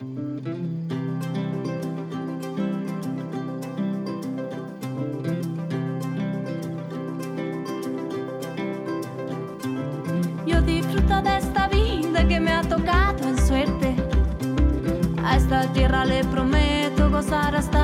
Yo 0.00 0.06
disfruto 10.62 11.20
de 11.22 11.38
esta 11.38 11.66
vida 11.68 12.28
que 12.28 12.38
me 12.38 12.52
ha 12.52 12.62
tocado 12.62 13.28
en 13.28 13.44
suerte. 13.44 13.96
A 15.24 15.36
esta 15.36 15.66
tierra 15.72 16.04
le 16.04 16.22
prometo 16.24 17.10
gozar 17.10 17.56
hasta 17.56 17.77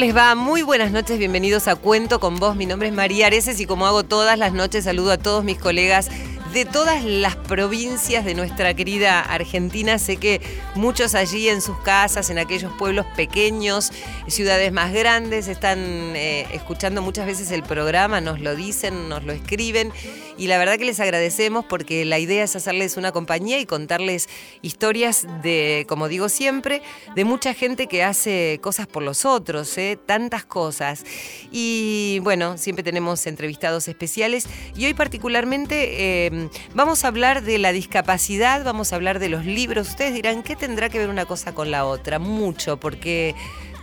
les 0.00 0.16
va? 0.16 0.34
Muy 0.34 0.62
buenas 0.62 0.92
noches, 0.92 1.18
bienvenidos 1.18 1.68
a 1.68 1.76
Cuento 1.76 2.20
con 2.20 2.36
vos. 2.36 2.56
Mi 2.56 2.64
nombre 2.64 2.88
es 2.88 2.94
María 2.94 3.26
Areces 3.26 3.60
y 3.60 3.66
como 3.66 3.86
hago 3.86 4.02
todas 4.02 4.38
las 4.38 4.54
noches, 4.54 4.84
saludo 4.84 5.12
a 5.12 5.18
todos 5.18 5.44
mis 5.44 5.58
colegas 5.58 6.08
de 6.54 6.64
todas 6.64 7.04
las 7.04 7.36
provincias 7.36 8.24
de 8.24 8.34
nuestra 8.34 8.72
querida 8.72 9.20
Argentina. 9.20 9.98
Sé 9.98 10.16
que 10.16 10.40
muchos 10.74 11.14
allí 11.14 11.50
en 11.50 11.60
sus 11.60 11.78
casas, 11.80 12.30
en 12.30 12.38
aquellos 12.38 12.72
pueblos 12.78 13.04
pequeños, 13.14 13.92
ciudades 14.26 14.72
más 14.72 14.90
grandes, 14.94 15.48
están 15.48 15.78
eh, 15.78 16.46
escuchando 16.54 17.02
muchas 17.02 17.26
veces 17.26 17.50
el 17.50 17.62
programa, 17.62 18.22
nos 18.22 18.40
lo 18.40 18.56
dicen, 18.56 19.10
nos 19.10 19.24
lo 19.24 19.34
escriben 19.34 19.92
y 20.40 20.46
la 20.46 20.56
verdad 20.56 20.78
que 20.78 20.86
les 20.86 20.98
agradecemos 21.00 21.66
porque 21.66 22.06
la 22.06 22.18
idea 22.18 22.42
es 22.42 22.56
hacerles 22.56 22.96
una 22.96 23.12
compañía 23.12 23.58
y 23.58 23.66
contarles 23.66 24.26
historias 24.62 25.26
de, 25.42 25.84
como 25.86 26.08
digo 26.08 26.30
siempre, 26.30 26.80
de 27.14 27.26
mucha 27.26 27.52
gente 27.52 27.88
que 27.88 28.02
hace 28.02 28.58
cosas 28.62 28.86
por 28.86 29.02
los 29.02 29.26
otros, 29.26 29.76
¿eh? 29.76 29.98
tantas 30.06 30.46
cosas. 30.46 31.04
Y 31.52 32.20
bueno, 32.22 32.56
siempre 32.56 32.82
tenemos 32.82 33.26
entrevistados 33.26 33.86
especiales 33.86 34.46
y 34.74 34.86
hoy 34.86 34.94
particularmente 34.94 36.26
eh, 36.26 36.48
vamos 36.74 37.04
a 37.04 37.08
hablar 37.08 37.42
de 37.42 37.58
la 37.58 37.72
discapacidad, 37.72 38.64
vamos 38.64 38.94
a 38.94 38.96
hablar 38.96 39.18
de 39.18 39.28
los 39.28 39.44
libros. 39.44 39.90
Ustedes 39.90 40.14
dirán, 40.14 40.42
¿qué 40.42 40.56
tendrá 40.56 40.88
que 40.88 40.98
ver 40.98 41.10
una 41.10 41.26
cosa 41.26 41.52
con 41.54 41.70
la 41.70 41.84
otra? 41.84 42.18
Mucho, 42.18 42.80
porque 42.80 43.34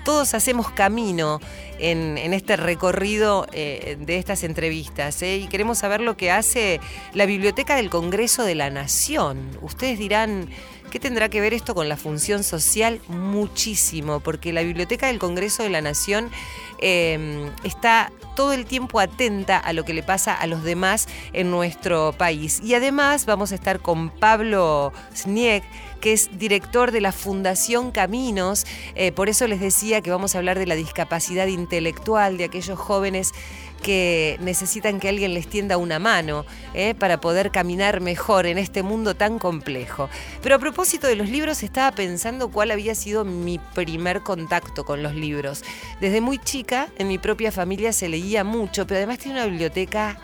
todos 0.07 0.33
hacemos 0.35 0.71
camino 0.71 1.41
en, 1.79 2.17
este 2.33 2.55
recorrido 2.55 3.45
eh, 3.51 3.97
de 3.99 4.17
estas 4.17 4.45
entrevistas 4.45 5.21
¿eh? 5.21 5.35
y 5.35 5.47
queremos 5.47 5.79
saber 5.79 5.99
lo 5.99 6.15
que 6.15 6.31
hace 6.31 6.79
la 7.13 7.25
Biblioteca 7.25 7.75
del 7.75 7.89
Congreso 7.89 8.45
de 8.45 8.55
la 8.55 8.69
Nación. 8.69 9.49
Ustedes 9.61 9.99
dirán, 9.99 10.47
¿qué 10.91 11.01
tendrá 11.01 11.27
que 11.27 11.41
ver 11.41 11.53
esto 11.53 11.75
con 11.75 11.89
la 11.89 11.97
función 11.97 12.45
social? 12.45 13.01
Muchísimo, 13.09 14.21
porque 14.21 14.53
la 14.53 14.61
Biblioteca 14.61 15.07
del 15.07 15.19
Congreso 15.19 15.63
de 15.63 15.71
la 15.71 15.81
Nación 15.81 16.31
eh, 16.79 17.51
está 17.65 18.13
todo 18.37 18.53
el 18.53 18.65
tiempo 18.65 19.01
atenta 19.01 19.57
a 19.57 19.73
lo 19.73 19.83
que 19.83 19.93
le 19.93 20.03
pasa 20.03 20.33
a 20.33 20.47
los 20.47 20.63
demás 20.63 21.09
en 21.33 21.51
nuestro 21.51 22.13
país. 22.13 22.61
Y 22.63 22.75
además 22.75 23.25
vamos 23.25 23.51
a 23.51 23.55
estar 23.55 23.81
con 23.81 24.09
Pablo 24.09 24.93
Snieg, 25.13 25.63
que 25.99 26.13
es 26.13 26.37
director 26.37 26.91
de 26.91 27.01
la 27.01 27.11
Fundación 27.11 27.91
Caminos. 27.91 28.65
Eh, 28.95 29.11
por 29.11 29.29
eso 29.29 29.47
les 29.47 29.59
decía 29.59 30.01
que 30.01 30.11
vamos 30.11 30.35
a 30.35 30.37
hablar 30.37 30.57
de 30.59 30.65
la 30.65 30.75
discapacidad 30.75 31.47
intelectual 31.47 32.37
de 32.37 32.45
aquellos 32.45 32.79
jóvenes 32.79 33.33
que 33.81 34.37
necesitan 34.41 34.99
que 34.99 35.09
alguien 35.09 35.33
les 35.33 35.47
tienda 35.47 35.77
una 35.77 35.99
mano 35.99 36.45
eh, 36.73 36.95
para 36.95 37.21
poder 37.21 37.51
caminar 37.51 38.01
mejor 38.01 38.45
en 38.45 38.57
este 38.57 38.83
mundo 38.83 39.15
tan 39.15 39.39
complejo. 39.39 40.09
Pero 40.41 40.55
a 40.55 40.59
propósito 40.59 41.07
de 41.07 41.15
los 41.15 41.29
libros, 41.29 41.63
estaba 41.63 41.91
pensando 41.91 42.49
cuál 42.49 42.71
había 42.71 42.95
sido 42.95 43.23
mi 43.23 43.59
primer 43.75 44.21
contacto 44.21 44.83
con 44.83 45.03
los 45.03 45.15
libros. 45.15 45.63
Desde 46.01 46.21
muy 46.21 46.39
chica, 46.39 46.87
en 46.97 47.07
mi 47.07 47.17
propia 47.17 47.51
familia 47.51 47.93
se 47.93 48.09
leía 48.09 48.43
mucho, 48.43 48.87
pero 48.87 48.97
además 48.97 49.19
tiene 49.19 49.39
una 49.39 49.47
biblioteca 49.47 50.19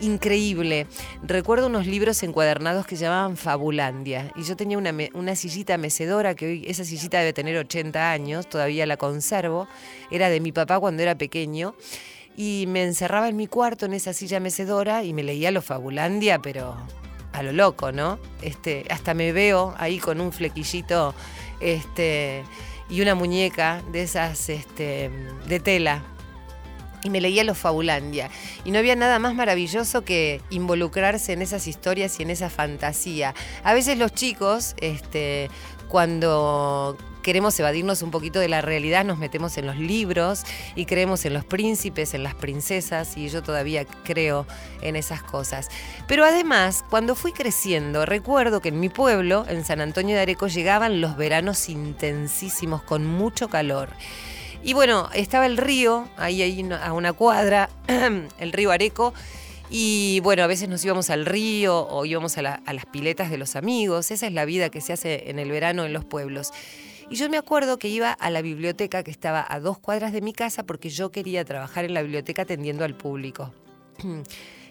increíble. 0.00 0.86
Recuerdo 1.22 1.66
unos 1.66 1.86
libros 1.86 2.22
encuadernados 2.22 2.86
que 2.86 2.96
llamaban 2.96 3.36
Fabulandia. 3.36 4.32
Y 4.36 4.42
yo 4.42 4.56
tenía 4.56 4.78
una 4.78 5.36
sillita 5.36 5.78
mecedora, 5.78 6.34
que 6.34 6.46
hoy 6.46 6.64
esa 6.66 6.84
sillita 6.84 7.18
debe 7.18 7.32
tener 7.32 7.56
80 7.56 8.10
años, 8.10 8.48
todavía 8.48 8.86
la 8.86 8.96
conservo. 8.96 9.68
Era 10.10 10.28
de 10.28 10.40
mi 10.40 10.52
papá 10.52 10.80
cuando 10.80 11.02
era 11.02 11.16
pequeño. 11.16 11.74
Y 12.36 12.64
me 12.68 12.82
encerraba 12.82 13.28
en 13.28 13.36
mi 13.36 13.46
cuarto 13.46 13.86
en 13.86 13.94
esa 13.94 14.12
silla 14.12 14.40
mecedora 14.40 15.04
y 15.04 15.12
me 15.12 15.22
leía 15.22 15.50
los 15.50 15.64
Fabulandia, 15.64 16.40
pero 16.40 16.76
a 17.32 17.42
lo 17.42 17.52
loco, 17.52 17.92
¿no? 17.92 18.18
Este, 18.42 18.84
hasta 18.90 19.14
me 19.14 19.32
veo 19.32 19.74
ahí 19.78 19.98
con 19.98 20.20
un 20.20 20.32
flequillito 20.32 21.14
este, 21.60 22.42
y 22.88 23.00
una 23.00 23.14
muñeca 23.14 23.82
de 23.92 24.02
esas 24.02 24.48
este, 24.48 25.10
de 25.46 25.60
tela 25.60 26.02
y 27.04 27.10
me 27.10 27.20
leía 27.20 27.44
los 27.44 27.56
Fabulandia. 27.56 28.30
Y 28.64 28.72
no 28.72 28.80
había 28.80 28.96
nada 28.96 29.20
más 29.20 29.36
maravilloso 29.36 30.04
que 30.04 30.40
involucrarse 30.50 31.32
en 31.32 31.42
esas 31.42 31.68
historias 31.68 32.18
y 32.18 32.24
en 32.24 32.30
esa 32.30 32.50
fantasía. 32.50 33.34
A 33.62 33.74
veces 33.74 33.96
los 33.98 34.12
chicos, 34.12 34.74
este, 34.80 35.48
cuando 35.88 36.96
queremos 37.22 37.58
evadirnos 37.58 38.02
un 38.02 38.10
poquito 38.10 38.38
de 38.38 38.48
la 38.48 38.60
realidad, 38.60 39.04
nos 39.04 39.18
metemos 39.18 39.56
en 39.58 39.66
los 39.66 39.76
libros 39.76 40.44
y 40.76 40.84
creemos 40.84 41.24
en 41.24 41.34
los 41.34 41.44
príncipes, 41.44 42.14
en 42.14 42.22
las 42.22 42.34
princesas, 42.34 43.16
y 43.16 43.28
yo 43.28 43.42
todavía 43.42 43.84
creo 44.04 44.46
en 44.82 44.94
esas 44.94 45.22
cosas. 45.22 45.68
Pero 46.06 46.24
además, 46.24 46.84
cuando 46.90 47.14
fui 47.14 47.32
creciendo, 47.32 48.04
recuerdo 48.06 48.60
que 48.60 48.68
en 48.68 48.78
mi 48.78 48.90
pueblo, 48.90 49.46
en 49.48 49.64
San 49.64 49.80
Antonio 49.80 50.14
de 50.16 50.22
Areco, 50.22 50.48
llegaban 50.48 51.00
los 51.00 51.16
veranos 51.16 51.68
intensísimos 51.68 52.82
con 52.82 53.06
mucho 53.06 53.48
calor. 53.48 53.88
Y 54.64 54.72
bueno, 54.72 55.10
estaba 55.14 55.44
el 55.44 55.58
río, 55.58 56.08
ahí, 56.16 56.40
ahí 56.40 56.66
a 56.82 56.94
una 56.94 57.12
cuadra, 57.12 57.68
el 58.38 58.52
río 58.52 58.70
Areco. 58.70 59.12
Y 59.68 60.20
bueno, 60.20 60.42
a 60.42 60.46
veces 60.46 60.70
nos 60.70 60.82
íbamos 60.84 61.10
al 61.10 61.26
río 61.26 61.86
o 61.86 62.06
íbamos 62.06 62.38
a, 62.38 62.54
a 62.54 62.72
las 62.72 62.86
piletas 62.86 63.30
de 63.30 63.36
los 63.36 63.56
amigos. 63.56 64.10
Esa 64.10 64.26
es 64.26 64.32
la 64.32 64.46
vida 64.46 64.70
que 64.70 64.80
se 64.80 64.94
hace 64.94 65.28
en 65.28 65.38
el 65.38 65.50
verano 65.50 65.84
en 65.84 65.92
los 65.92 66.06
pueblos. 66.06 66.50
Y 67.10 67.16
yo 67.16 67.28
me 67.28 67.36
acuerdo 67.36 67.78
que 67.78 67.88
iba 67.88 68.12
a 68.12 68.30
la 68.30 68.40
biblioteca 68.40 69.02
que 69.02 69.10
estaba 69.10 69.44
a 69.46 69.60
dos 69.60 69.78
cuadras 69.78 70.12
de 70.14 70.22
mi 70.22 70.32
casa 70.32 70.64
porque 70.64 70.88
yo 70.88 71.10
quería 71.10 71.44
trabajar 71.44 71.84
en 71.84 71.92
la 71.92 72.00
biblioteca 72.00 72.42
atendiendo 72.42 72.84
al 72.84 72.96
público. 72.96 73.52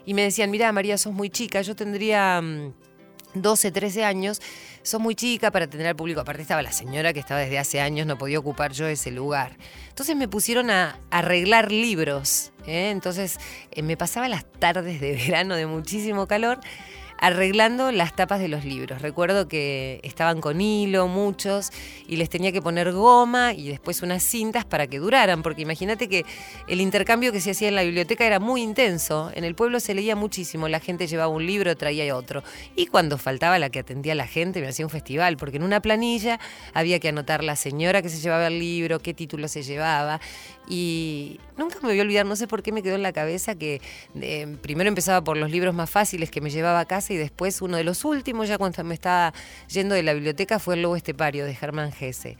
Y 0.05 0.13
me 0.15 0.23
decían, 0.23 0.51
mira 0.51 0.69
María, 0.73 0.97
sos 0.97 1.13
muy 1.13 1.29
chica, 1.29 1.61
yo 1.61 1.77
tendría... 1.77 2.43
mm, 3.33 3.41
12, 3.41 3.71
13 3.71 4.05
años, 4.05 4.41
sos 4.81 5.01
muy 5.01 5.15
chica 5.15 5.51
para 5.51 5.65
atender 5.65 5.87
al 5.87 5.95
público. 5.95 6.21
Aparte 6.21 6.41
estaba 6.41 6.61
la 6.61 6.71
señora 6.71 7.13
que 7.13 7.19
estaba 7.19 7.39
desde 7.39 7.59
hace 7.59 7.81
años, 7.81 8.07
no 8.07 8.17
podía 8.17 8.39
ocupar 8.39 8.73
yo 8.73 8.87
ese 8.87 9.11
lugar. 9.11 9.57
Entonces 9.89 10.15
me 10.15 10.27
pusieron 10.27 10.69
a 10.69 10.99
arreglar 11.11 11.71
libros. 11.71 12.51
¿eh? 12.65 12.89
Entonces 12.91 13.37
eh, 13.71 13.81
me 13.81 13.97
pasaba 13.97 14.27
las 14.27 14.45
tardes 14.51 14.99
de 14.99 15.13
verano 15.27 15.55
de 15.55 15.65
muchísimo 15.65 16.27
calor 16.27 16.59
arreglando 17.19 17.91
las 17.91 18.15
tapas 18.15 18.39
de 18.39 18.47
los 18.47 18.65
libros. 18.65 19.01
Recuerdo 19.01 19.47
que 19.47 19.99
estaban 20.03 20.41
con 20.41 20.61
hilo 20.61 21.07
muchos 21.07 21.71
y 22.07 22.17
les 22.17 22.29
tenía 22.29 22.51
que 22.51 22.61
poner 22.61 22.91
goma 22.91 23.53
y 23.53 23.69
después 23.69 24.01
unas 24.01 24.23
cintas 24.23 24.65
para 24.65 24.87
que 24.87 24.99
duraran, 24.99 25.41
porque 25.41 25.61
imagínate 25.61 26.09
que 26.09 26.25
el 26.67 26.81
intercambio 26.81 27.31
que 27.31 27.41
se 27.41 27.51
hacía 27.51 27.67
en 27.69 27.75
la 27.75 27.83
biblioteca 27.83 28.25
era 28.25 28.39
muy 28.39 28.61
intenso. 28.61 29.31
En 29.35 29.43
el 29.43 29.55
pueblo 29.55 29.79
se 29.79 29.93
leía 29.93 30.15
muchísimo, 30.15 30.67
la 30.67 30.79
gente 30.79 31.07
llevaba 31.07 31.31
un 31.33 31.45
libro, 31.45 31.75
traía 31.75 32.03
otro. 32.15 32.43
Y 32.75 32.87
cuando 32.87 33.17
faltaba 33.17 33.59
la 33.59 33.69
que 33.69 33.79
atendía 33.79 34.13
a 34.13 34.15
la 34.15 34.27
gente, 34.27 34.61
me 34.61 34.67
hacía 34.67 34.85
un 34.85 34.89
festival, 34.89 35.37
porque 35.37 35.57
en 35.57 35.63
una 35.63 35.81
planilla 35.81 36.39
había 36.73 36.99
que 36.99 37.09
anotar 37.09 37.43
la 37.43 37.55
señora 37.55 38.01
que 38.01 38.09
se 38.09 38.19
llevaba 38.19 38.47
el 38.47 38.59
libro, 38.59 38.99
qué 38.99 39.13
título 39.13 39.47
se 39.47 39.63
llevaba. 39.63 40.19
Y 40.67 41.39
nunca 41.57 41.77
me 41.81 41.89
voy 41.89 41.99
a 41.99 42.03
olvidar, 42.03 42.25
no 42.25 42.35
sé 42.35 42.47
por 42.47 42.63
qué 42.63 42.71
me 42.71 42.81
quedó 42.81 42.95
en 42.95 43.03
la 43.03 43.11
cabeza 43.11 43.55
que 43.55 43.81
eh, 44.15 44.57
primero 44.61 44.87
empezaba 44.87 45.23
por 45.23 45.37
los 45.37 45.51
libros 45.51 45.73
más 45.73 45.89
fáciles 45.89 46.31
que 46.31 46.39
me 46.39 46.49
llevaba 46.49 46.79
a 46.79 46.85
casa 46.85 47.02
y 47.09 47.17
después 47.17 47.61
uno 47.61 47.77
de 47.77 47.83
los 47.83 48.05
últimos, 48.05 48.47
ya 48.47 48.57
cuando 48.57 48.83
me 48.83 48.93
estaba 48.93 49.33
yendo 49.67 49.95
de 49.95 50.03
la 50.03 50.13
biblioteca, 50.13 50.59
fue 50.59 50.75
El 50.75 50.83
Lobo 50.83 50.95
Estepario 50.95 51.45
de 51.45 51.55
Germán 51.55 51.91
Gese. 51.91 52.37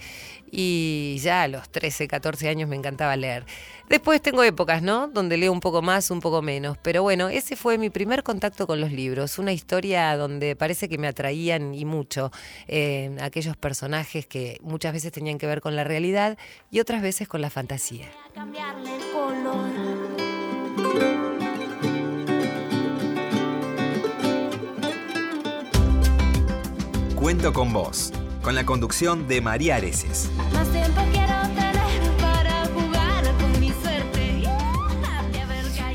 Y 0.52 1.18
ya 1.22 1.44
a 1.44 1.48
los 1.48 1.70
13, 1.70 2.08
14 2.08 2.48
años 2.48 2.70
me 2.70 2.76
encantaba 2.76 3.16
leer. 3.16 3.46
Después 3.90 4.22
tengo 4.22 4.44
épocas, 4.44 4.82
¿no? 4.82 5.08
Donde 5.08 5.38
leo 5.38 5.52
un 5.52 5.60
poco 5.60 5.82
más, 5.82 6.12
un 6.12 6.20
poco 6.20 6.42
menos. 6.42 6.78
Pero 6.78 7.04
bueno, 7.04 7.30
ese 7.30 7.56
fue 7.56 7.78
mi 7.78 7.90
primer 7.90 8.24
contacto 8.24 8.68
con 8.68 8.80
los 8.80 8.92
libros. 8.92 9.40
Una 9.40 9.52
historia 9.52 10.16
donde 10.16 10.56
parece 10.56 10.88
que 10.88 10.98
me 10.98 11.08
atraían 11.08 11.74
y 11.74 11.86
mucho 11.86 12.32
eh, 12.68 13.16
aquellos 13.22 13.58
personajes 13.58 14.28
que 14.28 14.58
muchas 14.62 14.94
veces 14.94 15.12
tenían 15.12 15.38
que 15.38 15.48
ver 15.48 15.62
con 15.62 15.76
la 15.76 15.84
realidad 15.84 16.38
y 16.72 16.80
otras 16.80 17.02
veces 17.02 17.28
con 17.28 17.42
la 17.42 17.50
fantasía. 17.50 18.08
cambiarle 18.34 18.96
el 18.96 19.12
color. 19.12 21.33
Cuento 27.24 27.54
con 27.54 27.72
vos. 27.72 28.12
con 28.42 28.54
la 28.54 28.66
conducción 28.66 29.30
de 29.30 29.40
María 29.40 29.78
Areces. 29.78 30.30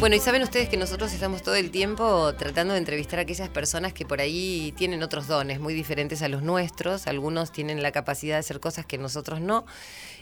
Bueno, 0.01 0.15
y 0.15 0.21
saben 0.21 0.45
ustedes 0.45 0.69
que 0.69 0.77
nosotros 0.77 1.13
estamos 1.13 1.43
todo 1.43 1.57
el 1.57 1.73
tiempo 1.73 2.33
tratando 2.35 2.73
de 2.75 2.79
entrevistar 2.79 3.19
a 3.19 3.23
aquellas 3.23 3.49
personas 3.49 3.93
que 3.93 4.07
por 4.07 4.21
ahí 4.21 4.73
tienen 4.77 5.03
otros 5.03 5.27
dones 5.27 5.59
muy 5.59 5.75
diferentes 5.75 6.23
a 6.23 6.29
los 6.29 6.41
nuestros. 6.41 7.09
Algunos 7.09 7.51
tienen 7.51 7.83
la 7.83 7.91
capacidad 7.91 8.37
de 8.37 8.39
hacer 8.39 8.61
cosas 8.61 8.87
que 8.87 8.97
nosotros 8.97 9.41
no. 9.41 9.67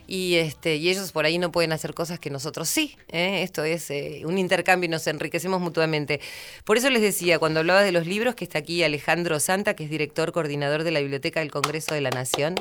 Y, 0.07 0.37
este, 0.37 0.77
y 0.77 0.89
ellos 0.89 1.13
por 1.13 1.27
ahí 1.27 1.37
no 1.37 1.53
pueden 1.53 1.73
hacer 1.73 1.93
cosas 1.93 2.19
que 2.19 2.31
nosotros 2.31 2.71
sí. 2.71 2.97
¿eh? 3.09 3.43
Esto 3.43 3.65
es 3.65 3.91
eh, 3.91 4.23
un 4.25 4.39
intercambio 4.39 4.87
y 4.87 4.89
nos 4.89 5.07
enriquecemos 5.09 5.61
mutuamente. 5.61 6.23
Por 6.65 6.79
eso 6.79 6.89
les 6.89 7.03
decía, 7.03 7.39
cuando 7.39 7.61
hablaba 7.61 7.83
de 7.83 7.93
los 7.93 8.07
libros, 8.07 8.35
que 8.35 8.45
está 8.45 8.61
aquí 8.61 8.83
Alejandro 8.83 9.39
Santa, 9.41 9.75
que 9.75 9.85
es 9.85 9.91
director 9.91 10.33
coordinador 10.33 10.85
de 10.85 10.91
la 10.91 11.01
Biblioteca 11.01 11.41
del 11.41 11.51
Congreso 11.51 11.95
de 11.95 12.01
la 12.01 12.11
Nación. 12.11 12.55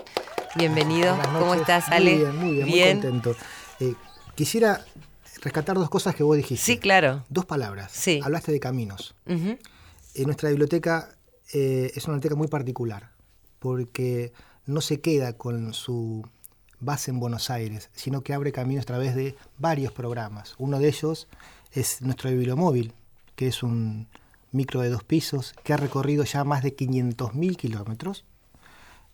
Bienvenido. 0.56 1.18
¿Cómo 1.40 1.54
estás, 1.56 1.88
Ale? 1.88 2.16
Muy 2.16 2.20
bien, 2.20 2.36
muy 2.36 2.54
bien, 2.56 2.68
muy 2.68 3.04
contento. 3.04 3.38
Eh, 3.80 3.94
quisiera 4.36 4.84
rescatar 5.46 5.78
dos 5.78 5.90
cosas 5.90 6.16
que 6.16 6.24
vos 6.24 6.36
dijiste. 6.36 6.66
Sí, 6.66 6.80
claro. 6.80 7.24
Dos 7.30 7.46
palabras. 7.46 7.92
Sí. 7.92 8.20
Hablaste 8.24 8.52
de 8.52 8.60
caminos. 8.60 9.16
Eh, 9.28 10.26
nuestra 10.26 10.50
biblioteca 10.50 11.16
eh, 11.54 11.92
es 11.94 12.04
una 12.06 12.16
biblioteca 12.16 12.36
muy 12.36 12.48
particular 12.48 13.12
porque 13.60 14.34
no 14.66 14.82
se 14.82 15.02
queda 15.02 15.34
con 15.34 15.74
su 15.74 16.28
base 16.80 17.12
en 17.12 17.20
Buenos 17.20 17.52
Aires, 17.52 17.92
sino 17.94 18.22
que 18.22 18.34
abre 18.34 18.52
caminos 18.52 18.84
a 18.84 18.88
través 18.88 19.16
de 19.16 19.36
varios 19.60 19.94
programas. 19.94 20.56
Uno 20.58 20.80
de 20.80 20.88
ellos 20.88 21.28
es 21.72 22.02
nuestro 22.02 22.32
bibliomóvil, 22.32 22.94
que 23.36 23.48
es 23.48 23.62
un 23.62 24.08
micro 24.52 24.82
de 24.82 24.90
dos 24.90 25.04
pisos 25.04 25.54
que 25.64 25.74
ha 25.74 25.78
recorrido 25.78 26.24
ya 26.24 26.44
más 26.44 26.64
de 26.64 26.76
500.000 26.76 27.56
kilómetros, 27.56 28.26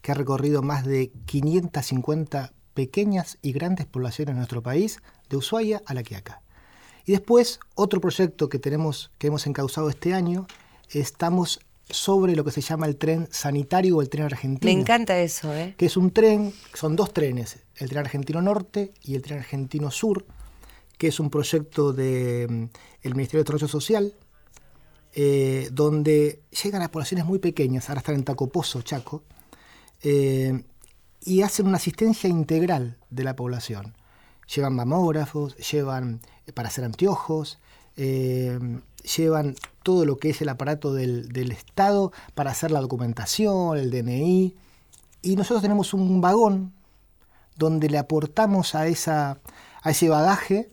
que 0.02 0.14
ha 0.14 0.16
recorrido 0.16 0.62
más 0.62 0.86
de 0.86 1.12
550 1.26 2.54
pequeñas 2.74 3.38
y 3.42 3.52
grandes 3.52 3.86
poblaciones 3.86 4.36
de 4.36 4.38
nuestro 4.38 4.62
país, 4.64 5.00
de 5.30 5.38
Ushuaia 5.38 5.82
a 5.86 5.94
La 5.94 6.04
Quiaca. 6.04 6.42
Y 7.06 7.12
después, 7.14 7.60
otro 7.76 8.00
proyecto 8.00 8.50
que 8.50 8.60
tenemos, 8.60 9.12
que 9.18 9.28
hemos 9.28 9.48
encauzado 9.48 9.90
este 9.90 10.14
año, 10.14 10.48
estamos 10.90 11.60
sobre 11.90 12.36
lo 12.36 12.44
que 12.44 12.52
se 12.52 12.62
llama 12.62 12.86
el 12.86 12.96
tren 12.96 13.28
sanitario 13.32 13.98
o 13.98 14.02
el 14.02 14.10
tren 14.10 14.26
argentino. 14.26 14.74
Me 14.74 14.80
encanta 14.80 15.20
eso, 15.20 15.54
¿eh? 15.54 15.76
Que 15.78 15.88
es 15.88 15.98
un 15.98 16.12
tren, 16.12 16.54
son 16.74 16.96
dos 16.96 17.14
trenes, 17.14 17.60
el 17.76 17.90
tren 17.90 18.00
argentino 18.00 18.42
norte 18.42 18.94
y 19.04 19.16
el 19.16 19.22
tren 19.22 19.40
argentino 19.40 19.92
sur, 19.92 20.26
que 20.98 21.08
es 21.08 21.20
un 21.20 21.30
proyecto 21.30 21.94
del 21.94 22.70
Ministerio 23.04 23.40
de 23.40 23.44
Desarrollo 23.44 23.68
Social, 23.68 24.14
eh, 25.14 25.68
donde 25.72 26.44
llegan 26.64 26.82
a 26.82 26.92
poblaciones 26.92 27.26
muy 27.26 27.40
pequeñas, 27.40 27.90
ahora 27.90 28.00
están 28.00 28.16
en 28.16 28.24
Tacopozo, 28.24 28.82
Chaco, 28.82 29.24
eh, 30.02 30.64
y 31.22 31.42
hacen 31.44 31.68
una 31.68 31.78
asistencia 31.78 32.30
integral 32.30 32.98
de 33.10 33.24
la 33.24 33.36
población. 33.36 33.96
Llevan 34.54 34.76
mamógrafos, 34.76 35.56
llevan 35.58 36.22
eh, 36.46 36.52
para 36.52 36.70
hacer 36.70 36.84
anteojos, 36.84 37.60
eh, 37.96 38.60
llevan 39.16 39.56
todo 39.84 40.06
lo 40.06 40.18
que 40.18 40.32
es 40.32 40.42
el 40.42 40.50
aparato 40.50 40.94
del, 40.94 41.30
del 41.30 41.52
Estado 41.52 42.12
para 42.36 42.52
hacer 42.52 42.72
la 42.72 42.82
documentación, 42.82 43.78
el 43.78 43.92
DNI, 43.92 44.56
y 45.22 45.36
nosotros 45.36 45.62
tenemos 45.62 45.94
un 45.94 46.20
vagón 46.22 46.74
donde 47.56 47.90
le 47.90 47.98
aportamos 47.98 48.76
a, 48.76 48.88
esa, 48.88 49.40
a 49.84 49.92
ese 49.92 50.10
bagaje 50.10 50.70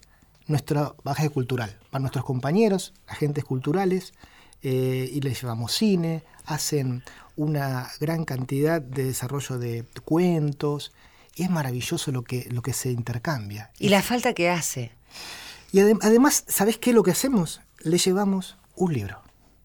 nuestro 0.48 0.96
bagaje 1.04 1.30
cultural, 1.30 1.78
para 1.90 2.00
nuestros 2.00 2.24
compañeros, 2.24 2.94
agentes 3.06 3.44
culturales, 3.44 4.14
eh, 4.62 5.08
y 5.12 5.20
les 5.20 5.40
llevamos 5.40 5.72
cine, 5.72 6.24
hacen 6.46 7.04
una 7.38 7.88
gran 8.00 8.24
cantidad 8.24 8.82
de 8.82 9.04
desarrollo 9.04 9.58
de 9.58 9.84
cuentos, 10.04 10.92
y 11.36 11.44
es 11.44 11.50
maravilloso 11.50 12.10
lo 12.10 12.24
que, 12.24 12.48
lo 12.50 12.62
que 12.62 12.72
se 12.72 12.90
intercambia. 12.90 13.70
Y 13.78 13.90
la 13.90 14.02
falta 14.02 14.34
que 14.34 14.50
hace. 14.50 14.90
Y 15.70 15.78
adem- 15.78 16.00
además, 16.02 16.44
¿sabés 16.48 16.78
qué 16.78 16.90
es 16.90 16.96
lo 16.96 17.04
que 17.04 17.12
hacemos? 17.12 17.60
Le 17.78 17.96
llevamos 17.96 18.56
un 18.74 18.92
libro. 18.92 19.22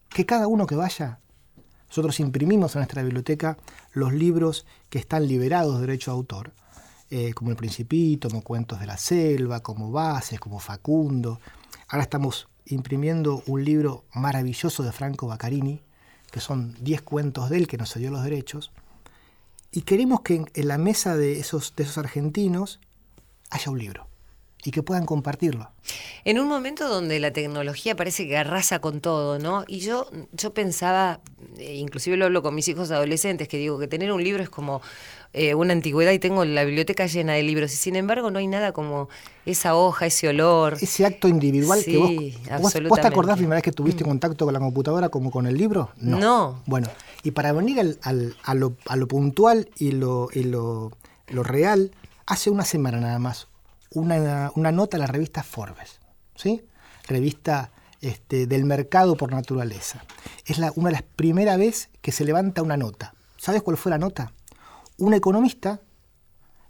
Que 0.09 0.27
cada 0.27 0.45
uno 0.47 0.67
que 0.67 0.75
vaya, 0.75 1.17
nosotros 1.87 2.19
imprimimos 2.19 2.75
en 2.75 2.79
nuestra 2.81 3.01
biblioteca 3.01 3.57
los 3.91 4.13
libros 4.13 4.67
que 4.91 4.99
están 4.99 5.27
liberados 5.27 5.75
de 5.75 5.87
derecho 5.87 6.11
de 6.11 6.17
autor, 6.17 6.53
eh, 7.09 7.33
como 7.33 7.49
El 7.49 7.57
Principito, 7.57 8.29
como 8.29 8.43
Cuentos 8.43 8.79
de 8.79 8.85
la 8.85 8.97
Selva, 8.97 9.61
como 9.61 9.91
Bases, 9.91 10.39
como 10.39 10.59
Facundo. 10.59 11.39
Ahora 11.87 12.03
estamos 12.03 12.47
imprimiendo 12.65 13.41
un 13.47 13.65
libro 13.65 14.05
maravilloso 14.13 14.83
de 14.83 14.91
Franco 14.91 15.25
Baccarini, 15.25 15.81
que 16.33 16.39
son 16.39 16.75
10 16.79 17.03
cuentos 17.03 17.51
de 17.51 17.57
él 17.57 17.67
que 17.67 17.77
nos 17.77 17.93
cedió 17.93 18.09
los 18.09 18.23
derechos. 18.23 18.71
Y 19.71 19.83
queremos 19.83 20.21
que 20.21 20.43
en, 20.51 20.67
la 20.67 20.79
mesa 20.79 21.15
de 21.15 21.39
esos, 21.39 21.75
de 21.75 21.83
esos 21.83 21.99
argentinos 21.99 22.79
haya 23.51 23.69
un 23.69 23.77
libro 23.77 24.07
y 24.65 24.71
que 24.71 24.81
puedan 24.81 25.05
compartirlo. 25.05 25.69
En 26.25 26.39
un 26.39 26.47
momento 26.47 26.89
donde 26.89 27.19
la 27.19 27.31
tecnología 27.31 27.95
parece 27.95 28.27
que 28.27 28.35
arrasa 28.35 28.79
con 28.79 28.99
todo, 28.99 29.37
¿no? 29.37 29.63
Y 29.67 29.81
yo, 29.81 30.09
yo 30.31 30.55
pensaba, 30.55 31.19
eh, 31.59 31.75
inclusive 31.75 32.17
lo 32.17 32.25
hablo 32.25 32.41
con 32.41 32.55
mis 32.55 32.67
hijos 32.67 32.89
adolescentes, 32.89 33.47
que 33.47 33.57
digo 33.57 33.77
que 33.77 33.87
tener 33.87 34.11
un 34.11 34.23
libro 34.23 34.41
es 34.41 34.49
como 34.49 34.81
eh, 35.33 35.55
una 35.55 35.73
antigüedad 35.73 36.11
y 36.11 36.19
tengo 36.19 36.45
la 36.45 36.63
biblioteca 36.63 37.05
llena 37.07 37.33
de 37.33 37.43
libros. 37.43 37.73
Y 37.73 37.75
sin 37.75 37.95
embargo 37.95 38.29
no 38.31 38.39
hay 38.39 38.47
nada 38.47 38.71
como 38.71 39.09
esa 39.45 39.75
hoja, 39.75 40.05
ese 40.05 40.29
olor. 40.29 40.77
Ese 40.79 41.05
acto 41.05 41.27
individual 41.27 41.83
que 41.83 41.97
vos, 41.97 42.09
Sí, 42.09 42.33
vos, 42.37 42.43
te 42.47 42.53
absolutamente. 42.53 43.09
Mm. 43.09 43.11
acordás 43.13 43.29
la 43.29 43.37
primera 43.37 43.55
vez 43.55 43.63
que 43.63 43.71
tuviste 43.71 44.03
contacto 44.03 44.45
con 44.45 44.53
la 44.53 44.59
computadora 44.59 45.09
como 45.09 45.31
con 45.31 45.47
el 45.47 45.57
libro? 45.57 45.89
No. 45.97 46.61
Bueno, 46.65 46.87
y 47.23 47.31
para 47.31 47.51
venir 47.51 47.79
al- 47.79 47.99
al- 48.03 48.35
a, 48.43 48.53
lo, 48.53 48.75
a 48.87 48.95
lo 48.95 49.07
puntual 49.07 49.69
y 49.77 49.91
lo, 49.91 50.29
y 50.33 50.43
lo, 50.43 50.91
lo 51.27 51.43
real, 51.43 51.91
hace 52.25 52.49
una 52.49 52.63
semana 52.65 52.99
nada 52.99 53.19
más, 53.19 53.47
una, 53.89 54.51
una 54.55 54.71
nota 54.71 54.97
en 54.97 55.01
la 55.01 55.07
revista 55.07 55.43
Forbes, 55.43 55.99
¿sí? 56.35 56.61
Revista 57.07 57.71
este, 58.01 58.47
del 58.47 58.65
mercado 58.65 59.15
por 59.15 59.31
naturaleza. 59.31 60.03
Es 60.45 60.57
la, 60.57 60.71
una 60.75 60.89
de 60.89 60.93
las 60.93 61.03
primeras 61.03 61.57
veces 61.57 61.89
que 62.01 62.11
se 62.11 62.23
levanta 62.25 62.61
una 62.61 62.77
nota. 62.77 63.13
¿Sabes 63.37 63.61
cuál 63.61 63.77
fue 63.77 63.89
la 63.89 63.97
nota? 63.97 64.31
Un 64.97 65.13
economista 65.13 65.81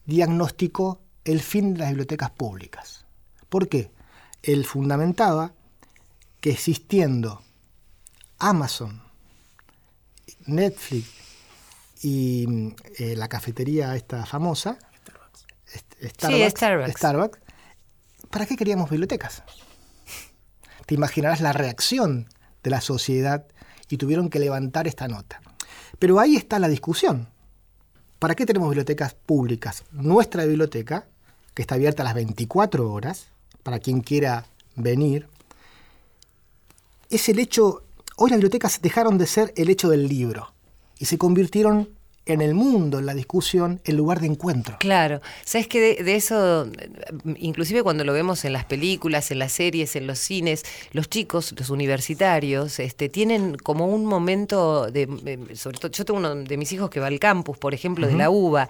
diagnosticó 0.06 1.02
el 1.24 1.42
fin 1.42 1.74
de 1.74 1.80
las 1.80 1.90
bibliotecas 1.90 2.32
públicas. 2.32 3.06
¿Por 3.50 3.70
qué? 3.70 3.92
Él 4.42 4.66
fundamentaba 4.66 5.54
que 6.42 6.52
existiendo 6.52 7.42
Amazon, 8.40 9.02
Netflix 10.46 11.08
y 12.02 12.74
eh, 12.98 13.16
la 13.16 13.30
cafetería 13.30 13.96
esta 13.96 14.26
famosa, 14.26 14.78
Sí, 16.28 16.50
Starbucks. 16.50 16.98
Starbucks, 16.98 17.40
¿para 18.30 18.46
qué 18.46 18.56
queríamos 18.56 18.90
bibliotecas? 18.90 19.44
Te 20.86 20.96
imaginarás 20.96 21.42
la 21.42 21.54
reacción 21.54 22.28
de 22.62 22.70
la 22.70 22.82
sociedad 22.82 23.46
y 23.90 23.98
tuvieron 23.98 24.30
que 24.30 24.40
levantar 24.40 24.88
esta 24.88 25.08
nota. 25.08 25.42
Pero 26.00 26.20
ahí 26.20 26.36
está 26.36 26.60
la 26.60 26.68
discusión. 26.68 27.30
¿Para 28.24 28.36
qué 28.36 28.46
tenemos 28.46 28.70
bibliotecas 28.70 29.16
públicas? 29.16 29.84
Nuestra 29.92 30.46
biblioteca, 30.46 31.06
que 31.54 31.62
está 31.62 31.76
abierta 31.76 32.04
a 32.04 32.06
las 32.06 32.14
24 32.14 32.90
horas, 32.90 33.28
para 33.64 33.80
quien 33.80 34.00
quiera 34.00 34.46
venir, 34.78 35.28
es 37.10 37.28
el 37.28 37.38
hecho, 37.40 37.84
hoy 38.16 38.30
las 38.30 38.38
bibliotecas 38.38 38.82
dejaron 38.82 39.18
de 39.18 39.28
ser 39.28 39.54
el 39.58 39.70
hecho 39.70 39.90
del 39.90 40.08
libro 40.08 40.54
y 41.00 41.04
se 41.04 41.18
convirtieron 41.18 41.90
en 42.26 42.42
el 42.42 42.54
mundo, 42.54 43.00
en 43.00 43.06
la 43.06 43.14
discusión, 43.14 43.82
el 43.84 43.98
lugar 43.98 44.22
de 44.22 44.28
encuentro. 44.28 44.78
Claro, 44.80 45.22
sabes 45.44 45.68
que 45.68 45.80
de, 45.82 46.04
de 46.04 46.16
eso, 46.16 46.68
inclusive 47.38 47.84
cuando 47.84 48.04
lo 48.04 48.14
vemos 48.14 48.46
en 48.46 48.54
las 48.54 48.66
películas, 48.66 49.30
en 49.32 49.40
las 49.40 49.52
series, 49.52 49.96
en 49.96 50.08
los 50.08 50.20
cines, 50.20 50.64
los 50.94 51.10
chicos, 51.10 51.54
los 51.58 51.70
universitarios, 51.70 52.80
este, 52.80 53.10
tienen 53.10 53.56
como 53.56 53.88
un 53.88 54.06
momento 54.06 54.90
de, 54.90 55.10
eh, 55.26 55.56
sobre 55.56 55.78
todo, 55.80 55.92
yo 55.92 56.06
tengo 56.06 56.20
uno 56.20 56.36
de 56.36 56.58
mis 56.58 56.72
hijos 56.72 56.90
que 56.90 57.00
va 57.00 57.08
al 57.08 57.20
campus, 57.20 57.58
por 57.58 57.74
ejemplo, 57.74 58.08
de 58.08 58.16
la 58.16 58.30
UBA, 58.30 58.70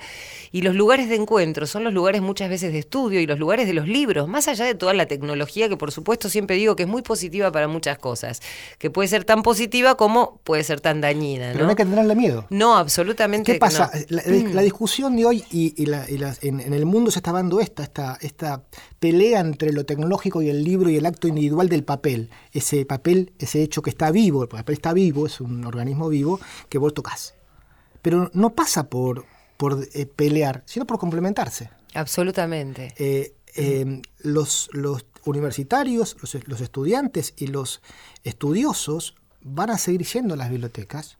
y 0.51 0.61
los 0.61 0.75
lugares 0.75 1.09
de 1.09 1.15
encuentro 1.15 1.67
son 1.67 1.83
los 1.83 1.93
lugares 1.93 2.21
muchas 2.21 2.49
veces 2.49 2.73
de 2.73 2.79
estudio 2.79 3.19
y 3.19 3.27
los 3.27 3.37
lugares 3.37 3.67
de 3.67 3.73
los 3.73 3.87
libros, 3.87 4.27
más 4.27 4.47
allá 4.47 4.65
de 4.65 4.75
toda 4.75 4.93
la 4.93 5.05
tecnología 5.05 5.69
que 5.69 5.77
por 5.77 5.91
supuesto 5.91 6.29
siempre 6.29 6.55
digo 6.55 6.75
que 6.75 6.83
es 6.83 6.89
muy 6.89 7.03
positiva 7.03 7.51
para 7.51 7.67
muchas 7.67 7.99
cosas, 7.99 8.41
que 8.79 8.89
puede 8.89 9.07
ser 9.07 9.25
tan 9.25 9.43
positiva 9.43 9.95
como 9.95 10.39
puede 10.43 10.63
ser 10.63 10.81
tan 10.81 11.01
dañina, 11.01 11.49
Pero 11.51 11.59
¿no? 11.59 11.65
no 11.65 11.69
hay 11.71 11.75
que 11.75 11.85
tenerle 11.85 12.15
miedo. 12.15 12.47
No, 12.49 12.77
absolutamente. 12.77 13.42
¿Qué 13.43 13.55
pasa? 13.55 13.91
no. 13.93 14.17
La, 14.17 14.23
la 14.53 14.61
discusión 14.61 15.15
de 15.15 15.25
hoy 15.25 15.43
y, 15.51 15.73
y 15.81 15.85
la- 15.85 16.09
y 16.09 16.17
la- 16.17 16.35
en, 16.41 16.59
en 16.59 16.73
el 16.73 16.85
mundo 16.85 17.11
se 17.11 17.19
está 17.19 17.31
dando 17.31 17.59
esta, 17.59 17.83
esta, 17.83 18.17
esta 18.21 18.63
pelea 18.99 19.39
entre 19.41 19.71
lo 19.73 19.85
tecnológico 19.85 20.41
y 20.41 20.49
el 20.49 20.63
libro 20.63 20.89
y 20.89 20.97
el 20.97 21.05
acto 21.05 21.27
individual 21.27 21.69
del 21.69 21.83
papel. 21.83 22.29
Ese 22.51 22.85
papel, 22.85 23.33
ese 23.39 23.61
hecho 23.61 23.81
que 23.81 23.89
está 23.89 24.11
vivo, 24.11 24.43
el 24.43 24.49
papel 24.49 24.73
está 24.73 24.93
vivo, 24.93 25.25
es 25.27 25.41
un 25.41 25.65
organismo 25.65 26.09
vivo 26.09 26.39
que 26.69 26.77
vos 26.77 26.93
tocas. 26.93 27.33
Pero 28.01 28.29
no 28.33 28.51
pasa 28.51 28.89
por, 28.89 29.25
por 29.57 29.87
eh, 29.93 30.05
pelear, 30.05 30.63
sino 30.65 30.85
por 30.85 30.97
complementarse. 30.99 31.69
Absolutamente. 31.93 32.93
Eh, 32.97 33.35
eh, 33.55 34.01
los, 34.19 34.69
los 34.73 35.05
universitarios, 35.25 36.17
los, 36.21 36.47
los 36.47 36.59
estudiantes 36.59 37.33
y 37.37 37.47
los 37.47 37.81
estudiosos 38.23 39.15
van 39.41 39.69
a 39.69 39.77
seguir 39.77 40.03
yendo 40.05 40.33
a 40.33 40.37
las 40.37 40.49
bibliotecas, 40.49 41.17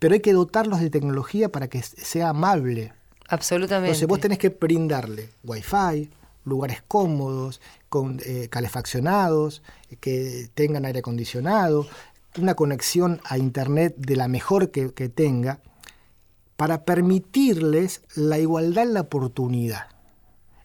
pero 0.00 0.14
hay 0.14 0.20
que 0.20 0.32
dotarlos 0.32 0.80
de 0.80 0.90
tecnología 0.90 1.52
para 1.52 1.68
que 1.68 1.82
sea 1.82 2.30
amable. 2.30 2.92
Absolutamente. 3.28 3.90
Entonces 3.90 4.08
vos 4.08 4.18
tenés 4.18 4.38
que 4.38 4.48
brindarle 4.48 5.28
wifi, 5.44 6.10
lugares 6.44 6.82
cómodos, 6.88 7.60
con, 7.88 8.18
eh, 8.24 8.48
calefaccionados, 8.50 9.62
que 10.00 10.48
tengan 10.54 10.86
aire 10.86 11.00
acondicionado, 11.00 11.86
una 12.38 12.54
conexión 12.54 13.20
a 13.24 13.36
internet 13.36 13.94
de 13.98 14.16
la 14.16 14.26
mejor 14.26 14.70
que, 14.70 14.92
que 14.94 15.10
tenga, 15.10 15.60
para 16.56 16.84
permitirles 16.84 18.02
la 18.16 18.38
igualdad 18.38 18.84
en 18.84 18.94
la 18.94 19.02
oportunidad. 19.02 19.88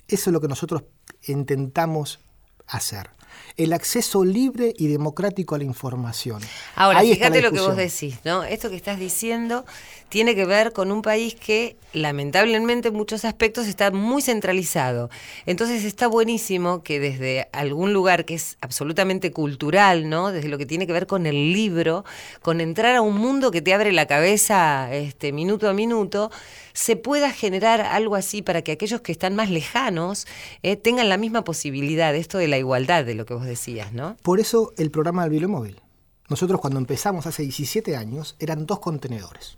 Eso 0.08 0.30
es 0.30 0.34
lo 0.34 0.40
que 0.40 0.48
nosotros 0.48 0.84
intentamos 1.28 2.20
hacer 2.68 3.10
el 3.58 3.74
acceso 3.74 4.26
libre 4.26 4.74
y 4.78 4.88
democrático 4.88 5.56
a 5.56 5.58
la 5.58 5.64
información. 5.64 6.42
Ahora, 6.76 7.02
fíjate 7.02 7.42
lo 7.42 7.52
que 7.52 7.60
vos 7.60 7.76
decís, 7.76 8.20
¿no? 8.24 8.44
Esto 8.44 8.70
que 8.70 8.76
estás 8.76 9.00
diciendo 9.00 9.66
tiene 10.10 10.36
que 10.36 10.46
ver 10.46 10.72
con 10.72 10.92
un 10.92 11.02
país 11.02 11.36
que 11.36 11.78
lamentablemente 11.94 12.90
en 12.90 12.94
muchos 12.94 13.26
aspectos 13.26 13.68
está 13.68 13.92
muy 13.92 14.22
centralizado. 14.22 15.10
Entonces 15.46 15.84
está 15.84 16.08
buenísimo 16.08 16.84
que 16.84 17.00
desde 17.00 17.48
algún 17.52 17.94
lugar 17.94 18.26
que 18.26 18.36
es 18.36 18.58
absolutamente 18.62 19.32
cultural, 19.32 20.10
¿no? 20.10 20.32
Desde 20.32 20.50
lo 20.50 20.58
que 20.58 20.66
tiene 20.66 20.86
que 20.88 20.94
ver 20.94 21.08
con 21.08 21.26
el 21.26 21.54
libro, 21.54 22.06
con 22.42 22.62
entrar 22.62 22.96
a 22.96 23.02
un 23.02 23.18
mundo 23.18 23.52
que 23.52 23.62
te 23.62 23.74
abre 23.74 23.92
la 23.92 24.06
cabeza 24.06 24.94
este, 24.94 25.32
minuto 25.32 25.70
a 25.70 25.74
minuto, 25.74 26.32
se 26.74 26.98
pueda 26.98 27.32
generar 27.32 27.82
algo 27.82 28.16
así 28.16 28.42
para 28.42 28.62
que 28.62 28.74
aquellos 28.74 29.02
que 29.02 29.12
están 29.14 29.36
más 29.36 29.50
lejanos 29.50 30.28
eh, 30.62 30.76
tengan 30.76 31.08
la 31.10 31.18
misma 31.18 31.44
posibilidad, 31.44 32.14
esto 32.14 32.38
de 32.38 32.50
la 32.50 32.58
igualdad 32.58 33.06
de 33.06 33.16
lo 33.16 33.25
que 33.26 33.34
vos 33.34 33.46
decías, 33.46 33.94
¿no? 33.94 34.18
Por 34.22 34.40
eso 34.40 34.74
el 34.78 34.92
programa 34.92 35.24
del 35.24 35.32
Bilomóvil. 35.32 35.82
Nosotros 36.30 36.60
cuando 36.60 36.80
empezamos 36.80 37.28
hace 37.28 37.44
17 37.44 37.96
años 37.96 38.36
eran 38.40 38.66
dos 38.66 38.80
contenedores 38.80 39.58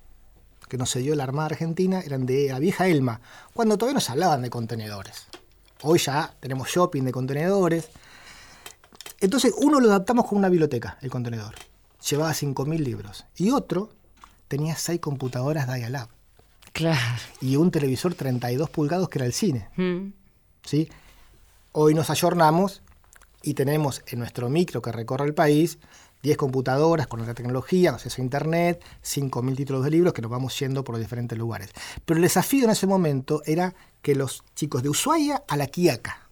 que 0.68 0.78
nos 0.78 0.94
dio 0.94 1.16
la 1.16 1.24
Armada 1.24 1.48
Argentina, 1.48 2.02
eran 2.02 2.26
de 2.26 2.50
la 2.50 2.60
vieja 2.60 2.88
Elma, 2.88 3.22
cuando 3.54 3.78
todavía 3.78 3.96
nos 3.96 4.10
hablaban 4.10 4.42
de 4.42 4.50
contenedores. 4.50 5.28
Hoy 5.82 6.00
ya 6.00 6.36
tenemos 6.40 6.70
shopping 6.70 7.04
de 7.04 7.12
contenedores. 7.12 7.90
Entonces 9.20 9.54
uno 9.58 9.80
lo 9.80 9.88
adaptamos 9.90 10.26
con 10.26 10.38
una 10.38 10.50
biblioteca, 10.50 10.98
el 11.02 11.10
contenedor. 11.10 11.56
Llevaba 12.10 12.32
5.000 12.32 12.80
libros. 12.80 13.26
Y 13.36 13.52
otro 13.52 13.90
tenía 14.48 14.76
6 14.76 15.00
computadoras 15.00 15.74
Dialab. 15.74 16.10
Claro. 16.74 17.22
Y 17.42 17.56
un 17.56 17.72
televisor 17.72 18.14
32 18.14 18.70
pulgados 18.70 19.10
que 19.10 19.20
era 19.20 19.26
el 19.26 19.34
cine. 19.34 19.70
Mm. 19.78 20.14
¿Sí? 20.64 20.90
Hoy 21.72 21.94
nos 21.94 22.10
ayornamos 22.10 22.82
y 23.42 23.54
tenemos 23.54 24.04
en 24.08 24.20
nuestro 24.20 24.50
micro 24.50 24.82
que 24.82 24.92
recorre 24.92 25.26
el 25.26 25.34
país 25.34 25.80
10 26.24 26.38
computadoras 26.38 27.08
con 27.08 27.26
la 27.26 27.34
tecnología, 27.34 27.92
acceso 27.92 28.22
a 28.22 28.26
internet, 28.26 28.84
5.000 29.04 29.56
títulos 29.56 29.84
de 29.84 29.92
libros 29.92 30.14
que 30.14 30.22
nos 30.22 30.32
vamos 30.32 30.58
yendo 30.60 30.84
por 30.84 30.98
diferentes 30.98 31.38
lugares. 31.38 31.70
Pero 32.06 32.18
el 32.18 32.24
desafío 32.24 32.66
en 32.66 32.72
ese 32.72 32.88
momento 32.88 33.42
era 33.46 33.76
que 34.02 34.16
los 34.16 34.44
chicos 34.56 34.84
de 34.84 34.90
Ushuaia 34.90 35.44
a 35.48 35.58
la 35.58 35.68
Quiaca 35.68 36.28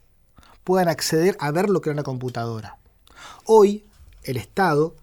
puedan 0.63 0.87
acceder 0.87 1.37
a 1.39 1.51
ver 1.51 1.69
lo 1.69 1.81
que 1.81 1.89
era 1.89 1.95
una 1.95 2.03
computadora. 2.03 2.77
Hoy 3.45 3.83
el 4.23 4.37
Estado 4.37 4.95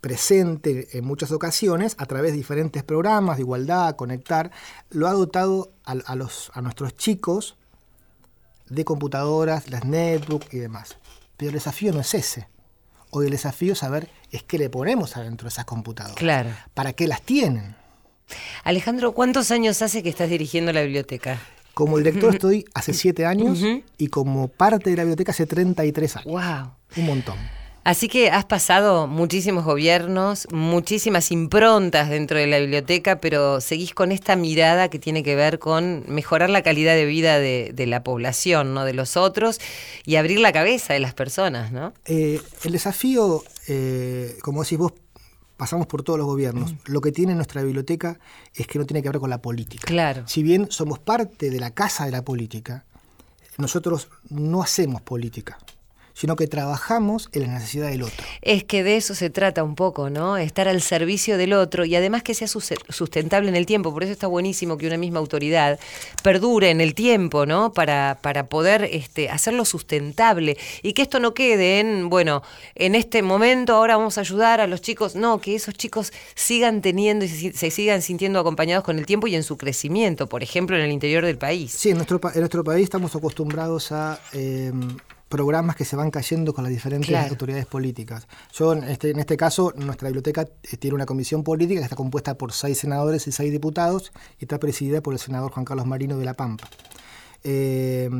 presente 0.00 0.96
en 0.96 1.04
muchas 1.04 1.30
ocasiones 1.30 1.94
a 1.98 2.06
través 2.06 2.32
de 2.32 2.38
diferentes 2.38 2.82
programas 2.82 3.36
de 3.36 3.42
igualdad, 3.42 3.96
conectar, 3.96 4.50
lo 4.90 5.06
ha 5.06 5.12
dotado 5.12 5.72
a, 5.84 6.16
los, 6.16 6.50
a 6.54 6.60
nuestros 6.60 6.96
chicos 6.96 7.56
de 8.72 8.84
computadoras, 8.84 9.70
las 9.70 9.84
netbooks 9.84 10.52
y 10.52 10.58
demás. 10.58 10.96
Pero 11.36 11.50
el 11.50 11.54
desafío 11.54 11.92
no 11.92 12.00
es 12.00 12.14
ese. 12.14 12.48
Hoy 13.10 13.26
el 13.26 13.32
desafío 13.32 13.74
es 13.74 13.80
saber 13.80 14.08
es 14.30 14.42
qué 14.42 14.58
le 14.58 14.70
ponemos 14.70 15.16
adentro 15.16 15.46
de 15.46 15.50
esas 15.50 15.66
computadoras. 15.66 16.16
Claro. 16.16 16.50
¿Para 16.72 16.94
qué 16.94 17.06
las 17.06 17.20
tienen? 17.22 17.76
Alejandro, 18.64 19.12
¿cuántos 19.12 19.50
años 19.50 19.82
hace 19.82 20.02
que 20.02 20.08
estás 20.08 20.30
dirigiendo 20.30 20.72
la 20.72 20.80
biblioteca? 20.82 21.38
Como 21.74 21.98
director 21.98 22.34
estoy 22.34 22.64
hace 22.74 22.94
siete 22.94 23.26
años 23.26 23.62
y 23.98 24.06
como 24.08 24.48
parte 24.48 24.90
de 24.90 24.96
la 24.96 25.04
biblioteca 25.04 25.32
hace 25.32 25.46
33 25.46 26.16
años. 26.16 26.26
¡Wow! 26.26 26.72
Un 26.96 27.06
montón. 27.06 27.61
Así 27.84 28.08
que 28.08 28.30
has 28.30 28.44
pasado 28.44 29.08
muchísimos 29.08 29.64
gobiernos, 29.64 30.46
muchísimas 30.52 31.32
improntas 31.32 32.10
dentro 32.10 32.38
de 32.38 32.46
la 32.46 32.60
biblioteca, 32.60 33.20
pero 33.20 33.60
seguís 33.60 33.92
con 33.92 34.12
esta 34.12 34.36
mirada 34.36 34.88
que 34.88 35.00
tiene 35.00 35.24
que 35.24 35.34
ver 35.34 35.58
con 35.58 36.04
mejorar 36.06 36.48
la 36.48 36.62
calidad 36.62 36.94
de 36.94 37.06
vida 37.06 37.40
de, 37.40 37.86
la 37.86 38.04
población, 38.04 38.72
¿no? 38.72 38.84
de 38.84 38.94
los 38.94 39.16
otros, 39.16 39.60
y 40.06 40.14
abrir 40.14 40.38
la 40.38 40.52
cabeza 40.52 40.92
de 40.92 41.00
las 41.00 41.14
personas, 41.14 41.72
¿no? 41.72 41.92
Eh, 42.04 42.40
el 42.62 42.72
desafío, 42.72 43.42
eh, 43.66 44.38
como 44.42 44.62
decís 44.62 44.78
vos, 44.78 44.92
pasamos 45.56 45.88
por 45.88 46.04
todos 46.04 46.20
los 46.20 46.26
gobiernos. 46.26 46.74
Lo 46.84 47.00
que 47.00 47.10
tiene 47.10 47.34
nuestra 47.34 47.64
biblioteca 47.64 48.20
es 48.54 48.68
que 48.68 48.78
no 48.78 48.86
tiene 48.86 49.02
que 49.02 49.08
ver 49.08 49.18
con 49.18 49.30
la 49.30 49.42
política. 49.42 49.84
Claro. 49.86 50.22
Si 50.28 50.44
bien 50.44 50.68
somos 50.70 51.00
parte 51.00 51.50
de 51.50 51.58
la 51.58 51.72
casa 51.72 52.04
de 52.04 52.12
la 52.12 52.22
política, 52.22 52.84
nosotros 53.58 54.08
no 54.30 54.62
hacemos 54.62 55.02
política 55.02 55.58
sino 56.14 56.36
que 56.36 56.46
trabajamos 56.46 57.28
en 57.32 57.42
la 57.42 57.48
necesidad 57.48 57.88
del 57.88 58.02
otro. 58.02 58.24
Es 58.42 58.64
que 58.64 58.82
de 58.82 58.96
eso 58.96 59.14
se 59.14 59.30
trata 59.30 59.62
un 59.62 59.74
poco, 59.74 60.10
¿no? 60.10 60.36
Estar 60.36 60.68
al 60.68 60.82
servicio 60.82 61.38
del 61.38 61.52
otro 61.52 61.84
y 61.84 61.94
además 61.94 62.22
que 62.22 62.34
sea 62.34 62.48
sustentable 62.48 63.48
en 63.48 63.56
el 63.56 63.66
tiempo. 63.66 63.92
Por 63.92 64.04
eso 64.04 64.12
está 64.12 64.26
buenísimo 64.26 64.76
que 64.76 64.86
una 64.86 64.98
misma 64.98 65.18
autoridad 65.18 65.78
perdure 66.22 66.70
en 66.70 66.80
el 66.80 66.94
tiempo, 66.94 67.46
¿no? 67.46 67.72
Para, 67.72 68.18
para 68.20 68.46
poder 68.46 68.88
este, 68.90 69.30
hacerlo 69.30 69.64
sustentable 69.64 70.56
y 70.82 70.92
que 70.92 71.02
esto 71.02 71.20
no 71.20 71.34
quede 71.34 71.80
en, 71.80 72.08
bueno, 72.08 72.42
en 72.74 72.94
este 72.94 73.22
momento 73.22 73.74
ahora 73.74 73.96
vamos 73.96 74.18
a 74.18 74.20
ayudar 74.22 74.60
a 74.60 74.66
los 74.66 74.80
chicos. 74.80 75.14
No, 75.14 75.40
que 75.40 75.54
esos 75.54 75.74
chicos 75.74 76.12
sigan 76.34 76.82
teniendo 76.82 77.24
y 77.24 77.28
se, 77.28 77.70
sigan 77.70 78.02
sintiendo 78.02 78.38
acompañados 78.38 78.84
con 78.84 78.98
el 78.98 79.06
tiempo 79.06 79.26
y 79.26 79.34
en 79.34 79.42
su 79.42 79.56
crecimiento, 79.56 80.28
por 80.28 80.42
ejemplo, 80.42 80.76
en 80.76 80.82
el 80.82 80.92
interior 80.92 81.24
del 81.24 81.38
país. 81.38 81.72
Sí, 81.72 81.90
en 81.90 81.96
nuestro, 81.96 82.20
en 82.32 82.40
nuestro 82.40 82.64
país 82.64 82.84
estamos 82.84 83.14
acostumbrados 83.14 83.92
a... 83.92 84.20
Em, 84.32 84.96
programas 85.32 85.76
que 85.76 85.86
se 85.86 85.96
van 85.96 86.10
cayendo 86.10 86.52
con 86.52 86.62
las 86.62 86.70
diferentes 86.70 87.30
autoridades 87.30 87.64
políticas. 87.64 88.28
Yo, 88.52 88.74
en 88.74 88.84
este, 88.84 89.12
en 89.12 89.18
este 89.18 89.38
caso, 89.38 89.72
nuestra 89.74 90.08
biblioteca 90.08 90.42
eh, 90.42 90.76
tiene 90.76 90.94
una 90.94 91.06
comisión 91.06 91.42
política 91.42 91.80
que 91.80 91.84
está 91.84 91.96
compuesta 91.96 92.36
por 92.36 92.52
seis 92.52 92.76
senadores 92.76 93.26
y 93.26 93.32
seis 93.32 93.50
diputados 93.50 94.12
y 94.38 94.44
está 94.44 94.58
presidida 94.58 95.00
por 95.00 95.14
el 95.14 95.18
senador 95.18 95.50
Juan 95.50 95.64
Carlos 95.64 95.86
Marino 95.86 96.18
de 96.18 96.26
La 96.26 96.34
Pampa. 96.34 96.68
Eh, 97.44 98.10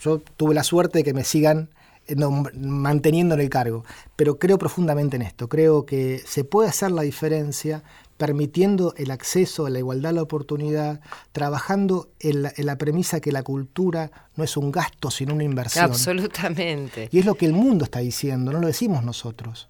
yo, 0.00 0.18
tuve 0.36 0.54
la 0.54 0.62
suerte 0.62 0.98
de 0.98 1.04
que 1.04 1.12
me 1.12 1.24
sigan 1.24 1.70
eh, 2.06 2.14
manteniendo 2.54 3.34
en 3.34 3.40
el 3.40 3.50
cargo, 3.50 3.84
pero 4.14 4.38
creo 4.38 4.58
profundamente 4.58 5.16
en 5.16 5.22
esto. 5.22 5.48
Creo 5.48 5.86
que 5.86 6.22
se 6.24 6.44
puede 6.44 6.68
hacer 6.68 6.92
la 6.92 7.02
diferencia 7.02 7.82
permitiendo 8.16 8.94
el 8.96 9.10
acceso 9.10 9.66
a 9.66 9.70
la 9.70 9.78
igualdad 9.78 10.10
a 10.10 10.14
la 10.14 10.22
oportunidad, 10.22 11.00
trabajando 11.32 12.10
en 12.20 12.42
la, 12.42 12.78
premisa 12.78 13.20
que 13.20 13.32
la 13.32 13.42
cultura 13.42 14.10
no 14.36 14.44
es 14.44 14.56
un 14.56 14.70
gasto, 14.70 15.10
sino 15.10 15.34
una 15.34 15.44
inversión. 15.44 15.84
Absolutamente. 15.84 17.08
Y 17.10 17.18
es 17.18 17.24
lo 17.24 17.34
que 17.34 17.46
el 17.46 17.52
mundo 17.52 17.84
está 17.84 18.00
diciendo, 18.00 18.52
no 18.52 18.60
lo 18.60 18.66
decimos 18.66 19.04
nosotros. 19.04 19.68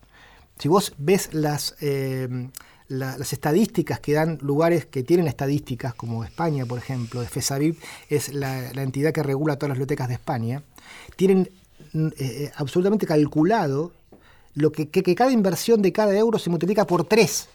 Si 0.58 0.68
vos 0.68 0.92
ves 0.98 1.30
las, 1.32 1.76
eh, 1.80 2.48
las 2.88 3.32
estadísticas 3.32 4.00
que 4.00 4.12
dan 4.12 4.38
lugares 4.42 4.86
que 4.86 5.02
tienen 5.02 5.26
estadísticas, 5.26 5.94
como 5.94 6.24
España, 6.24 6.66
por 6.66 6.78
ejemplo, 6.78 7.22
FESAVIP 7.22 7.78
es 8.08 8.34
la, 8.34 8.70
entidad 8.70 9.12
que 9.12 9.22
regula 9.22 9.56
todas 9.56 9.70
las 9.70 9.76
bibliotecas 9.78 10.08
de 10.08 10.14
España, 10.14 10.62
tienen 11.16 11.50
mm, 11.92 12.06
eh, 12.06 12.12
eh, 12.18 12.52
absolutamente 12.56 13.06
calculado 13.06 13.92
lo 14.54 14.70
que, 14.70 14.90
que, 14.90 15.02
que 15.02 15.14
cada 15.14 15.32
inversión 15.32 15.80
de 15.80 15.92
cada 15.92 16.14
euro 16.14 16.38
se 16.38 16.50
multiplica 16.50 16.86
por 16.86 17.04
tres 17.04 17.48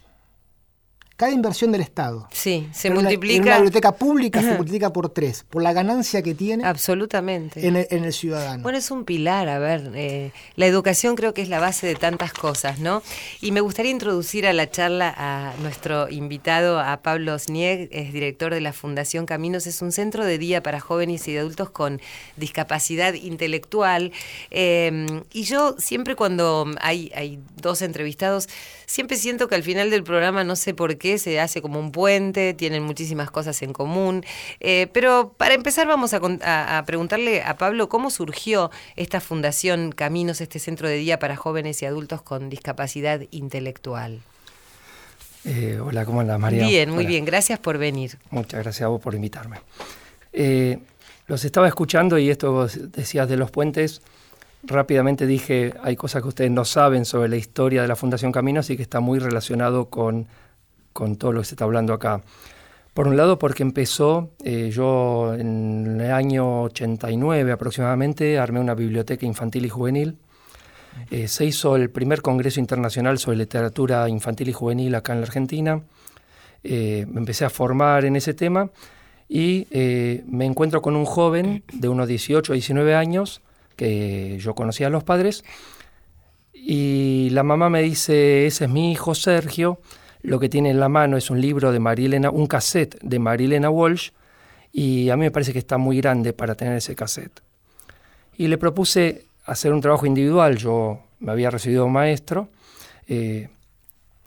cada 1.17 1.31
inversión 1.31 1.71
del 1.71 1.81
Estado. 1.81 2.27
Sí, 2.31 2.69
se 2.71 2.91
multiplica. 2.91 3.37
En 3.37 3.41
una 3.41 3.55
biblioteca 3.55 3.91
pública 3.91 4.39
se 4.39 4.53
multiplica 4.53 4.93
por 4.93 5.09
tres, 5.09 5.45
por 5.49 5.63
la 5.63 5.73
ganancia 5.73 6.21
que 6.21 6.35
tiene. 6.35 6.63
Absolutamente. 6.63 7.65
En 7.65 7.75
el, 7.75 8.13
ciudadano. 8.13 8.61
Bueno, 8.61 8.77
es 8.77 8.91
un 8.91 9.03
pilar, 9.03 9.49
a 9.49 9.57
ver, 9.57 9.91
eh, 9.95 10.31
la 10.55 10.67
educación 10.67 11.15
creo 11.15 11.33
que 11.33 11.41
es 11.41 11.49
la 11.49 11.59
base 11.59 11.87
de 11.87 11.95
tantas 11.95 12.33
cosas, 12.33 12.79
¿no? 12.79 13.01
Y 13.41 13.51
me 13.51 13.61
gustaría 13.61 13.91
introducir 13.91 14.45
a 14.45 14.53
la 14.53 14.69
charla 14.69 15.11
a 15.17 15.53
nuestro 15.63 16.07
invitado, 16.07 16.79
a 16.79 16.97
Pablo 16.97 17.37
Snieg, 17.39 17.89
es 17.91 18.13
director 18.13 18.53
de 18.53 18.61
la 18.61 18.71
Fundación 18.71 19.25
Caminos, 19.25 19.65
es 19.65 19.81
un 19.81 19.91
centro 19.91 20.23
de 20.23 20.37
día 20.37 20.61
para 20.61 20.79
jóvenes 20.79 21.27
y 21.27 21.35
adultos 21.35 21.71
con 21.71 21.99
discapacidad 22.35 23.15
intelectual. 23.15 24.11
Eh, 24.51 25.23
y 25.33 25.43
yo 25.45 25.75
siempre 25.79 26.15
cuando 26.15 26.67
hay, 26.79 27.11
hay 27.15 27.39
dos 27.55 27.81
entrevistados, 27.81 28.47
siempre 28.85 29.17
siento 29.17 29.47
que 29.47 29.55
al 29.55 29.63
final 29.63 29.89
del 29.89 30.03
programa, 30.03 30.43
no 30.43 30.55
sé 30.55 30.75
por 30.75 30.97
qué, 30.97 31.06
se 31.17 31.39
hace 31.39 31.61
como 31.61 31.79
un 31.79 31.91
puente, 31.91 32.53
tienen 32.53 32.83
muchísimas 32.83 33.31
cosas 33.31 33.61
en 33.61 33.73
común. 33.73 34.25
Eh, 34.59 34.87
pero 34.91 35.33
para 35.37 35.53
empezar 35.53 35.87
vamos 35.87 36.13
a, 36.13 36.83
preguntarle 36.85 37.43
a 37.43 37.57
Pablo 37.57 37.87
cómo 37.89 38.09
surgió 38.09 38.71
esta 38.95 39.21
fundación 39.21 39.91
Caminos, 39.91 40.41
este 40.41 40.59
centro 40.59 40.87
de 40.87 40.97
día 40.97 41.19
para 41.19 41.35
jóvenes 41.35 41.81
y 41.81 41.85
adultos 41.85 42.21
con 42.21 42.49
discapacidad 42.49 43.21
intelectual. 43.31 44.19
Eh, 45.45 45.79
hola, 45.81 46.03
¿cómo 46.03 46.19
andas, 46.19 46.39
María? 46.39 46.67
Bien, 46.67 46.89
muy 46.89 47.05
bien, 47.05 47.23
gracias 47.23 47.59
por 47.59 47.77
venir. 47.77 48.17
Muchas 48.31 48.61
gracias 48.61 48.85
a 48.85 48.89
vos 48.89 49.01
por 49.01 49.15
invitarme. 49.15 49.61
Eh, 50.33 50.79
los 51.27 51.45
estaba 51.45 51.67
escuchando 51.67 52.17
y 52.17 52.29
esto 52.29 52.67
decías 52.67 53.29
de 53.29 53.37
los 53.37 53.51
puentes. 53.51 54.01
Rápidamente 54.63 55.25
dije, 55.25 55.73
hay 55.83 55.95
cosas 55.95 56.21
que 56.21 56.27
ustedes 56.27 56.51
no 56.51 56.65
saben 56.65 57.05
sobre 57.05 57.29
la 57.29 57.37
historia 57.37 57.81
de 57.81 57.87
la 57.87 57.95
Fundación 57.95 58.31
Caminos 58.31 58.69
y 58.69 58.75
que 58.75 58.83
está 58.83 58.99
muy 58.99 59.19
relacionado 59.19 59.85
con 59.85 60.27
con 60.97 61.15
todo 61.15 61.31
lo 61.31 61.41
que 61.41 61.45
se 61.45 61.53
está 61.53 61.65
hablando 61.65 61.93
acá. 61.93 62.23
Por 62.95 63.07
un 63.07 63.15
lado, 63.15 63.37
porque 63.37 63.61
empezó, 63.61 64.31
eh, 64.43 64.71
yo 64.73 65.35
en 65.35 66.01
el 66.01 66.11
año 66.11 66.63
89 66.63 67.51
aproximadamente, 67.51 68.39
armé 68.39 68.59
una 68.59 68.73
biblioteca 68.73 69.23
infantil 69.23 69.65
y 69.65 69.69
juvenil. 69.69 70.17
Eh, 71.11 71.27
se 71.27 71.45
hizo 71.45 71.75
el 71.75 71.91
primer 71.91 72.23
Congreso 72.23 72.59
Internacional 72.59 73.19
sobre 73.19 73.37
Literatura 73.37 74.09
Infantil 74.09 74.49
y 74.49 74.53
Juvenil 74.53 74.95
acá 74.95 75.13
en 75.13 75.21
la 75.21 75.27
Argentina. 75.27 75.83
Eh, 76.63 77.05
me 77.07 77.19
empecé 77.19 77.45
a 77.45 77.51
formar 77.51 78.03
en 78.03 78.15
ese 78.15 78.33
tema 78.33 78.71
y 79.29 79.67
me 80.25 80.45
encuentro 80.45 80.81
con 80.81 80.95
un 80.95 81.05
joven 81.05 81.63
de 81.73 81.89
unos 81.89 82.07
18 82.07 82.51
o 82.51 82.55
19 82.55 82.95
años, 82.95 83.41
que 83.75 84.39
yo 84.39 84.55
conocía 84.55 84.87
a 84.87 84.89
los 84.89 85.03
padres, 85.03 85.43
y 86.53 87.29
la 87.33 87.43
mamá 87.43 87.69
me 87.69 87.83
dice, 87.83 88.47
ese 88.47 88.65
es 88.65 88.71
mi 88.71 88.91
hijo 88.91 89.13
Sergio, 89.13 89.79
lo 90.21 90.39
que 90.39 90.49
tiene 90.49 90.69
en 90.69 90.79
la 90.79 90.89
mano 90.89 91.17
es 91.17 91.29
un 91.29 91.41
libro 91.41 91.71
de 91.71 91.79
Marilena, 91.79 92.29
un 92.29 92.47
cassette 92.47 92.97
de 93.01 93.19
Marilena 93.19 93.69
Walsh, 93.69 94.11
y 94.71 95.09
a 95.09 95.15
mí 95.15 95.21
me 95.21 95.31
parece 95.31 95.53
que 95.53 95.59
está 95.59 95.77
muy 95.77 95.97
grande 95.97 96.33
para 96.33 96.55
tener 96.55 96.77
ese 96.77 96.95
cassette. 96.95 97.41
Y 98.37 98.47
le 98.47 98.57
propuse 98.57 99.25
hacer 99.45 99.73
un 99.73 99.81
trabajo 99.81 100.05
individual, 100.05 100.57
yo 100.57 100.99
me 101.19 101.31
había 101.31 101.49
recibido 101.49 101.87
maestro, 101.87 102.49
eh, 103.07 103.49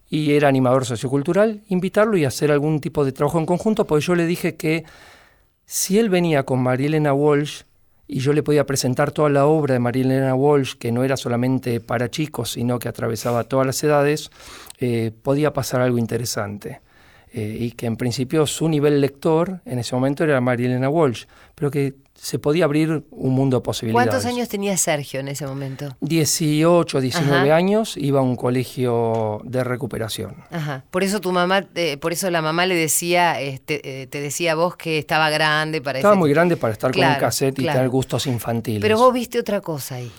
y 0.09 0.33
era 0.33 0.49
animador 0.49 0.85
sociocultural, 0.85 1.63
invitarlo 1.69 2.17
y 2.17 2.25
hacer 2.25 2.51
algún 2.51 2.81
tipo 2.81 3.05
de 3.05 3.13
trabajo 3.13 3.39
en 3.39 3.47
conjunto, 3.47 3.87
porque 3.87 4.05
yo 4.05 4.15
le 4.17 4.27
dije 4.27 4.57
que 4.57 4.85
si 5.67 5.99
él 5.99 6.11
venía 6.11 6.43
con 6.43 6.61
Marilena 6.61 7.15
Walsh, 7.15 7.63
y 8.13 8.19
yo 8.19 8.33
le 8.33 8.43
podía 8.43 8.67
presentar 8.67 9.13
toda 9.13 9.29
la 9.29 9.47
obra 9.47 9.75
de 9.75 9.79
Marilena 9.79 10.35
Walsh, 10.35 10.75
que 10.75 10.91
no 10.91 11.05
era 11.05 11.17
solamente 11.17 11.81
para 11.81 12.11
chicos, 12.11 12.51
sino 12.51 12.81
que 12.81 12.89
atravesaba 12.89 13.45
todas 13.45 13.67
las 13.67 13.83
edades, 13.85 14.31
eh, 14.81 15.13
podía 15.23 15.53
pasar 15.53 15.81
algo 15.81 15.97
interesante. 15.97 16.81
Eh, 17.33 17.59
y 17.61 17.71
que 17.73 17.87
en 17.87 17.97
principio 17.97 18.45
su 18.45 18.69
nivel 18.69 19.01
lector 19.01 19.61
en 19.65 19.79
ese 19.79 19.95
momento 19.95 20.25
era 20.25 20.41
Marilena 20.41 20.89
Walsh, 20.89 21.27
pero 21.55 21.71
que 21.71 21.95
se 22.15 22.41
podía 22.41 22.65
abrir 22.65 23.05
un 23.11 23.33
mundo 23.33 23.59
de 23.59 23.63
posibilidades. 23.63 24.09
¿Cuántos 24.09 24.27
años 24.27 24.49
tenía 24.49 24.77
Sergio 24.77 25.21
en 25.21 25.29
ese 25.29 25.47
momento? 25.47 25.97
18, 26.01 27.01
19 27.01 27.53
años, 27.53 27.97
iba 27.97 28.19
a 28.19 28.23
un 28.23 28.35
colegio 28.35 29.41
de 29.45 29.63
recuperación. 29.63 30.37
Ajá. 30.51 30.85
Por 30.91 31.05
eso 31.05 31.21
tu 31.21 31.31
mamá, 31.31 31.65
por 32.01 32.13
eso 32.13 32.29
la 32.31 32.43
mamá 32.43 32.67
le 32.67 32.75
decía, 32.75 33.41
este, 33.41 34.03
eh, 34.03 34.07
te 34.09 34.21
decía 34.21 34.57
vos 34.57 34.77
que 34.77 34.99
estaba 34.99 35.31
grande 35.31 35.81
para 35.81 36.01
Estaba 36.01 36.17
muy 36.17 36.31
grande 36.31 36.57
para 36.57 36.73
estar 36.73 36.93
con 36.93 37.05
un 37.05 37.15
cassette 37.15 37.61
y 37.61 37.65
tener 37.65 37.89
gustos 37.89 38.27
infantiles. 38.27 38.83
Pero 38.83 38.99
vos 38.99 39.15
viste 39.15 39.39
otra 39.39 39.61
cosa 39.61 39.95
ahí. 39.95 40.11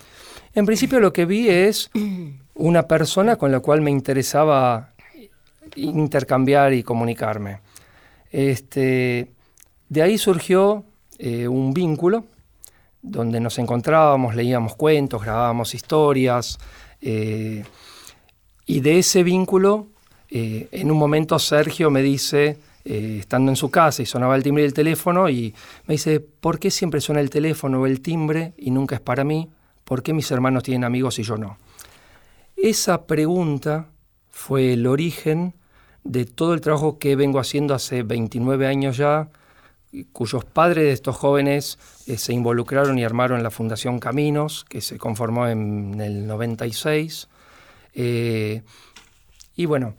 En 0.54 0.66
principio 0.66 1.00
lo 1.00 1.14
que 1.14 1.26
vi 1.26 1.50
es 1.50 1.92
una 2.56 2.88
persona 2.88 3.36
con 3.36 3.52
la 3.52 3.60
cual 3.60 3.82
me 3.82 3.92
interesaba 3.92 4.91
intercambiar 5.76 6.74
y 6.74 6.84
comunicarme. 6.84 7.60
Este, 8.32 9.32
de 9.90 10.02
ahí 10.02 10.18
surgió 10.18 10.86
eh, 11.20 11.48
un 11.48 11.74
vínculo 11.74 12.26
donde 13.02 13.40
nos 13.40 13.60
encontrábamos, 13.60 14.36
leíamos 14.36 14.76
cuentos, 14.76 15.22
grabábamos 15.22 15.74
historias, 15.74 16.58
eh, 17.02 17.64
y 18.66 18.80
de 18.80 19.00
ese 19.00 19.24
vínculo, 19.24 19.88
eh, 20.30 20.70
en 20.72 20.92
un 20.92 20.98
momento 20.98 21.38
Sergio 21.40 21.90
me 21.90 22.02
dice, 22.02 22.60
estando 22.84 23.52
en 23.52 23.56
su 23.56 23.70
casa 23.70 24.02
y 24.02 24.06
sonaba 24.06 24.36
el 24.36 24.44
timbre 24.44 24.64
del 24.64 24.74
teléfono, 24.74 25.30
y 25.30 25.54
me 25.88 25.96
dice, 25.96 26.20
¿por 26.20 26.58
qué 26.58 26.72
siempre 26.72 27.02
suena 27.02 27.22
el 27.22 27.30
teléfono 27.30 27.82
o 27.82 27.86
el 27.86 28.02
timbre 28.02 28.54
y 28.58 28.72
nunca 28.72 28.96
es 28.96 29.02
para 29.02 29.24
mí? 29.24 29.50
¿Por 29.84 30.04
qué 30.04 30.14
mis 30.14 30.32
hermanos 30.32 30.64
tienen 30.64 30.84
amigos 30.84 31.20
y 31.20 31.24
yo 31.24 31.38
no? 31.38 31.58
Esa 32.56 33.08
pregunta 33.08 33.88
fue 34.30 34.74
el 34.74 34.88
origen 34.88 35.54
de 36.04 36.26
todo 36.26 36.54
el 36.54 36.62
trabajo 36.62 36.98
que 37.00 37.16
vengo 37.16 37.40
haciendo 37.40 37.74
hace 37.74 38.04
29 38.04 38.68
años 38.68 38.98
ya, 38.98 39.30
cuyos 40.12 40.46
padres 40.46 40.86
de 40.86 40.92
estos 40.92 41.16
jóvenes 41.16 41.78
eh, 42.08 42.18
se 42.18 42.34
involucraron 42.34 42.98
y 42.98 43.04
armaron 43.04 43.44
la 43.44 43.52
Fundación 43.52 44.00
Caminos, 44.00 44.66
que 44.68 44.82
se 44.82 44.98
conformó 44.98 45.48
en, 45.48 46.00
el 46.00 46.28
96. 46.28 47.28
Eh, 47.94 48.62
y 49.56 49.66
bueno, 49.66 49.96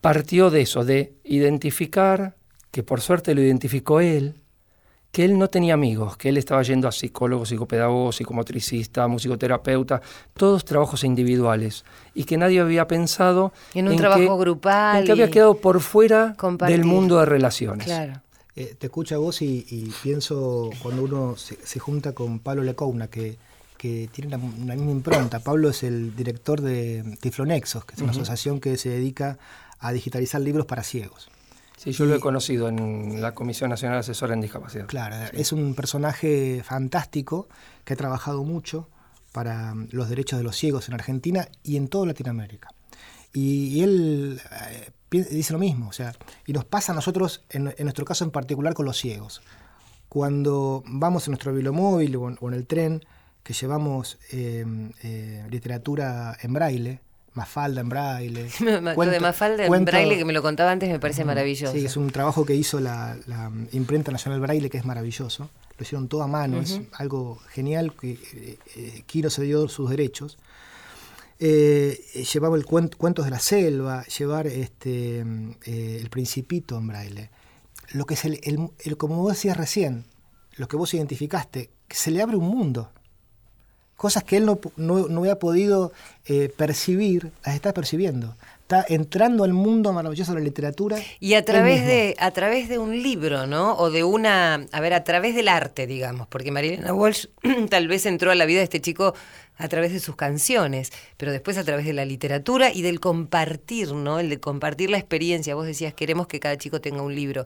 partió 0.00 0.50
de 0.50 0.62
eso, 0.62 0.84
de 0.84 1.14
identificar, 1.24 2.36
que 2.70 2.82
por 2.82 3.00
suerte 3.00 3.34
lo 3.34 3.42
identificó 3.42 4.00
él, 4.00 4.34
que 5.12 5.24
él 5.24 5.38
no 5.38 5.48
tenía 5.48 5.74
amigos, 5.74 6.16
que 6.16 6.28
él 6.28 6.36
estaba 6.36 6.62
yendo 6.62 6.86
a 6.86 6.92
psicólogo, 6.92 7.44
psicopedagogo, 7.44 8.12
psicomotricista, 8.12 9.08
musicoterapeuta, 9.08 10.00
todos 10.34 10.64
trabajos 10.64 11.02
individuales, 11.02 11.84
y 12.14 12.24
que 12.24 12.36
nadie 12.36 12.60
había 12.60 12.86
pensado 12.86 13.52
en 13.74 13.88
un 13.88 13.96
trabajo 13.96 14.38
grupal, 14.38 15.00
en 15.00 15.04
que 15.06 15.12
había 15.12 15.30
quedado 15.30 15.56
por 15.56 15.80
fuera 15.80 16.36
del 16.66 16.84
mundo 16.84 17.18
de 17.18 17.26
relaciones. 17.26 17.86
Claro. 17.86 18.20
Eh, 18.56 18.74
te 18.78 18.86
escucho 18.86 19.14
a 19.14 19.18
vos 19.18 19.42
y, 19.42 19.92
pienso 20.02 20.70
cuando 20.82 21.02
uno 21.02 21.36
se, 21.36 21.78
junta 21.78 22.12
con 22.12 22.40
Pablo 22.40 22.62
Lecouna, 22.62 23.08
que, 23.08 23.36
que 23.78 24.08
tiene 24.12 24.36
una, 24.36 24.74
misma 24.74 24.90
impronta. 24.90 25.40
Pablo 25.40 25.70
es 25.70 25.82
el 25.82 26.14
director 26.14 26.60
de 26.60 27.16
Tiflonexos, 27.20 27.84
que 27.84 27.94
es 27.94 28.00
una 28.00 28.10
asociación 28.10 28.60
que 28.60 28.76
se 28.76 28.90
dedica 28.90 29.38
a 29.78 29.92
digitalizar 29.92 30.40
libros 30.40 30.66
para 30.66 30.82
ciegos. 30.82 31.30
Sí, 31.82 31.92
yo 31.92 32.04
lo 32.04 32.14
he 32.14 32.20
conocido 32.20 32.68
en 32.68 33.22
la 33.22 33.32
Comisión 33.32 33.70
Nacional 33.70 34.00
Asesora 34.00 34.34
en 34.34 34.42
Discapacidad. 34.42 34.86
Claro, 34.86 35.16
es 35.32 35.50
un 35.50 35.74
personaje 35.74 36.62
fantástico 36.62 37.48
que 37.86 37.94
ha 37.94 37.96
trabajado 37.96 38.44
mucho 38.44 38.90
para 39.32 39.74
mm, 39.74 39.88
los 39.92 40.10
derechos 40.10 40.38
de 40.38 40.44
los 40.44 40.56
ciegos 40.56 40.88
en 40.88 40.94
Argentina 40.94 41.48
y 41.62 41.78
en 41.78 41.88
toda 41.88 42.04
Latinoamérica. 42.04 42.68
Y, 43.32 43.80
él 43.80 44.42
eh, 44.68 44.90
dice 45.10 45.54
lo 45.54 45.58
mismo, 45.58 45.88
o 45.88 45.92
sea, 45.92 46.12
y 46.46 46.52
nos 46.52 46.66
pasa 46.66 46.92
a 46.92 46.94
nosotros, 46.94 47.44
en, 47.48 47.72
nuestro 47.78 48.04
caso 48.04 48.24
en 48.24 48.30
particular, 48.30 48.74
con 48.74 48.84
los 48.84 48.98
ciegos. 48.98 49.40
Cuando 50.10 50.82
vamos 50.84 51.28
en 51.28 51.30
nuestro 51.30 51.54
bilomóvil 51.54 52.14
o, 52.16 52.24
o 52.24 52.48
en 52.48 52.54
el 52.54 52.66
tren, 52.66 53.02
que 53.42 53.54
llevamos 53.54 54.18
eh, 54.32 54.66
eh, 55.02 55.46
literatura 55.48 56.36
en 56.42 56.52
braille, 56.52 57.00
Mafalda 57.40 57.80
en 57.80 57.88
braille. 57.88 58.50
lo 58.60 59.06
de 59.06 59.20
Mafalda 59.20 59.64
en 59.64 59.84
braille, 59.86 60.18
que 60.18 60.26
me 60.26 60.34
lo 60.34 60.42
contaba 60.42 60.70
antes, 60.70 60.90
me 60.90 60.98
parece 60.98 61.24
maravilloso. 61.24 61.72
Sí, 61.72 61.86
es 61.86 61.96
un 61.96 62.10
trabajo 62.10 62.44
que 62.44 62.54
hizo 62.54 62.80
la, 62.80 63.16
Imprenta 63.72 64.12
Nacional 64.12 64.40
Braille, 64.40 64.68
que 64.68 64.76
es 64.76 64.84
maravilloso. 64.84 65.48
Lo 65.78 65.82
hicieron 65.82 66.08
todo 66.08 66.22
a 66.22 66.26
mano, 66.26 66.60
es 66.60 66.78
algo 66.92 67.38
genial, 67.48 67.94
que 67.98 68.10
eh, 68.10 68.58
eh, 68.76 69.02
Quiro 69.06 69.30
se 69.30 69.42
dio 69.42 69.68
sus 69.68 69.88
derechos. 69.88 70.36
Eh, 71.38 71.98
llevaba 72.30 72.56
el 72.56 72.66
Cuentos 72.66 73.24
de 73.24 73.30
la 73.30 73.38
Selva, 73.38 74.04
llevar 74.04 74.46
este, 74.46 75.20
El 75.20 76.10
Principito 76.10 76.76
en 76.76 76.86
braille. 76.88 77.30
Lo 77.92 78.04
que 78.04 78.14
es 78.14 78.24
el, 78.26 78.38
el, 78.42 78.96
como 78.98 79.16
vos 79.16 79.32
decías 79.32 79.56
recién, 79.56 80.04
lo 80.56 80.68
que 80.68 80.76
vos 80.76 80.92
identificaste, 80.92 81.70
que 81.88 81.96
se 81.96 82.10
le 82.10 82.20
abre 82.20 82.36
un 82.36 82.48
mundo 82.48 82.90
cosas 84.00 84.24
que 84.24 84.38
él 84.38 84.46
no, 84.46 84.58
no, 84.78 85.20
había 85.20 85.38
podido 85.38 85.92
eh, 86.24 86.50
percibir, 86.56 87.32
las 87.44 87.54
está 87.54 87.74
percibiendo. 87.74 88.34
Está 88.62 88.82
entrando 88.88 89.44
al 89.44 89.52
mundo 89.52 89.92
maravilloso 89.92 90.32
de 90.32 90.38
la 90.38 90.44
literatura. 90.44 90.96
Y 91.18 91.34
a 91.34 91.44
través, 91.44 91.84
de, 91.84 92.16
a 92.18 92.30
través 92.30 92.70
de 92.70 92.78
un 92.78 93.02
libro, 93.02 93.46
¿no? 93.46 93.74
O 93.74 93.90
de 93.90 94.02
una, 94.02 94.66
a 94.72 94.80
ver, 94.80 94.94
a 94.94 95.04
través 95.04 95.34
del 95.34 95.48
arte, 95.48 95.86
digamos, 95.86 96.26
porque 96.28 96.50
Marilena 96.50 96.94
Walsh 96.94 97.26
tal 97.68 97.88
vez 97.88 98.06
entró 98.06 98.30
a 98.30 98.34
la 98.34 98.46
vida 98.46 98.60
de 98.60 98.64
este 98.64 98.80
chico 98.80 99.14
a 99.58 99.68
través 99.68 99.92
de 99.92 100.00
sus 100.00 100.16
canciones, 100.16 100.92
pero 101.18 101.30
después 101.30 101.58
a 101.58 101.64
través 101.64 101.84
de 101.84 101.92
la 101.92 102.06
literatura 102.06 102.72
y 102.72 102.80
del 102.80 103.00
compartir, 103.00 103.92
¿no? 103.92 104.18
El 104.18 104.30
de 104.30 104.40
compartir 104.40 104.88
la 104.88 104.96
experiencia. 104.96 105.54
Vos 105.54 105.66
decías, 105.66 105.92
queremos 105.92 106.26
que 106.26 106.40
cada 106.40 106.56
chico 106.56 106.80
tenga 106.80 107.02
un 107.02 107.14
libro. 107.14 107.44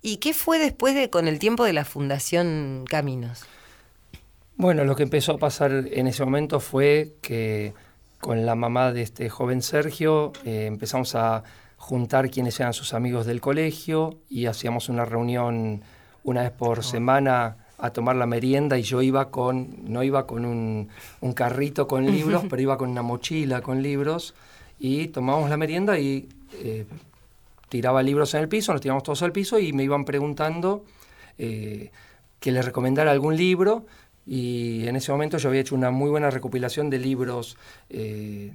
¿Y 0.00 0.18
qué 0.18 0.32
fue 0.32 0.60
después 0.60 0.94
de, 0.94 1.10
con 1.10 1.26
el 1.26 1.40
tiempo 1.40 1.64
de 1.64 1.72
la 1.72 1.84
Fundación 1.84 2.84
Caminos? 2.88 3.48
Bueno, 4.58 4.82
lo 4.82 4.96
que 4.96 5.04
empezó 5.04 5.34
a 5.34 5.38
pasar 5.38 5.86
en 5.92 6.08
ese 6.08 6.24
momento 6.24 6.58
fue 6.58 7.14
que 7.22 7.74
con 8.20 8.44
la 8.44 8.56
mamá 8.56 8.92
de 8.92 9.02
este 9.02 9.30
joven 9.30 9.62
Sergio 9.62 10.32
eh, 10.44 10.66
empezamos 10.66 11.14
a 11.14 11.44
juntar 11.76 12.28
quienes 12.28 12.58
eran 12.58 12.72
sus 12.72 12.92
amigos 12.92 13.24
del 13.24 13.40
colegio 13.40 14.18
y 14.28 14.46
hacíamos 14.46 14.88
una 14.88 15.04
reunión 15.04 15.82
una 16.24 16.42
vez 16.42 16.50
por 16.50 16.82
semana 16.82 17.68
a 17.78 17.90
tomar 17.90 18.16
la 18.16 18.26
merienda 18.26 18.76
y 18.76 18.82
yo 18.82 19.00
iba 19.00 19.30
con, 19.30 19.84
no 19.84 20.02
iba 20.02 20.26
con 20.26 20.44
un, 20.44 20.88
carrito 21.36 21.86
con 21.86 22.06
libros, 22.06 22.42
pero 22.50 22.60
iba 22.60 22.76
con 22.76 22.90
una 22.90 23.02
mochila 23.02 23.60
con 23.60 23.80
libros 23.80 24.34
y 24.80 25.06
tomábamos 25.06 25.50
la 25.50 25.56
merienda 25.56 26.00
y 26.00 26.28
eh, 26.54 26.84
tiraba 27.68 28.02
libros 28.02 28.34
en 28.34 28.40
el 28.40 28.48
piso, 28.48 28.72
nos 28.72 28.80
tiramos 28.80 29.04
todos 29.04 29.22
al 29.22 29.30
piso 29.30 29.60
y 29.60 29.72
me 29.72 29.84
iban 29.84 30.04
preguntando 30.04 30.84
eh, 31.38 31.92
que 32.40 32.50
les 32.50 32.64
recomendara 32.64 33.12
algún 33.12 33.36
libro 33.36 33.86
y 34.30 34.86
en 34.86 34.94
ese 34.94 35.10
momento 35.10 35.38
yo 35.38 35.48
había 35.48 35.62
hecho 35.62 35.74
una 35.74 35.90
muy 35.90 36.10
buena 36.10 36.28
recopilación 36.28 36.90
de 36.90 36.98
libros, 36.98 37.56
eh, 37.88 38.52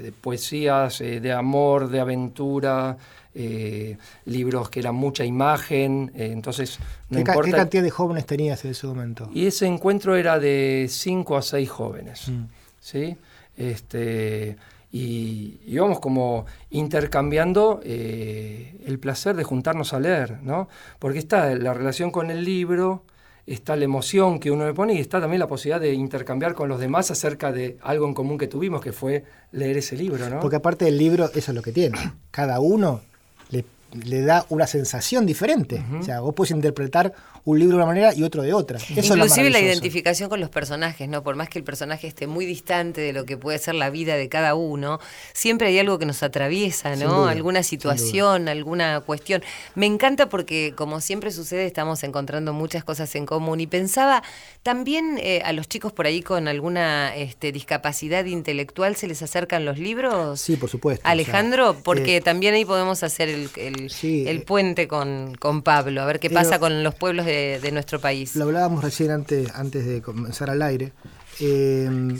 de 0.00 0.12
poesías, 0.12 1.00
eh, 1.00 1.18
de 1.18 1.32
amor, 1.32 1.88
de 1.88 1.98
aventura, 1.98 2.96
eh, 3.34 3.98
libros 4.26 4.70
que 4.70 4.78
eran 4.78 4.94
mucha 4.94 5.24
imagen, 5.24 6.12
entonces 6.14 6.78
no 7.10 7.24
¿Qué, 7.24 7.32
¿Qué 7.42 7.50
cantidad 7.50 7.82
de 7.82 7.90
jóvenes 7.90 8.24
tenías 8.24 8.64
en 8.64 8.70
ese 8.70 8.86
momento? 8.86 9.28
Y 9.34 9.46
ese 9.46 9.66
encuentro 9.66 10.14
era 10.14 10.38
de 10.38 10.86
5 10.88 11.36
a 11.36 11.42
6 11.42 11.70
jóvenes, 11.70 12.28
mm. 12.28 12.44
¿sí? 12.78 13.16
Este, 13.56 14.56
y 14.92 15.58
íbamos 15.66 15.98
como 15.98 16.46
intercambiando 16.70 17.80
el 17.82 18.98
placer 19.00 19.34
de 19.34 19.42
juntarnos 19.42 19.92
a 19.92 19.98
leer, 19.98 20.40
¿no? 20.42 20.68
Porque 21.00 21.18
está 21.18 21.52
la 21.56 21.74
relación 21.74 22.12
con 22.12 22.30
el 22.30 22.44
libro, 22.44 23.02
está 23.46 23.76
la 23.76 23.84
emoción 23.84 24.40
que 24.40 24.50
uno 24.50 24.66
le 24.66 24.74
pone 24.74 24.94
y 24.94 24.98
está 24.98 25.20
también 25.20 25.40
la 25.40 25.46
posibilidad 25.46 25.80
de 25.80 25.94
intercambiar 25.94 26.54
con 26.54 26.68
los 26.68 26.80
demás 26.80 27.10
acerca 27.10 27.52
de 27.52 27.78
algo 27.82 28.06
en 28.06 28.14
común 28.14 28.38
que 28.38 28.48
tuvimos, 28.48 28.80
que 28.80 28.92
fue 28.92 29.24
leer 29.52 29.78
ese 29.78 29.96
libro, 29.96 30.28
¿no? 30.28 30.40
Porque 30.40 30.56
aparte 30.56 30.84
del 30.84 30.98
libro, 30.98 31.30
eso 31.34 31.52
es 31.52 31.54
lo 31.54 31.62
que 31.62 31.72
tiene. 31.72 31.98
Cada 32.30 32.58
uno 32.58 33.02
le, 33.50 33.64
le 34.04 34.22
da 34.22 34.44
una 34.48 34.66
sensación 34.66 35.26
diferente. 35.26 35.82
O 35.98 36.02
sea, 36.02 36.20
vos 36.20 36.34
puedes 36.34 36.50
interpretar 36.50 37.12
un 37.46 37.58
libro 37.60 37.76
de 37.76 37.82
una 37.84 37.86
manera 37.86 38.12
y 38.12 38.22
otro 38.24 38.42
de 38.42 38.52
otra. 38.52 38.76
Eso 38.78 38.92
es 38.98 39.08
lo 39.08 39.14
Inclusive 39.16 39.50
la 39.50 39.60
identificación 39.60 40.28
con 40.28 40.40
los 40.40 40.50
personajes, 40.50 41.08
¿no? 41.08 41.22
Por 41.22 41.36
más 41.36 41.48
que 41.48 41.58
el 41.60 41.64
personaje 41.64 42.06
esté 42.08 42.26
muy 42.26 42.44
distante 42.44 43.00
de 43.00 43.12
lo 43.12 43.24
que 43.24 43.36
puede 43.36 43.58
ser 43.58 43.76
la 43.76 43.88
vida 43.88 44.16
de 44.16 44.28
cada 44.28 44.56
uno, 44.56 44.98
siempre 45.32 45.68
hay 45.68 45.78
algo 45.78 45.98
que 46.00 46.06
nos 46.06 46.22
atraviesa, 46.24 46.96
¿no? 46.96 47.20
duda, 47.20 47.30
alguna 47.30 47.62
situación, 47.62 48.48
alguna 48.48 49.00
cuestión. 49.00 49.42
Me 49.76 49.86
encanta 49.86 50.28
porque, 50.28 50.72
como 50.76 51.00
siempre 51.00 51.30
sucede, 51.30 51.66
estamos 51.66 52.02
encontrando 52.02 52.52
muchas 52.52 52.82
cosas 52.82 53.14
en 53.14 53.26
común. 53.26 53.60
Y 53.60 53.68
pensaba, 53.68 54.24
también 54.64 55.18
eh, 55.22 55.40
a 55.44 55.52
los 55.52 55.68
chicos 55.68 55.92
por 55.92 56.06
ahí 56.06 56.22
con 56.22 56.48
alguna 56.48 57.14
este, 57.14 57.52
discapacidad 57.52 58.24
intelectual 58.24 58.96
se 58.96 59.06
les 59.06 59.22
acercan 59.22 59.64
los 59.64 59.78
libros. 59.78 60.40
Sí, 60.40 60.56
por 60.56 60.68
supuesto. 60.68 61.02
o 61.02 61.04
sea, 61.04 61.12
Alejandro, 61.12 61.76
porque 61.84 62.16
eh, 62.16 62.20
también 62.20 62.54
ahí 62.54 62.64
podemos 62.64 63.04
hacer 63.04 63.28
el, 63.28 63.48
el- 63.56 63.88
Sí, 63.90 64.24
el 64.26 64.38
eh, 64.38 64.40
puente 64.40 64.88
con, 64.88 65.36
con 65.36 65.62
Pablo, 65.62 66.02
a 66.02 66.06
ver 66.06 66.18
qué 66.18 66.28
pero- 66.28 66.40
pasa 66.40 66.58
con 66.58 66.82
los 66.82 66.94
pueblos 66.96 67.24
de, 67.24 67.35
de 67.60 67.72
nuestro 67.72 68.00
país. 68.00 68.34
Lo 68.36 68.44
hablábamos 68.44 68.82
recién 68.82 69.10
antes, 69.10 69.50
antes 69.54 69.84
de 69.86 70.02
comenzar 70.02 70.50
al 70.50 70.62
aire. 70.62 70.92
Eh, 71.40 72.18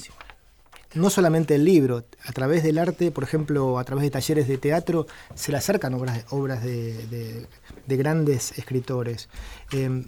no 0.95 1.11
solamente 1.11 1.55
el 1.57 1.65
libro, 1.65 2.05
a 2.25 2.33
través 2.33 2.63
del 2.63 2.79
arte, 2.79 3.11
por 3.11 3.23
ejemplo, 3.25 3.79
a 3.79 3.85
través 3.85 4.03
de 4.05 4.11
talleres 4.11 4.49
de 4.49 4.57
teatro, 4.57 5.07
se 5.35 5.53
le 5.53 5.59
acercan 5.59 5.93
obras, 5.95 6.25
obras 6.31 6.63
de, 6.65 7.07
de- 7.09 7.47
de 7.87 7.97
grandes 7.97 8.57
escritores. 8.59 9.29
Eh, 9.73 10.05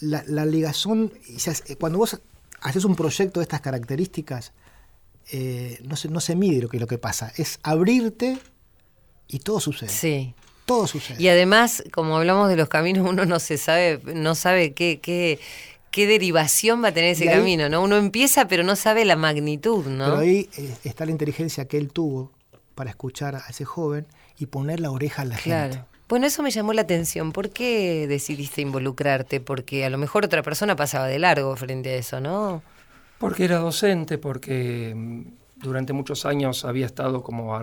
la, 0.00 0.24
la 0.26 0.44
ligazón, 0.44 1.12
cuando 1.78 1.98
vos 1.98 2.20
haces 2.60 2.84
un 2.84 2.96
proyecto 2.96 3.40
de 3.40 3.44
estas 3.44 3.60
características, 3.60 4.52
eh, 5.30 5.78
no, 5.84 5.94
se, 5.96 6.08
no 6.08 6.20
se 6.20 6.34
mide 6.34 6.62
lo 6.62 6.68
que, 6.68 6.80
lo 6.80 6.86
que 6.86 6.98
pasa, 6.98 7.32
es 7.36 7.60
abrirte 7.62 8.38
y 9.28 9.38
todo 9.40 9.60
sucede. 9.60 9.90
Sí. 9.90 10.34
Todo 10.68 10.86
sucede. 10.86 11.20
Y 11.20 11.26
además, 11.28 11.82
como 11.92 12.16
hablamos 12.16 12.48
de 12.48 12.54
los 12.56 12.68
caminos, 12.68 13.08
uno 13.08 13.24
no 13.26 13.40
se 13.40 13.58
sabe, 13.58 14.00
no 14.14 14.34
sabe 14.36 14.72
qué, 14.74 15.00
qué, 15.02 15.40
qué 15.90 16.06
derivación 16.06 16.84
va 16.84 16.88
a 16.88 16.92
tener 16.92 17.10
ese 17.10 17.28
ahí- 17.28 17.36
camino, 17.36 17.68
¿no? 17.68 17.82
Uno 17.82 17.96
empieza, 17.96 18.46
pero 18.46 18.62
no 18.62 18.76
sabe 18.76 19.04
la 19.04 19.16
magnitud, 19.16 19.84
¿no? 19.86 20.04
Pero 20.04 20.18
ahí 20.18 20.48
eh, 20.56 20.74
está 20.84 21.04
la 21.06 21.10
inteligencia 21.10 21.66
que 21.66 21.78
él 21.78 21.90
tuvo 21.90 22.30
para 22.76 22.90
escuchar 22.90 23.34
a 23.34 23.42
ese 23.48 23.64
joven 23.64 24.06
y 24.38 24.46
poner 24.46 24.78
la 24.78 24.92
oreja 24.92 25.22
a 25.22 25.24
la 25.24 25.36
claro. 25.36 25.72
gente. 25.72 25.88
Bueno, 26.08 26.26
eso 26.26 26.42
me 26.42 26.50
llamó 26.50 26.72
la 26.72 26.82
atención. 26.82 27.32
¿Por 27.32 27.50
qué 27.50 28.06
decidiste 28.08 28.62
involucrarte? 28.62 29.40
Porque 29.40 29.84
a 29.84 29.90
lo 29.90 29.98
mejor 29.98 30.24
otra 30.24 30.42
persona 30.42 30.74
pasaba 30.76 31.06
de 31.06 31.18
largo 31.18 31.54
frente 31.56 31.90
a 31.90 31.96
eso, 31.96 32.20
¿no? 32.20 32.62
Porque 33.18 33.44
era 33.44 33.58
docente, 33.58 34.16
porque 34.16 34.94
mm, 34.96 35.22
durante 35.56 35.92
muchos 35.92 36.24
años 36.24 36.64
había 36.64 36.86
estado 36.86 37.22
como 37.22 37.60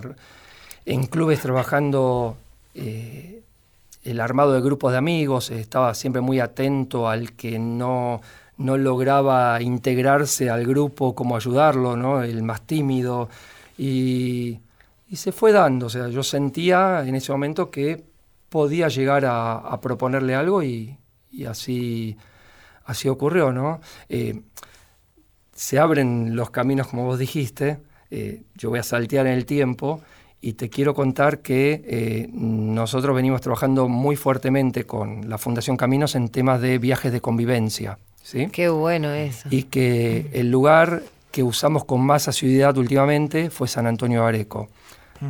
en 0.84 1.06
clubes 1.06 1.40
trabajando 1.40 2.36
eh, 2.76 3.42
el 4.04 4.20
armado 4.20 4.52
de 4.52 4.60
grupos 4.60 4.92
de 4.92 4.98
amigos, 4.98 5.50
eh, 5.50 5.58
estaba 5.58 5.94
siempre 5.94 6.20
muy 6.20 6.40
atento 6.40 7.08
al 7.08 7.32
que 7.32 7.58
no, 7.58 8.20
no 8.58 8.76
lograba 8.76 9.60
integrarse 9.62 10.50
al 10.50 10.66
grupo, 10.66 11.14
como 11.14 11.36
ayudarlo, 11.36 11.96
¿no? 11.96 12.22
el 12.22 12.42
más 12.42 12.66
tímido. 12.66 13.28
Y, 13.78 14.60
se 15.12 15.32
fue 15.32 15.52
dando, 15.52 15.86
o 15.86 15.88
sea, 15.88 16.08
yo 16.08 16.22
sentía 16.22 17.04
en 17.06 17.14
ese 17.14 17.32
momento 17.32 17.70
que 17.70 18.04
podía 18.50 18.88
llegar 18.88 19.24
a, 19.26 19.80
proponerle 19.80 20.34
algo 20.34 20.62
y, 20.62 20.98
así, 21.48 22.16
así 22.84 23.08
ocurrió, 23.08 23.52
¿no? 23.52 23.80
Eh, 24.08 24.42
se 25.54 25.78
abren 25.78 26.36
los 26.36 26.50
caminos, 26.50 26.88
como 26.88 27.04
vos 27.06 27.18
dijiste, 27.18 27.78
yo 28.56 28.70
voy 28.70 28.78
a 28.80 28.82
saltear 28.82 29.26
en 29.26 29.32
el 29.34 29.46
tiempo 29.46 30.02
y 30.46 30.52
te 30.52 30.70
quiero 30.70 30.94
contar 30.94 31.40
que 31.40 31.82
eh, 31.88 32.28
nosotros 32.32 33.16
venimos 33.16 33.40
trabajando 33.40 33.88
muy 33.88 34.14
fuertemente 34.14 34.84
con 34.84 35.28
la 35.28 35.38
Fundación 35.38 35.76
Caminos 35.76 36.14
en 36.14 36.28
temas 36.28 36.60
de 36.60 36.78
viajes 36.78 37.10
de 37.10 37.20
convivencia, 37.20 37.98
¿sí? 38.22 38.46
Qué 38.52 38.68
bueno 38.68 39.12
eso. 39.12 39.48
Y 39.50 39.64
que 39.64 40.30
el 40.32 40.52
lugar 40.52 41.02
que 41.32 41.42
usamos 41.42 41.84
con 41.84 42.00
más 42.00 42.28
asiduidad 42.28 42.76
últimamente 42.78 43.50
fue 43.50 43.66
San 43.66 43.88
Antonio 43.88 44.24
Areco. 44.24 44.68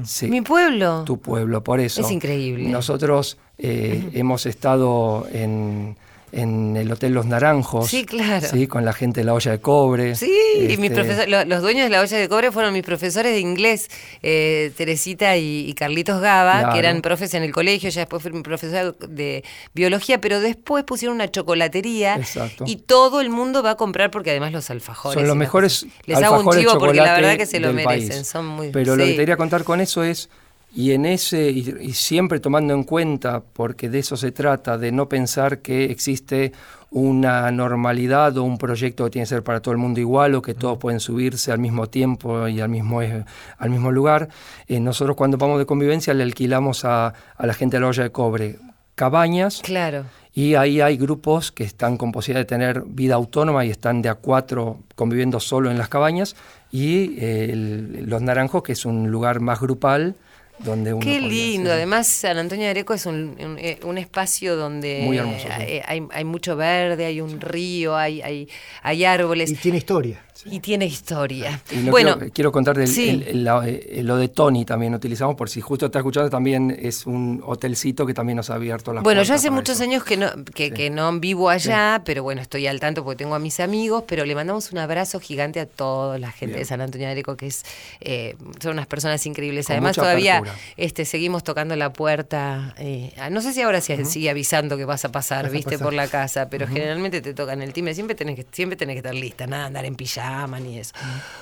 Sí, 0.04 0.26
Mi 0.26 0.42
pueblo. 0.42 1.04
tu 1.04 1.16
pueblo, 1.16 1.64
por 1.64 1.80
eso. 1.80 2.02
Es 2.02 2.10
increíble. 2.10 2.68
Nosotros 2.68 3.38
eh, 3.56 4.10
hemos 4.12 4.44
estado 4.44 5.26
en, 5.32 5.96
en 6.32 6.76
el 6.76 6.90
Hotel 6.92 7.12
Los 7.14 7.24
Naranjos. 7.26 7.88
Sí, 7.88 8.04
claro. 8.04 8.46
Sí, 8.46 8.66
con 8.66 8.84
la 8.84 8.92
gente 8.92 9.20
de 9.20 9.24
la 9.24 9.34
olla 9.34 9.52
de 9.52 9.60
cobre. 9.60 10.14
Sí, 10.16 10.30
y 10.58 10.76
mis 10.76 10.90
Este, 10.90 10.90
profesor- 10.90 11.28
lo- 11.28 11.44
los 11.44 11.62
dueños 11.62 11.84
de 11.84 11.90
la 11.90 12.00
olla 12.00 12.18
de 12.18 12.28
cobre 12.28 12.52
fueron 12.52 12.72
mis 12.72 12.82
profesores 12.82 13.32
de 13.32 13.40
inglés, 13.40 13.88
eh, 14.22 14.72
Teresita 14.76 15.36
y, 15.36 15.68
y 15.68 15.74
Carlitos 15.74 16.20
Gaba, 16.20 16.58
Claro. 16.58 16.72
que 16.72 16.78
eran 16.80 17.00
profes 17.00 17.32
en 17.34 17.42
el 17.42 17.52
colegio, 17.52 17.88
ya 17.90 18.00
después 18.02 18.22
fui 18.22 18.32
mi 18.32 18.42
profesor 18.42 18.96
de 18.98 19.44
biología, 19.72 20.20
pero 20.20 20.40
después 20.40 20.84
pusieron 20.84 21.14
una 21.14 21.30
chocolatería 21.30 22.16
Exacto. 22.16 22.64
y 22.66 22.76
todo 22.76 23.20
el 23.20 23.30
mundo 23.30 23.62
va 23.62 23.70
a 23.70 23.76
comprar 23.76 24.10
porque 24.10 24.30
además 24.30 24.52
los 24.52 24.68
alfajores. 24.70 25.14
Son 25.18 25.26
los 25.28 25.36
mejores. 25.36 25.86
Les 26.06 26.16
hago 26.18 26.34
un 26.34 26.38
alfajores 26.40 26.60
chivo 26.60 26.78
porque 26.78 26.96
la 26.98 27.14
verdad 27.14 27.36
que 27.36 27.46
se 27.46 27.60
lo 27.60 27.72
merecen, 27.72 28.08
país. 28.10 28.26
son 28.26 28.46
muy 28.46 28.70
Pero 28.70 28.96
lo 28.96 29.04
que 29.04 29.12
te 29.12 29.16
quería 29.16 29.36
contar 29.36 29.64
con 29.64 29.80
eso 29.80 30.02
es, 30.04 30.28
y 30.76 30.92
en 30.92 31.06
ese, 31.06 31.50
y, 31.50 31.74
y 31.80 31.92
siempre 31.94 32.38
tomando 32.38 32.74
en 32.74 32.84
cuenta, 32.84 33.42
porque 33.42 33.88
de 33.88 33.98
eso 34.00 34.16
se 34.16 34.30
trata, 34.30 34.76
de 34.78 34.92
no 34.92 35.08
pensar 35.08 35.58
que 35.60 35.86
existe 35.86 36.52
una 36.90 37.50
normalidad 37.50 38.36
o 38.36 38.44
un 38.44 38.58
proyecto 38.58 39.04
que 39.04 39.10
tiene 39.10 39.24
que 39.24 39.30
ser 39.30 39.42
para 39.42 39.60
todo 39.60 39.72
el 39.72 39.78
mundo 39.78 39.98
igual 40.00 40.34
o 40.34 40.42
que 40.42 40.54
todos 40.54 40.78
pueden 40.78 41.00
subirse 41.00 41.50
al 41.50 41.58
mismo 41.58 41.88
tiempo 41.88 42.46
y 42.46 42.60
al 42.60 42.68
mismo, 42.68 43.02
eh, 43.02 43.24
al 43.58 43.70
mismo 43.70 43.90
lugar. 43.90 44.28
Eh, 44.68 44.78
nosotros 44.78 45.16
cuando 45.16 45.36
vamos 45.38 45.58
de 45.58 45.66
convivencia 45.66 46.14
le 46.14 46.22
alquilamos 46.22 46.84
a, 46.84 47.12
a 47.36 47.46
la 47.46 47.54
gente 47.54 47.76
de 47.76 47.80
la 47.80 47.88
olla 47.88 48.02
de 48.04 48.10
cobre 48.12 48.58
cabañas 48.94 49.60
Claro. 49.62 50.04
y 50.32 50.54
ahí 50.54 50.80
hay 50.80 50.96
grupos 50.96 51.52
que 51.52 51.64
están 51.64 51.96
con 51.98 52.12
posibilidad 52.12 52.40
de 52.42 52.46
tener 52.48 52.82
vida 52.86 53.14
autónoma 53.16 53.64
y 53.66 53.70
están 53.70 54.00
de 54.00 54.08
a 54.08 54.14
cuatro 54.14 54.78
conviviendo 54.94 55.38
solo 55.40 55.70
en 55.70 55.76
las 55.78 55.88
cabañas. 55.88 56.34
Y 56.72 57.18
eh, 57.18 57.50
el- 57.52 58.06
Los 58.08 58.22
Naranjos, 58.22 58.62
que 58.62 58.72
es 58.72 58.86
un 58.86 59.10
lugar 59.10 59.40
más 59.40 59.60
grupal, 59.60 60.14
donde 60.58 60.92
uno. 60.94 61.04
Qué 61.04 61.20
lindo. 61.20 61.70
hacer- 61.70 61.76
Además, 61.78 62.06
San 62.06 62.38
Antonio 62.38 62.64
de 62.64 62.70
Areco 62.70 62.94
es 62.94 63.06
un, 63.06 63.36
un, 63.38 63.58
eh, 63.58 63.78
un 63.84 63.98
espacio 63.98 64.56
donde 64.56 65.02
Muy 65.04 65.18
hermoso, 65.18 65.46
sí. 65.46 65.62
eh, 65.62 65.82
hay, 65.86 66.02
hay 66.10 66.24
mucho 66.24 66.56
verde, 66.56 67.04
hay 67.06 67.20
un 67.20 67.40
río, 67.40 67.96
hay, 67.96 68.22
hay, 68.22 68.48
hay 68.82 69.04
árboles 69.04 69.50
Y 69.50 69.54
tiene 69.56 69.78
historia. 69.78 70.22
Y 70.44 70.60
tiene 70.60 70.86
historia. 70.86 71.60
Y 71.70 71.76
no 71.76 71.90
bueno, 71.90 72.16
quiero, 72.18 72.32
quiero 72.32 72.52
contarte 72.52 72.82
el- 72.82 72.88
sí. 72.88 73.08
el- 73.08 73.22
el- 73.22 73.44
la- 73.44 73.66
eh, 73.66 74.00
lo 74.02 74.16
de 74.16 74.28
Tony 74.28 74.64
también 74.64 74.94
utilizamos, 74.94 75.34
por 75.36 75.48
si 75.48 75.60
justo 75.60 75.86
está 75.86 75.98
escuchando, 76.00 76.28
también 76.28 76.76
es 76.78 77.06
un 77.06 77.42
hotelcito 77.46 78.04
que 78.04 78.12
también 78.14 78.36
nos 78.36 78.50
ha 78.50 78.54
abierto 78.54 78.92
las 78.92 79.02
Bueno, 79.02 79.22
yo 79.22 79.34
hace 79.34 79.50
muchos 79.50 79.76
eso. 79.76 79.84
años 79.84 80.04
que 80.04 80.16
no, 80.16 80.28
que, 80.54 80.72
que 80.72 80.90
no 80.90 81.10
vivo 81.18 81.48
allá, 81.48 82.02
pero 82.04 82.22
bueno, 82.22 82.42
estoy 82.42 82.66
al 82.66 82.80
tanto 82.80 83.04
porque 83.04 83.16
tengo 83.16 83.34
a 83.34 83.38
mis 83.38 83.60
amigos, 83.60 84.04
pero 84.06 84.24
le 84.24 84.34
mandamos 84.34 84.72
un 84.72 84.78
abrazo 84.78 85.20
gigante 85.20 85.60
a 85.60 85.66
toda 85.66 86.18
la 86.18 86.30
gente 86.32 86.58
de 86.58 86.64
San 86.64 86.80
Antonio 86.80 87.06
de 87.06 87.12
Areco, 87.12 87.36
que 87.36 87.46
es, 87.46 87.64
eh, 88.00 88.34
son 88.60 88.72
unas 88.72 88.86
personas 88.86 89.24
increíbles. 89.26 89.66
Con 89.66 89.74
Además, 89.74 89.96
todavía 89.96 90.42
este, 90.76 91.04
seguimos 91.04 91.44
tocando 91.44 91.76
la 91.76 91.92
puerta. 91.92 92.74
eh, 92.78 93.12
ah, 93.18 93.30
no 93.30 93.40
sé 93.40 93.52
si 93.52 93.62
ahora 93.62 93.80
se 93.80 94.04
sigue 94.04 94.28
avisando 94.30 94.76
que 94.76 94.84
vas 94.84 95.04
a 95.04 95.12
pasar, 95.12 95.44
Vas 95.44 95.50
a 95.50 95.52
viste, 95.52 95.70
pasar. 95.72 95.84
por 95.84 95.94
la 95.94 96.08
casa, 96.08 96.48
pero 96.50 96.66
generalmente 96.66 97.20
te 97.22 97.32
tocan 97.32 97.62
el 97.62 97.72
timbre. 97.72 97.94
Siempre 97.94 98.14
tenés 98.16 98.36
que, 98.36 98.46
siempre 98.52 98.76
tenés 98.76 98.94
que 98.94 98.98
estar 98.98 99.14
lista, 99.14 99.46
nada, 99.46 99.66
andar 99.66 99.84
en 99.84 99.94
pijama 99.94 100.25
ni 100.60 100.78
eso. 100.78 100.92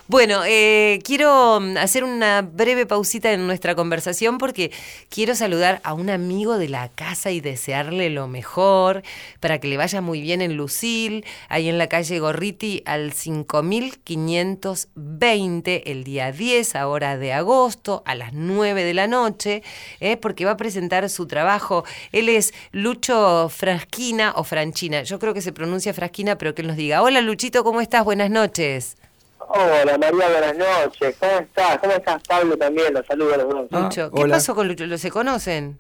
Bueno, 0.09 0.43
eh, 0.47 1.01
quiero 1.05 1.61
mm, 1.61 1.77
hacer 1.79 2.05
una 2.05 2.43
breve 2.43 2.85
pausita 2.87 3.33
en 3.33 3.47
nuestra 3.47 3.75
conversación 3.75 4.39
porque 4.39 4.71
quiero 5.09 5.35
saludar 5.35 5.81
a 5.85 5.95
un 5.95 6.11
amigo 6.11 6.59
de 6.59 6.69
la 6.69 6.89
casa 6.89 7.31
y 7.31 7.41
desearle 7.41 8.11
lo 8.11 8.29
mejor 8.29 9.03
para 9.41 9.59
que 9.59 9.69
le 9.69 9.77
vaya 9.77 10.01
muy 10.01 10.21
bien 10.21 10.43
en 10.43 10.57
Lucil, 10.57 11.25
ahí 11.49 11.69
en 11.69 11.79
la 11.79 11.89
calle 11.89 12.21
Gorriti 12.21 12.83
al 12.85 13.13
5520 13.13 15.91
el 15.91 16.05
día 16.05 16.31
10, 16.33 16.77
ahora 16.77 17.17
de 17.17 17.33
agosto, 17.33 18.03
a 18.07 18.15
las 18.15 18.35
9 18.35 18.85
de 18.85 18.95
la 18.95 19.07
noche, 19.07 19.63
eh, 20.01 20.17
porque 20.17 20.45
va 20.45 20.51
a 20.53 20.57
presentar 20.57 21.09
su 21.09 21.27
trabajo. 21.27 21.85
Él 22.13 22.29
es 22.29 22.53
Lucho 22.73 23.49
Frasquina 23.49 24.33
o 24.37 24.45
Franchina, 24.45 25.03
yo 25.03 25.19
creo 25.19 25.35
que 25.35 25.41
se 25.41 25.53
pronuncia 25.53 25.95
Frasquina, 25.95 26.37
pero 26.37 26.55
que 26.55 26.63
él 26.63 26.69
nos 26.69 26.77
diga, 26.77 27.03
hola 27.03 27.21
Luchito, 27.21 27.65
¿cómo 27.65 27.81
estás? 27.81 28.05
Buenas 28.05 28.31
noches. 28.31 28.74
Hola 29.39 29.99
María, 29.99 30.29
buenas 30.31 30.57
noches. 30.57 31.17
¿Cómo 31.21 31.33
estás? 31.33 31.79
¿Cómo 31.79 31.93
estás 31.93 32.23
Pablo 32.27 32.57
también? 32.57 32.93
Los 32.95 33.07
saludo 33.07 33.35
a 33.35 33.37
los 33.37 33.49
dos. 33.71 33.83
Lucho, 33.83 34.11
¿qué 34.11 34.23
hola. 34.23 34.35
pasó 34.37 34.55
con 34.55 34.67
Lucho? 34.69 34.87
¿Lo 34.87 34.99
se 34.99 35.11
conocen? 35.11 35.79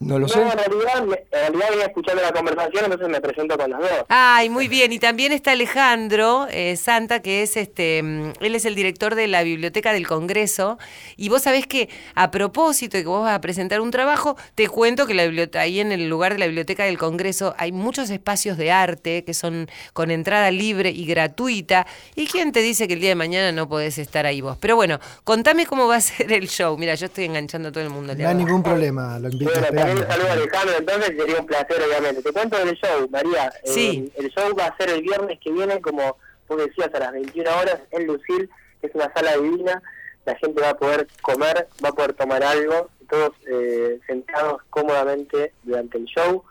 No 0.00 0.18
lo 0.18 0.28
sé. 0.28 0.42
No, 0.42 0.50
en 0.50 0.56
realidad, 0.56 0.96
en 0.96 1.08
realidad 1.30 1.66
venía 1.70 1.84
escuchando 1.84 2.22
la 2.22 2.32
conversación, 2.32 2.84
entonces 2.84 3.08
me 3.10 3.20
presento 3.20 3.58
con 3.58 3.70
las 3.70 3.80
dos. 3.80 4.06
Ay, 4.08 4.48
muy 4.48 4.66
bien. 4.66 4.94
Y 4.94 4.98
también 4.98 5.30
está 5.30 5.52
Alejandro 5.52 6.46
eh, 6.50 6.76
Santa, 6.76 7.20
que 7.20 7.42
es 7.42 7.58
este, 7.58 8.02
mm, 8.02 8.32
él 8.40 8.54
es 8.54 8.64
el 8.64 8.74
director 8.74 9.14
de 9.14 9.28
la 9.28 9.42
Biblioteca 9.42 9.92
del 9.92 10.06
Congreso. 10.06 10.78
Y 11.18 11.28
vos 11.28 11.42
sabés 11.42 11.66
que 11.66 11.90
a 12.14 12.30
propósito 12.30 12.96
de 12.96 13.02
que 13.02 13.08
vos 13.10 13.24
vas 13.24 13.34
a 13.34 13.42
presentar 13.42 13.82
un 13.82 13.90
trabajo, 13.90 14.38
te 14.54 14.68
cuento 14.68 15.06
que 15.06 15.12
la 15.12 15.24
biblioteca, 15.24 15.60
ahí 15.60 15.80
en 15.80 15.92
el 15.92 16.08
lugar 16.08 16.32
de 16.32 16.38
la 16.38 16.46
Biblioteca 16.46 16.84
del 16.84 16.96
Congreso 16.96 17.54
hay 17.58 17.70
muchos 17.70 18.08
espacios 18.08 18.56
de 18.56 18.72
arte 18.72 19.22
que 19.24 19.34
son 19.34 19.68
con 19.92 20.10
entrada 20.10 20.50
libre 20.50 20.88
y 20.88 21.04
gratuita. 21.04 21.86
¿Y 22.16 22.26
quién 22.26 22.52
te 22.52 22.62
dice 22.62 22.88
que 22.88 22.94
el 22.94 23.00
día 23.00 23.10
de 23.10 23.16
mañana 23.16 23.52
no 23.52 23.68
podés 23.68 23.98
estar 23.98 24.24
ahí 24.24 24.40
vos? 24.40 24.56
Pero 24.58 24.76
bueno, 24.76 24.98
contame 25.24 25.66
cómo 25.66 25.86
va 25.86 25.96
a 25.96 26.00
ser 26.00 26.32
el 26.32 26.48
show. 26.48 26.78
Mira, 26.78 26.94
yo 26.94 27.04
estoy 27.04 27.26
enganchando 27.26 27.68
a 27.68 27.72
todo 27.72 27.84
el 27.84 27.90
mundo. 27.90 28.14
No 28.14 28.28
hay 28.28 28.34
ningún 28.34 28.62
problema, 28.62 29.18
lo 29.18 29.28
invito 29.28 29.50
Bueno, 29.52 29.66
también 29.66 29.89
un 29.92 30.06
saludo 30.06 30.28
a 30.28 30.32
Alejandro, 30.32 30.74
entonces 30.78 31.16
sería 31.16 31.40
un 31.40 31.46
placer, 31.46 31.82
obviamente. 31.82 32.22
Te 32.22 32.32
cuento 32.32 32.58
del 32.64 32.76
show, 32.76 33.08
María. 33.10 33.52
Eh, 33.64 33.68
Sí. 33.70 34.12
el 34.16 34.28
show 34.30 34.54
va 34.58 34.66
a 34.66 34.76
ser 34.76 34.90
el 34.90 35.02
viernes 35.02 35.38
que 35.40 35.50
viene, 35.52 35.80
como 35.80 36.16
vos 36.48 36.58
decías, 36.58 36.90
a 36.94 36.98
las 36.98 37.12
21 37.12 37.50
horas 37.58 37.80
en 37.90 38.06
Lucil. 38.06 38.50
Es 38.82 38.90
una 38.94 39.12
sala 39.14 39.36
divina. 39.36 39.82
La 40.26 40.34
gente 40.36 40.60
va 40.60 40.70
a 40.70 40.76
poder 40.76 41.06
comer, 41.22 41.68
va 41.84 41.88
a 41.88 41.92
poder 41.92 42.12
tomar 42.12 42.42
algo, 42.42 42.90
todos 43.08 43.30
eh, 43.50 43.98
sentados 44.06 44.62
cómodamente 44.70 45.52
durante 45.62 45.98
el 45.98 46.04
show. 46.04 46.44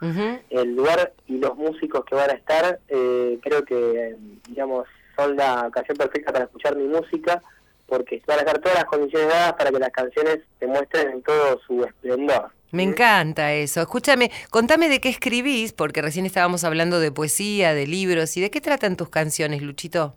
El 0.50 0.74
lugar 0.74 1.12
y 1.26 1.38
los 1.38 1.56
músicos 1.56 2.04
que 2.04 2.14
van 2.14 2.30
a 2.30 2.34
estar, 2.34 2.80
eh, 2.88 3.38
creo 3.42 3.64
que, 3.64 3.74
eh, 4.10 4.16
digamos, 4.48 4.86
son 5.16 5.36
la 5.36 5.66
ocasión 5.68 5.96
perfecta 5.96 6.32
para 6.32 6.44
escuchar 6.46 6.76
mi 6.76 6.84
música, 6.84 7.42
porque 7.90 8.22
van 8.26 8.38
a 8.38 8.42
estar 8.42 8.58
todas 8.60 8.78
las 8.78 8.84
condiciones 8.86 9.28
dadas 9.28 9.52
para 9.54 9.70
que 9.70 9.78
las 9.78 9.90
canciones 9.90 10.38
se 10.58 10.66
muestren 10.66 11.10
en 11.10 11.22
todo 11.22 11.60
su 11.66 11.84
esplendor. 11.84 12.50
Me 12.70 12.84
encanta 12.84 13.52
eso. 13.52 13.80
Escúchame, 13.80 14.30
contame 14.48 14.88
de 14.88 15.00
qué 15.00 15.08
escribís, 15.08 15.72
porque 15.72 16.00
recién 16.00 16.24
estábamos 16.24 16.62
hablando 16.62 17.00
de 17.00 17.10
poesía, 17.10 17.74
de 17.74 17.86
libros, 17.86 18.36
y 18.36 18.40
de 18.40 18.50
qué 18.50 18.60
tratan 18.60 18.96
tus 18.96 19.08
canciones, 19.08 19.60
Luchito. 19.60 20.14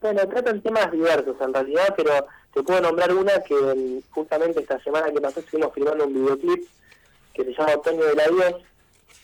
Bueno, 0.00 0.26
tratan 0.28 0.62
temas 0.62 0.92
diversos 0.92 1.36
en 1.40 1.52
realidad, 1.52 1.94
pero 1.96 2.12
te 2.54 2.62
puedo 2.62 2.80
nombrar 2.80 3.12
una 3.12 3.42
que 3.42 3.54
mm, 3.54 4.12
justamente 4.12 4.60
esta 4.60 4.78
semana 4.80 5.10
que 5.10 5.20
pasó 5.20 5.40
estuvimos 5.40 5.74
filmando 5.74 6.06
un 6.06 6.14
videoclip 6.14 6.68
que 7.34 7.44
se 7.44 7.52
llama 7.52 7.74
Otoño 7.74 8.04
del 8.04 8.20
Adiós 8.20 8.62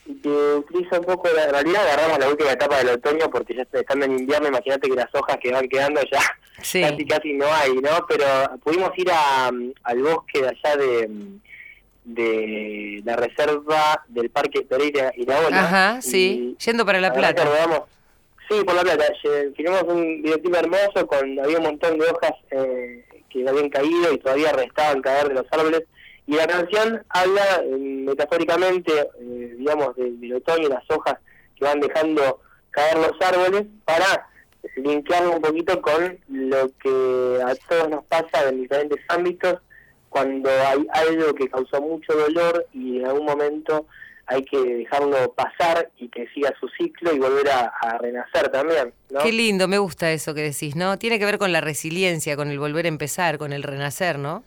y 0.07 0.15
que 0.21 0.29
utiliza 0.29 0.99
un 1.01 1.07
poco, 1.07 1.29
la, 1.35 1.45
en 1.45 1.51
realidad 1.51 1.83
agarramos 1.87 2.19
la 2.19 2.29
última 2.29 2.53
etapa 2.53 2.79
del 2.79 2.91
otoño 2.91 3.31
porque 3.31 3.55
ya 3.55 3.63
estando 3.73 4.05
en 4.05 4.19
invierno, 4.19 4.49
imagínate 4.49 4.89
que 4.89 4.95
las 4.97 5.15
hojas 5.15 5.39
que 5.43 5.51
van 5.53 5.69
quedando 5.69 6.01
ya 6.11 6.21
Sí. 6.63 6.81
casi 6.83 7.07
casi 7.07 7.33
no 7.33 7.47
hay, 7.53 7.73
¿no? 7.75 8.07
Pero 8.09 8.25
pudimos 8.63 8.91
ir 8.97 9.11
a, 9.13 9.51
mm, 9.53 9.73
al 9.83 9.99
bosque 10.03 10.41
de 10.43 10.49
allá 10.49 10.77
de, 10.77 11.09
mm, 11.09 11.41
de 12.05 13.03
la 13.05 13.17
reserva 13.17 14.05
del 14.09 14.31
Parque 14.31 14.63
Pereira 14.63 15.13
Iraola. 15.17 15.61
Ajá, 15.65 15.99
y- 15.99 16.03
sí. 16.03 16.57
Yendo 16.65 16.85
para 16.85 17.01
La 17.01 17.13
Plata. 17.13 17.45
rodamos- 17.45 17.85
sí, 18.49 18.63
por 18.65 18.75
La 18.75 18.83
Plata. 18.83 19.05
Filmamos 19.57 19.85
un 19.85 20.23
videoclip 20.23 20.55
hermoso 20.55 21.07
con 21.07 21.39
había 21.41 21.59
un 21.59 21.65
montón 21.65 21.99
de 21.99 22.05
hojas 22.11 22.33
eh, 22.51 23.05
que 23.31 23.49
habían 23.49 23.69
caído 23.71 24.13
y 24.13 24.19
todavía 24.19 24.53
restaban 24.53 25.01
caer 25.03 25.29
de 25.29 25.35
los 25.35 25.47
árboles. 25.51 25.83
Y 26.27 26.35
la 26.37 26.47
canción 26.47 27.05
habla 27.11 27.43
eh, 27.65 27.77
metafóricamente, 27.77 28.93
eh, 29.21 29.55
digamos, 29.59 29.95
de- 29.97 30.13
del 30.13 30.35
otoño 30.35 30.67
y 30.69 30.71
las 30.71 30.85
hojas 30.91 31.17
que 31.57 31.65
van 31.65 31.81
dejando 31.81 32.41
caer 32.71 32.97
los 32.99 33.13
árboles 33.21 33.65
para 33.85 34.29
linkearlo 34.77 35.33
un 35.33 35.43
poquito 35.43 35.81
con 35.83 36.19
lo 36.29 36.71
que 36.83 37.41
a 37.45 37.55
todos 37.69 37.89
nos 37.91 38.05
pasa 38.07 38.49
en 38.49 38.63
diferentes 38.63 38.99
ámbitos 39.09 39.61
cuando 40.09 40.49
hay 40.51 40.87
algo 40.93 41.35
que 41.35 41.49
causó 41.49 41.81
mucho 41.83 42.13
dolor 42.15 42.67
y 42.73 42.99
en 43.01 43.07
algún 43.07 43.27
momento 43.27 43.87
hay 44.27 44.43
que 44.45 44.59
dejarlo 44.59 45.35
pasar 45.35 45.91
y 45.99 46.09
que 46.09 46.27
siga 46.29 46.53
su 46.59 46.67
ciclo 46.79 47.13
y 47.13 47.19
volver 47.19 47.51
a, 47.51 47.67
a 47.83 47.99
renacer 47.99 48.49
también, 48.49 48.95
¿no? 49.11 49.21
Qué 49.21 49.33
lindo, 49.33 49.69
me 49.69 49.77
gusta 49.77 50.11
eso 50.13 50.33
que 50.35 50.41
decís, 50.41 50.77
¿no? 50.77 50.99
Tiene 50.99 51.19
que 51.19 51.27
ver 51.27 51.37
con 51.39 51.53
la 51.53 51.61
resiliencia, 51.61 52.35
con 52.35 52.49
el 52.49 52.59
volver 52.59 52.87
a 52.87 52.89
empezar, 52.89 53.37
con 53.37 53.53
el 53.53 53.63
renacer, 53.63 54.19
¿no? 54.19 54.43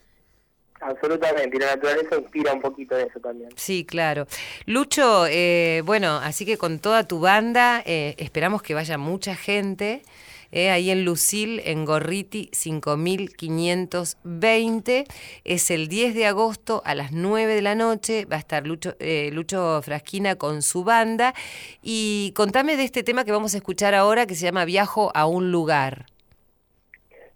Absolutamente, 0.80 1.58
y 1.58 1.60
la 1.60 1.76
naturaleza 1.76 2.18
inspira 2.18 2.54
un 2.54 2.62
poquito 2.62 2.96
de 2.96 3.04
eso 3.06 3.20
también. 3.20 3.50
Sí, 3.56 3.84
claro. 3.84 4.28
Lucho, 4.66 5.26
eh, 5.28 5.82
bueno, 5.86 6.18
así 6.18 6.46
que 6.46 6.58
con 6.58 6.80
toda 6.80 7.08
tu 7.08 7.20
banda 7.20 7.82
eh, 7.86 8.14
esperamos 8.20 8.62
que 8.62 8.74
vaya 8.76 8.98
mucha 8.98 9.36
gente. 9.36 10.04
eh, 10.52 10.70
ahí 10.70 10.92
en 10.92 11.04
Lucil, 11.04 11.62
en 11.66 11.84
Gorriti 11.84 12.50
5520. 12.54 15.06
Es 15.44 15.70
el 15.72 15.88
10 15.90 16.16
de 16.16 16.26
agosto 16.26 16.82
a 16.86 16.96
las 16.96 17.12
9 17.12 17.54
de 17.56 17.62
la 17.62 17.76
noche. 17.76 18.26
Va 18.26 18.38
a 18.38 18.40
estar 18.40 18.66
Lucho, 18.66 18.96
eh, 19.00 19.30
Lucho 19.34 19.82
Frasquina 19.82 20.36
con 20.36 20.62
su 20.62 20.84
banda. 20.84 21.34
Y 21.82 22.32
contame 22.36 22.78
de 22.78 22.84
este 22.84 23.04
tema 23.04 23.26
que 23.26 23.32
vamos 23.32 23.54
a 23.56 23.58
escuchar 23.58 23.94
ahora 23.94 24.26
que 24.26 24.36
se 24.36 24.46
llama 24.46 24.66
Viajo 24.66 25.12
a 25.14 25.26
un 25.26 25.52
lugar. 25.52 26.06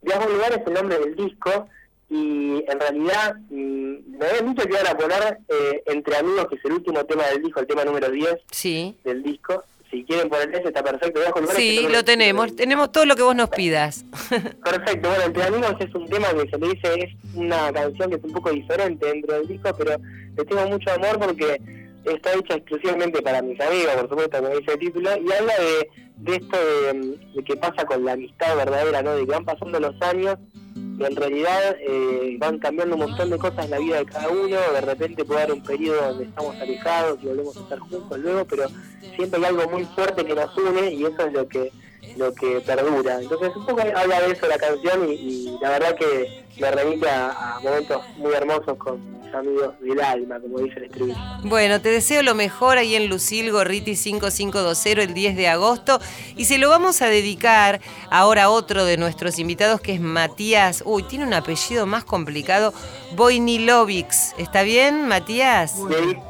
Viajo 0.01 0.23
a 0.23 0.27
un 0.27 0.33
lugar 0.33 0.51
es 0.53 0.65
el 0.65 0.73
nombre 0.73 0.99
del 0.99 1.15
disco 1.15 1.67
y 2.11 2.63
en 2.67 2.79
realidad 2.79 3.35
mm, 3.49 4.17
me 4.19 4.25
habían 4.27 4.53
dicho 4.53 4.67
que 4.67 4.73
iban 4.73 4.87
a 4.87 4.97
poner 4.97 5.37
eh, 5.47 5.81
Entre 5.87 6.17
Amigos, 6.17 6.47
que 6.49 6.55
es 6.55 6.65
el 6.65 6.73
último 6.73 7.03
tema 7.05 7.25
del 7.27 7.41
disco, 7.41 7.61
el 7.61 7.67
tema 7.67 7.85
número 7.85 8.11
10 8.11 8.35
Sí. 8.51 8.95
del 9.05 9.23
disco. 9.23 9.63
Si 9.89 10.03
quieren 10.05 10.29
poner 10.29 10.49
ese, 10.55 10.67
está 10.69 10.83
perfecto. 10.83 11.19
Sí, 11.55 11.75
nombre 11.77 11.93
lo 11.97 12.03
tenemos. 12.05 12.55
Tenemos 12.55 12.91
todo 12.93 13.05
lo 13.05 13.15
que 13.15 13.23
vos 13.23 13.35
nos 13.35 13.49
pidas. 13.49 14.05
Perfecto, 14.63 15.09
bueno, 15.09 15.23
Entre 15.25 15.43
Amigos 15.43 15.75
es 15.79 15.93
un 15.95 16.05
tema 16.07 16.27
que 16.29 16.49
se 16.49 16.57
le 16.57 16.67
dice, 16.69 16.93
es 16.95 17.09
una 17.35 17.71
canción 17.73 18.09
que 18.09 18.15
es 18.15 18.23
un 18.23 18.31
poco 18.31 18.51
diferente 18.51 19.05
dentro 19.05 19.33
del 19.35 19.47
disco, 19.49 19.69
pero 19.77 19.97
le 20.37 20.45
tengo 20.45 20.65
mucho 20.67 20.91
amor 20.91 21.19
porque 21.19 21.59
está 22.05 22.33
hecha 22.33 22.55
exclusivamente 22.55 23.21
para 23.21 23.41
mis 23.41 23.59
amigos, 23.59 23.91
por 23.95 24.09
supuesto, 24.09 24.37
como 24.41 24.55
dice 24.57 24.71
el 24.73 24.79
título, 24.79 25.09
y 25.17 25.31
habla 25.33 25.53
de, 25.59 25.89
de 26.17 26.35
esto 26.37 26.57
de, 26.57 27.17
de 27.35 27.43
que 27.43 27.55
pasa 27.57 27.85
con 27.85 28.05
la 28.05 28.13
amistad 28.13 28.55
verdadera, 28.55 29.01
¿no? 29.01 29.15
De 29.15 29.25
que 29.25 29.31
van 29.31 29.43
pasando 29.45 29.77
los 29.79 30.01
años 30.03 30.37
y 30.75 31.03
en 31.03 31.15
realidad 31.15 31.75
eh, 31.79 32.37
van 32.39 32.59
cambiando 32.59 32.95
un 32.95 33.01
montón 33.01 33.29
de 33.29 33.37
cosas 33.37 33.65
en 33.65 33.71
la 33.71 33.79
vida 33.79 33.97
de 33.97 34.05
cada 34.05 34.29
uno, 34.29 34.57
de 34.73 34.81
repente 34.81 35.25
puede 35.25 35.41
haber 35.41 35.53
un 35.53 35.63
periodo 35.63 36.09
donde 36.09 36.25
estamos 36.25 36.55
alejados 36.61 37.19
y 37.21 37.27
volvemos 37.27 37.57
a 37.57 37.59
estar 37.61 37.79
juntos 37.79 38.19
luego, 38.19 38.45
pero 38.45 38.67
siempre 39.15 39.39
hay 39.39 39.45
algo 39.45 39.69
muy 39.69 39.85
fuerte 39.85 40.25
que 40.25 40.35
nos 40.35 40.57
une 40.57 40.91
y 40.91 41.03
eso 41.03 41.25
es 41.25 41.33
lo 41.33 41.47
que 41.47 41.71
lo 42.17 42.33
que 42.33 42.59
perdura. 42.61 43.21
Entonces 43.21 43.55
un 43.55 43.65
poco 43.65 43.81
habla 43.81 44.21
de 44.21 44.31
eso 44.31 44.47
la 44.47 44.57
canción 44.57 45.09
y, 45.09 45.13
y 45.13 45.57
la 45.61 45.69
verdad 45.69 45.95
que 45.95 46.40
me 46.59 46.71
remite 46.71 47.09
a, 47.09 47.55
a 47.55 47.59
momentos 47.61 48.01
muy 48.17 48.33
hermosos 48.33 48.77
con 48.77 48.99
mis 49.23 49.33
amigos 49.33 49.73
del 49.79 49.99
alma, 50.01 50.39
como 50.39 50.59
dice 50.59 50.77
el 50.77 50.83
estribillo. 50.85 51.17
Bueno, 51.43 51.81
te 51.81 51.89
deseo 51.89 52.21
lo 52.23 52.35
mejor 52.35 52.77
ahí 52.77 52.95
en 52.95 53.07
Lucil 53.07 53.51
Gorriti 53.51 53.95
5520 53.95 55.03
el 55.03 55.13
10 55.13 55.35
de 55.35 55.47
agosto 55.47 55.99
y 56.35 56.45
se 56.45 56.57
lo 56.57 56.69
vamos 56.69 57.01
a 57.01 57.07
dedicar 57.07 57.79
ahora 58.09 58.43
a 58.43 58.49
otro 58.49 58.85
de 58.85 58.97
nuestros 58.97 59.39
invitados 59.39 59.81
que 59.81 59.93
es 59.93 60.01
Matías. 60.01 60.83
Uy, 60.85 61.03
tiene 61.03 61.25
un 61.25 61.33
apellido 61.33 61.85
más 61.85 62.03
complicado, 62.03 62.73
Voinilovics. 63.15 64.33
¿Está 64.37 64.63
bien, 64.63 65.07
Matías? 65.07 65.77
Dedi- 65.77 66.21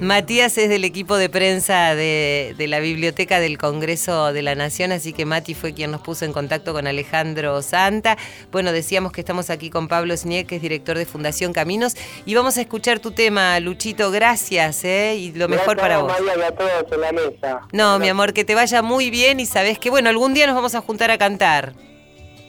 Matías 0.00 0.58
es 0.58 0.68
del 0.68 0.84
equipo 0.84 1.16
de 1.16 1.28
prensa 1.28 1.94
de, 1.94 2.54
de 2.56 2.68
la 2.68 2.80
Biblioteca 2.80 3.40
del 3.40 3.58
Congreso 3.58 4.32
de 4.32 4.42
la 4.42 4.54
Nación, 4.54 4.92
así 4.92 5.12
que 5.12 5.24
Mati 5.24 5.54
fue 5.54 5.74
quien 5.74 5.90
nos 5.90 6.00
puso 6.00 6.24
en 6.24 6.32
contacto 6.32 6.72
con 6.72 6.86
Alejandro 6.86 7.62
Santa. 7.62 8.16
Bueno, 8.50 8.72
decíamos 8.72 9.12
que 9.12 9.20
estamos 9.20 9.50
aquí 9.50 9.70
con 9.70 9.88
Pablo 9.88 10.16
Snieg, 10.16 10.46
que 10.46 10.56
es 10.56 10.62
director 10.62 10.98
de 10.98 11.06
Fundación 11.06 11.52
Caminos, 11.52 11.94
y 12.26 12.34
vamos 12.34 12.56
a 12.58 12.60
escuchar 12.60 13.00
tu 13.00 13.12
tema, 13.12 13.58
Luchito, 13.60 14.10
gracias, 14.10 14.84
¿eh? 14.84 15.16
y 15.16 15.32
lo 15.32 15.48
mejor 15.48 15.76
Gracias, 15.76 15.82
para 15.82 15.98
vos. 15.98 16.12
María, 16.12 16.38
y 16.38 16.42
a 16.42 16.54
todos 16.54 16.92
en 16.92 17.00
la 17.00 17.12
mesa. 17.12 17.60
No, 17.72 17.98
mi 17.98 18.08
amor, 18.08 18.32
que 18.32 18.44
te 18.44 18.54
vaya 18.54 18.82
muy 18.82 19.10
bien 19.10 19.40
y 19.40 19.46
sabes 19.46 19.78
que, 19.78 19.90
bueno, 19.90 20.08
algún 20.08 20.34
día 20.34 20.46
nos 20.46 20.54
vamos 20.54 20.74
a 20.74 20.80
juntar 20.80 21.10
a 21.10 21.18
cantar. 21.18 21.87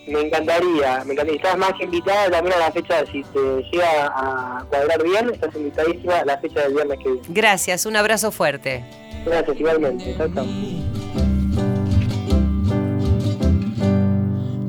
Me 0.10 0.22
encantaría, 0.22 1.04
me 1.06 1.13
encantaría. 1.13 1.36
Estás 1.36 1.58
más 1.58 1.74
que 1.74 1.84
invitada 1.84 2.32
también 2.32 2.56
a 2.56 2.60
la 2.60 2.72
fecha, 2.72 3.06
si 3.12 3.22
te 3.24 3.39
llega 3.72 4.08
a 4.08 4.65
cuadrar 4.69 5.04
bien, 5.04 5.30
estás 5.30 5.54
invitadísima 5.56 6.19
a 6.19 6.26
la 6.26 6.38
fecha 6.39 6.62
del 6.62 6.74
viernes 6.74 6.98
que 7.00 7.12
viene. 7.12 7.28
Gracias, 7.30 7.86
un 7.86 7.95
abrazo 7.95 8.32
fuerte. 8.32 8.84
Gracias, 9.26 9.60
igualmente. 9.60 10.15
Chao, 10.17 10.28
chao. 10.34 10.45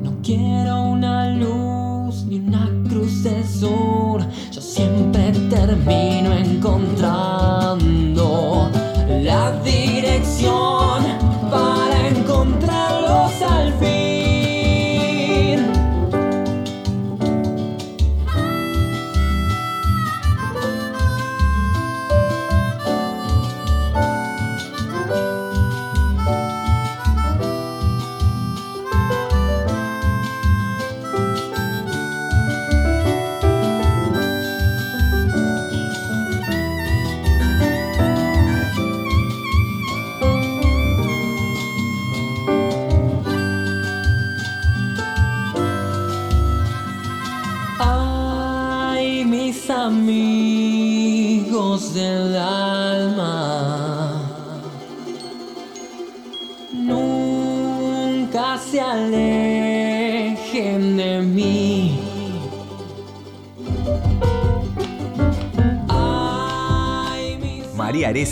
No 0.03 0.21
quiero 0.23 0.81
una 0.81 1.29
luz 1.35 2.23
ni 2.25 2.37
una 2.39 2.69
cruz 2.87 3.23
de 3.23 3.43
sur. 3.43 4.21
Yo 4.51 4.61
siempre 4.61 5.31
termino 5.49 6.37
encontrando 6.37 8.69
la 9.07 9.51
dirección 9.63 11.20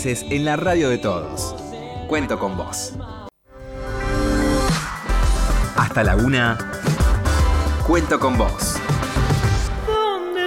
Areces 0.00 0.24
en 0.30 0.46
la 0.46 0.56
radio 0.56 0.88
de 0.88 0.96
todos. 0.96 1.54
Cuento 2.08 2.38
con 2.38 2.56
vos. 2.56 2.94
Hasta 5.76 6.02
la 6.02 6.16
una. 6.16 6.56
Cuento 7.86 8.18
con 8.18 8.38
vos. 8.38 8.76
¿Dónde 9.86 10.46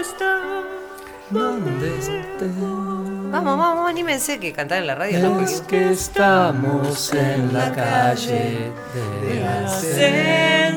estés? 1.99 2.49
Vamos, 3.29 3.59
vamos, 3.59 3.87
anímense 3.87 4.39
que 4.39 4.53
cantar 4.53 4.79
en 4.79 4.87
la 4.87 4.95
radio 4.95 5.19
no 5.19 5.41
Es 5.41 5.61
que 5.61 5.91
estamos 5.91 7.13
en 7.13 7.53
la 7.53 7.71
calle 7.71 8.71
de 8.95 9.39
la 9.39 9.69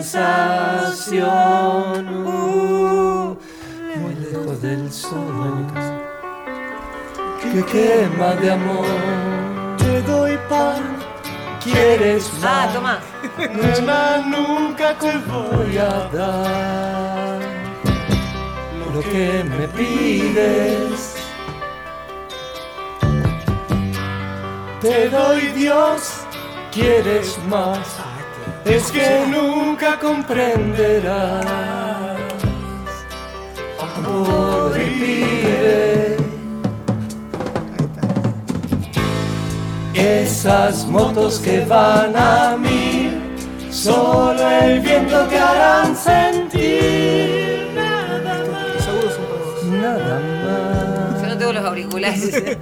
sensación. 0.03 1.17
uh, 2.27 3.39
muy 4.01 4.15
lejos 4.17 4.61
del 4.61 4.93
sol. 4.93 5.66
Que 7.57 7.65
quema 7.65 8.35
de 8.35 8.51
amor. 8.51 8.85
Te 9.79 10.03
doy 10.03 10.37
pan. 10.47 10.99
¿Quieres 11.65 12.31
Ah, 12.45 12.69
toma. 12.71 12.99
Nena, 13.39 14.19
nunca 14.19 14.93
te 14.99 15.17
voy 15.27 15.79
a 15.79 16.07
dar 16.13 17.41
lo 18.93 19.01
que 19.01 19.43
me 19.43 19.69
pides. 19.69 21.17
Te 24.83 25.09
doy 25.09 25.41
Dios, 25.53 26.27
quieres 26.71 27.39
más. 27.49 27.89
Es 28.67 28.93
que 28.93 29.25
nunca 29.29 29.99
comprenderás. 29.99 31.47
Amor 33.81 34.79
y. 34.79 36.16
Esas 39.97 40.87
motos 40.87 41.39
que 41.39 41.65
van 41.65 42.15
a 42.15 42.55
mí, 42.59 43.11
solo 43.71 44.47
el 44.47 44.81
viento 44.81 45.23
te 45.27 45.39
harán 45.39 45.97
sentir. 45.97 47.71
Nada 47.75 48.45
más. 48.53 48.85
Nada 49.65 50.21
más. 50.45 51.23
Yo 51.23 51.29
no 51.29 51.39
tengo 51.39 51.53
los 51.53 51.65
auriculares. 51.65 52.43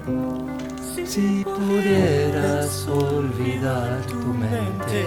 Si 1.06 1.44
pudieras 1.44 2.88
olvidar 2.88 4.00
tu 4.08 4.16
mente 4.16 5.04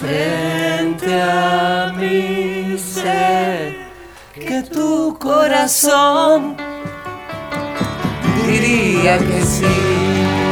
frente 0.00 1.20
a 1.20 1.92
mí, 1.94 2.78
sé 2.78 3.76
que 4.32 4.62
tu 4.62 5.18
corazón 5.18 6.56
diría 8.46 9.18
que 9.18 9.42
sí. 9.42 10.43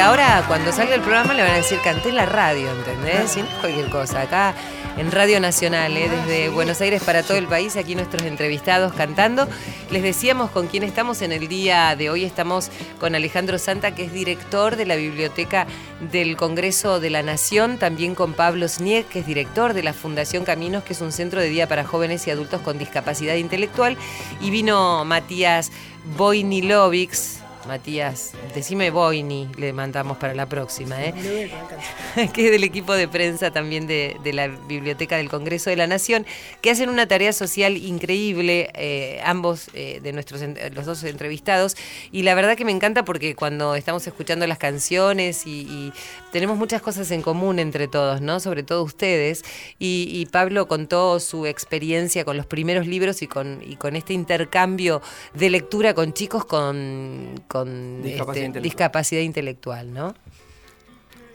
Ahora 0.00 0.44
cuando 0.48 0.72
salga 0.72 0.94
el 0.94 1.00
programa 1.00 1.34
le 1.34 1.42
van 1.42 1.52
a 1.52 1.56
decir 1.56 1.78
canté 1.82 2.08
en 2.08 2.16
la 2.16 2.26
radio, 2.26 2.70
¿entendés? 2.70 3.36
No 3.36 3.44
es 3.44 3.54
cualquier 3.60 3.88
cosa. 3.90 4.22
Acá 4.22 4.54
en 4.96 5.10
Radio 5.10 5.40
Nacional, 5.40 5.96
¿eh? 5.96 6.08
desde 6.08 6.48
Buenos 6.48 6.80
Aires 6.80 7.02
para 7.02 7.22
todo 7.22 7.36
el 7.36 7.46
país, 7.46 7.76
aquí 7.76 7.94
nuestros 7.94 8.22
entrevistados 8.24 8.92
cantando. 8.92 9.48
Les 9.90 10.02
decíamos 10.02 10.50
con 10.50 10.66
quién 10.66 10.82
estamos 10.82 11.22
en 11.22 11.32
el 11.32 11.46
día 11.46 11.94
de 11.96 12.10
hoy. 12.10 12.24
Estamos 12.24 12.70
con 13.00 13.14
Alejandro 13.14 13.58
Santa, 13.58 13.94
que 13.94 14.04
es 14.04 14.12
director 14.12 14.76
de 14.76 14.86
la 14.86 14.96
Biblioteca 14.96 15.66
del 16.10 16.36
Congreso 16.36 16.98
de 16.98 17.10
la 17.10 17.22
Nación, 17.22 17.78
también 17.78 18.14
con 18.14 18.34
Pablo 18.34 18.68
Snieg, 18.68 19.06
que 19.06 19.20
es 19.20 19.26
director 19.26 19.72
de 19.72 19.82
la 19.82 19.92
Fundación 19.92 20.44
Caminos, 20.44 20.84
que 20.84 20.94
es 20.94 21.00
un 21.00 21.12
centro 21.12 21.40
de 21.40 21.48
día 21.48 21.68
para 21.68 21.84
jóvenes 21.84 22.26
y 22.26 22.30
adultos 22.30 22.60
con 22.62 22.78
discapacidad 22.78 23.34
intelectual. 23.34 23.96
Y 24.40 24.50
vino 24.50 25.04
Matías 25.04 25.70
Boinilovics. 26.16 27.41
Matías, 27.66 28.32
decime 28.54 28.90
Boini, 28.90 29.48
le 29.56 29.72
mandamos 29.72 30.16
para 30.18 30.34
la 30.34 30.46
próxima, 30.46 31.02
¿eh? 31.02 31.14
que 32.32 32.46
es 32.46 32.50
del 32.50 32.64
equipo 32.64 32.94
de 32.94 33.08
prensa 33.08 33.50
también 33.50 33.86
de, 33.86 34.16
de 34.22 34.32
la 34.32 34.48
Biblioteca 34.48 35.16
del 35.16 35.28
Congreso 35.28 35.70
de 35.70 35.76
la 35.76 35.86
Nación, 35.86 36.26
que 36.60 36.70
hacen 36.70 36.88
una 36.88 37.06
tarea 37.06 37.32
social 37.32 37.76
increíble, 37.76 38.70
eh, 38.74 39.20
ambos 39.24 39.68
eh, 39.74 40.00
de 40.02 40.12
nuestros, 40.12 40.42
los 40.74 40.86
dos 40.86 41.04
entrevistados, 41.04 41.76
y 42.10 42.22
la 42.22 42.34
verdad 42.34 42.56
que 42.56 42.64
me 42.64 42.72
encanta 42.72 43.04
porque 43.04 43.34
cuando 43.34 43.74
estamos 43.74 44.06
escuchando 44.06 44.46
las 44.46 44.58
canciones 44.58 45.46
y, 45.46 45.62
y 45.62 45.92
tenemos 46.32 46.56
muchas 46.58 46.82
cosas 46.82 47.10
en 47.12 47.22
común 47.22 47.58
entre 47.60 47.86
todos, 47.86 48.20
¿no? 48.20 48.40
Sobre 48.40 48.62
todo 48.64 48.82
ustedes, 48.82 49.44
y, 49.78 50.08
y 50.10 50.26
Pablo 50.26 50.66
contó 50.66 51.20
su 51.20 51.46
experiencia 51.46 52.24
con 52.24 52.36
los 52.36 52.46
primeros 52.46 52.86
libros 52.88 53.22
y 53.22 53.28
con, 53.28 53.62
y 53.64 53.76
con 53.76 53.94
este 53.94 54.14
intercambio 54.14 55.00
de 55.34 55.50
lectura 55.50 55.94
con 55.94 56.12
chicos 56.12 56.44
con, 56.44 57.34
con 57.46 58.02
Discapacidad 58.02 58.36
este, 58.36 58.46
intelectual. 58.46 58.62
discapacidad 58.62 59.20
intelectual, 59.20 59.92
¿no? 59.92 60.14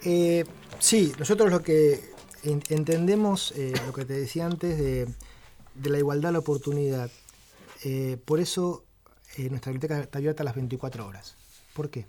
Eh, 0.03 0.43
sí, 0.79 1.13
nosotros 1.19 1.49
lo 1.51 1.62
que 1.62 1.99
en- 2.43 2.63
entendemos, 2.69 3.53
eh, 3.55 3.73
lo 3.86 3.93
que 3.93 4.05
te 4.05 4.13
decía 4.13 4.45
antes, 4.45 4.77
de, 4.77 5.07
de 5.75 5.89
la 5.89 5.97
igualdad 5.99 6.29
de 6.29 6.33
la 6.33 6.39
oportunidad. 6.39 7.10
Eh, 7.83 8.17
por 8.25 8.39
eso 8.39 8.83
eh, 9.38 9.49
nuestra 9.49 9.71
biblioteca 9.71 10.01
está 10.01 10.17
abierta 10.19 10.43
a 10.43 10.45
las 10.45 10.55
24 10.55 11.05
horas. 11.05 11.36
¿Por 11.73 11.89
qué? 11.89 12.05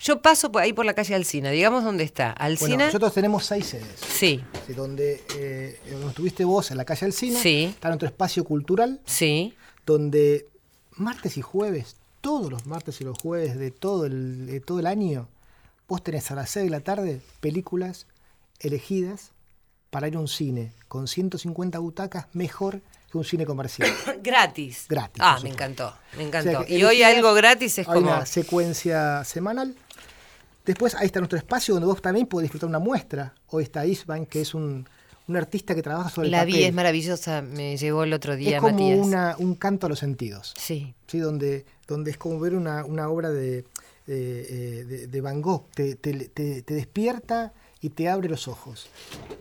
Yo 0.00 0.20
paso 0.22 0.50
por 0.52 0.62
ahí 0.62 0.72
por 0.72 0.84
la 0.84 0.94
calle 0.94 1.14
Alcina, 1.14 1.50
digamos 1.50 1.84
dónde 1.84 2.04
está. 2.04 2.34
Bueno, 2.38 2.44
Alcina. 2.44 2.86
nosotros 2.86 3.14
tenemos 3.14 3.44
seis 3.46 3.66
sedes. 3.66 3.86
Sí, 4.00 4.42
donde, 4.76 5.22
eh, 5.36 5.80
donde 5.90 6.08
estuviste 6.08 6.44
vos, 6.44 6.70
en 6.70 6.76
la 6.76 6.84
calle 6.84 7.06
Alcina, 7.06 7.40
Sí. 7.40 7.64
está 7.64 7.88
nuestro 7.88 8.08
espacio 8.08 8.44
cultural, 8.44 9.00
sí. 9.06 9.54
donde 9.86 10.46
martes 10.96 11.36
y 11.36 11.42
jueves, 11.42 11.96
todos 12.20 12.50
los 12.50 12.66
martes 12.66 13.00
y 13.00 13.04
los 13.04 13.18
jueves 13.18 13.56
de 13.58 13.70
todo 13.70 14.06
el, 14.06 14.46
de 14.46 14.60
todo 14.60 14.80
el 14.80 14.86
año, 14.86 15.28
vos 15.88 16.02
tenés 16.02 16.30
a 16.30 16.34
las 16.34 16.50
6 16.50 16.64
de 16.64 16.70
la 16.70 16.80
tarde 16.80 17.20
películas 17.40 18.06
elegidas 18.60 19.30
para 19.90 20.08
ir 20.08 20.16
a 20.16 20.20
un 20.20 20.28
cine 20.28 20.72
con 20.88 21.06
150 21.08 21.78
butacas 21.78 22.26
mejor 22.32 22.80
que 23.10 23.18
un 23.18 23.24
cine 23.24 23.46
comercial. 23.46 23.88
Gratis. 24.22 24.86
Gratis, 24.88 25.22
Ah, 25.24 25.38
me 25.42 25.50
encantó, 25.50 25.94
me 26.16 26.26
O 26.26 26.30
sea 26.30 26.40
encantó. 26.40 26.72
y 26.72 26.82
hoy 26.82 27.02
algo 27.02 27.32
gratis 27.34 27.78
es 27.78 27.86
como. 27.86 27.98
una 28.00 28.26
secuencia 28.26 29.22
semanal. 29.24 29.76
Después 30.66 30.94
ahí 30.96 31.06
está 31.06 31.20
nuestro 31.20 31.38
espacio 31.38 31.74
donde 31.74 31.86
vos 31.86 32.02
también 32.02 32.26
podés 32.26 32.44
disfrutar 32.44 32.68
una 32.68 32.78
muestra. 32.80 33.34
Hoy 33.48 33.62
está 33.62 33.86
Isban, 33.86 34.26
que 34.26 34.40
es 34.40 34.52
un, 34.54 34.86
un 35.28 35.36
artista 35.36 35.74
que 35.74 35.82
trabaja 35.82 36.10
sobre 36.10 36.28
La 36.28 36.40
el 36.42 36.46
vi, 36.46 36.52
papel. 36.54 36.64
es 36.66 36.74
maravillosa, 36.74 37.42
me 37.42 37.76
llegó 37.76 38.02
el 38.04 38.12
otro 38.12 38.36
día, 38.36 38.56
es 38.56 38.60
como 38.62 38.72
Matías. 38.78 39.06
una, 39.06 39.36
un 39.38 39.54
canto 39.54 39.86
a 39.86 39.88
los 39.88 39.98
sentidos. 40.00 40.54
Sí. 40.58 40.94
¿sí? 41.06 41.18
donde, 41.18 41.64
donde 41.86 42.10
es 42.10 42.16
como 42.18 42.38
ver 42.40 42.54
una, 42.54 42.84
una 42.84 43.08
obra 43.08 43.30
de, 43.30 43.64
de, 44.06 44.80
eh, 44.80 44.84
de- 44.84 45.06
de 45.06 45.20
Van 45.20 45.40
Gogh, 45.40 45.68
te, 45.74 45.94
te- 45.94 46.28
te- 46.30 46.62
te 46.62 46.74
despierta 46.74 47.52
y 47.80 47.90
te 47.90 48.08
abre 48.08 48.28
los 48.28 48.48
ojos. 48.48 48.88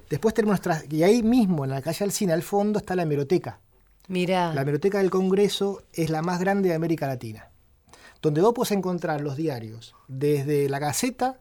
Después 0.10 0.34
tenemos 0.36 0.54
nuestras, 0.66 0.86
y 0.94 1.02
ahí 1.04 1.24
mismo, 1.24 1.64
en 1.66 1.72
la 1.72 1.82
calle 1.82 2.04
Alcina, 2.06 2.34
al 2.36 2.44
fondo, 2.44 2.78
está 2.80 2.96
la 2.96 3.02
hemeroteca. 3.04 3.60
Mira. 4.08 4.54
La 4.54 4.62
hemeroteca 4.62 5.00
del 5.00 5.10
Congreso 5.10 5.82
es 5.94 6.12
la 6.12 6.22
más 6.22 6.40
grande 6.40 6.70
de 6.70 6.76
América 6.76 7.08
Latina, 7.08 7.50
donde 8.22 8.42
vos 8.42 8.54
podés 8.54 8.72
encontrar 8.72 9.22
los 9.22 9.36
diarios, 9.36 9.96
desde 10.08 10.70
la 10.70 10.80
Gaceta, 10.80 11.40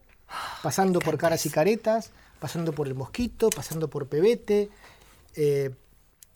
pasando 0.63 1.01
por 1.01 1.19
Caras 1.19 1.47
y 1.47 1.51
Caretas, 1.51 2.11
pasando 2.41 2.73
por 2.73 2.87
El 2.87 2.95
Mosquito, 2.95 3.51
pasando 3.51 3.89
por 3.89 4.09
Pebete, 4.09 4.71
eh, 5.37 5.71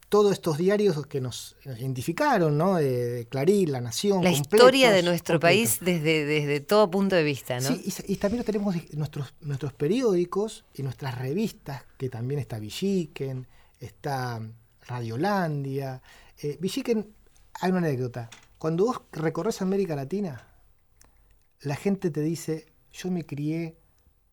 todos 0.08 0.32
estos 0.32 0.56
diarios 0.56 1.06
que 1.06 1.20
nos 1.20 1.56
identificaron, 1.64 2.56
¿no? 2.56 2.76
De, 2.76 3.26
Clarín, 3.28 3.72
La 3.72 3.80
Nación. 3.80 4.24
la 4.24 4.30
historia 4.30 4.90
de 4.90 5.02
nuestro 5.02 5.34
completos. 5.34 5.76
país 5.76 5.78
desde, 5.80 6.24
desde 6.24 6.60
todo 6.60 6.90
punto 6.90 7.14
de 7.14 7.22
vista, 7.24 7.60
¿no? 7.60 7.68
Sí, 7.68 7.82
y, 7.84 8.12
y 8.12 8.16
también 8.16 8.42
tenemos 8.42 8.74
nuestros, 8.92 9.34
nuestros 9.42 9.74
periódicos 9.74 10.64
y 10.74 10.82
nuestras 10.82 11.18
revistas, 11.18 11.82
que 11.98 12.08
también 12.08 12.40
está 12.40 12.58
Villiquen, 12.58 13.46
está 13.80 14.40
Radiolandia. 14.86 16.00
Eh, 16.40 16.56
Villiquen, 16.58 17.06
hay 17.60 17.70
una 17.70 17.80
anécdota. 17.80 18.30
Cuando 18.58 18.86
vos 18.86 19.02
recorres 19.12 19.62
América 19.62 19.94
Latina, 19.94 20.48
la 21.60 21.76
gente 21.76 22.10
te 22.10 22.22
dice, 22.22 22.66
yo 22.92 23.08
me 23.08 23.24
crié 23.24 23.78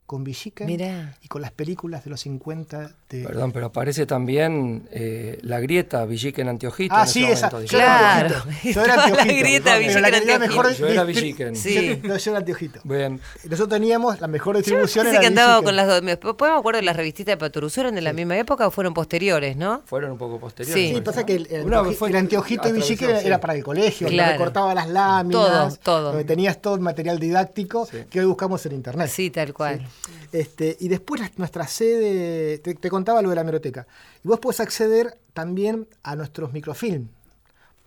con 0.06 0.24
Villiquen 0.24 0.68
Mirá. 0.68 1.18
y 1.24 1.28
con 1.28 1.42
las 1.42 1.52
películas 1.52 2.04
de 2.04 2.12
los 2.12 2.20
50 2.22 2.92
de... 3.10 3.24
Perdón, 3.24 3.52
pero 3.52 3.66
aparece 3.68 4.06
también 4.06 4.88
eh, 4.92 5.40
la 5.42 5.60
grieta 5.60 6.06
Villiquen 6.06 6.48
Anteojito. 6.48 6.94
Ah, 6.96 7.02
en 7.02 7.04
ese 7.06 7.14
sí, 7.14 7.26
esa. 7.26 7.50
momento, 7.50 7.72
Yo 7.72 7.78
Claro. 7.80 8.36
Yo 8.64 8.84
era 8.84 8.94
Estaba 9.06 9.18
la 9.18 9.26
grieta 9.26 9.74
Anteojito. 9.76 10.40
mejor 10.40 10.74
Yo 10.76 10.88
era 10.88 11.04
Villiquen. 11.06 11.56
Sí. 11.66 12.00
No, 12.04 12.18
yo 12.18 12.32
era 12.32 12.38
Anteojito. 12.40 12.80
Bien. 12.84 13.20
Nosotros 13.46 13.70
teníamos 13.70 14.22
la 14.22 14.28
mejor 14.28 14.58
distribución. 14.58 15.06
Pensé 15.06 15.16
era 15.18 15.22
que 15.22 15.28
andaba 15.28 15.64
con 15.64 15.76
las 15.76 15.88
dos. 15.88 16.02
Me- 16.04 16.12
Después 16.16 16.52
me 16.52 16.58
acuerdo 16.58 16.80
de 16.80 16.86
las 16.86 16.96
revistitas 16.96 17.34
de 17.34 17.38
Paturuzú, 17.38 17.82
¿eran 17.82 17.96
de 17.96 18.02
la 18.02 18.14
misma 18.14 18.38
época 18.38 18.68
o 18.68 18.72
fueron 18.72 18.94
posteriores, 18.94 19.58
no? 19.58 19.82
Fueron 19.86 20.12
un 20.12 20.18
poco 20.20 20.40
posteriores. 20.40 20.90
Sí. 20.90 20.94
Sí, 20.96 21.02
pasa 21.02 21.26
que 21.26 21.36
el, 21.36 21.48
el 21.50 21.96
fue- 21.96 22.10
el 22.10 22.16
anteojito 22.16 22.64
de 22.68 22.74
Villiquen 22.74 23.20
sí. 23.22 23.26
era 23.28 23.40
para 23.40 23.56
el 23.56 23.64
colegio, 23.64 24.08
Claro. 24.08 24.30
donde 24.34 24.38
recortaba 24.38 24.76
las 24.76 24.88
láminas, 24.90 25.80
Todo, 25.80 25.80
todo. 25.82 26.08
donde 26.10 26.26
tenías 26.26 26.62
todo 26.62 26.76
el 26.76 26.82
material 26.82 27.18
didáctico 27.20 27.88
que 28.10 28.20
hoy 28.20 28.26
buscamos 28.28 28.64
en 28.68 28.74
internet. 28.74 29.10
Sí, 29.10 29.32
tal 29.32 29.52
cual. 29.54 29.86
Este, 30.32 30.78
y 30.80 30.88
después 30.88 31.22
nuestra 31.38 31.68
sede, 31.68 32.60
te, 32.60 32.76
te 32.76 32.90
contaba 32.90 33.22
lo 33.22 33.30
de 33.30 33.36
la 33.36 33.42
hemeroteca. 33.42 33.88
Y 34.24 34.28
vos 34.28 34.40
podés 34.40 34.60
acceder 34.60 35.18
también 35.34 35.88
a 36.04 36.16
nuestros 36.16 36.54
microfilm. 36.54 37.08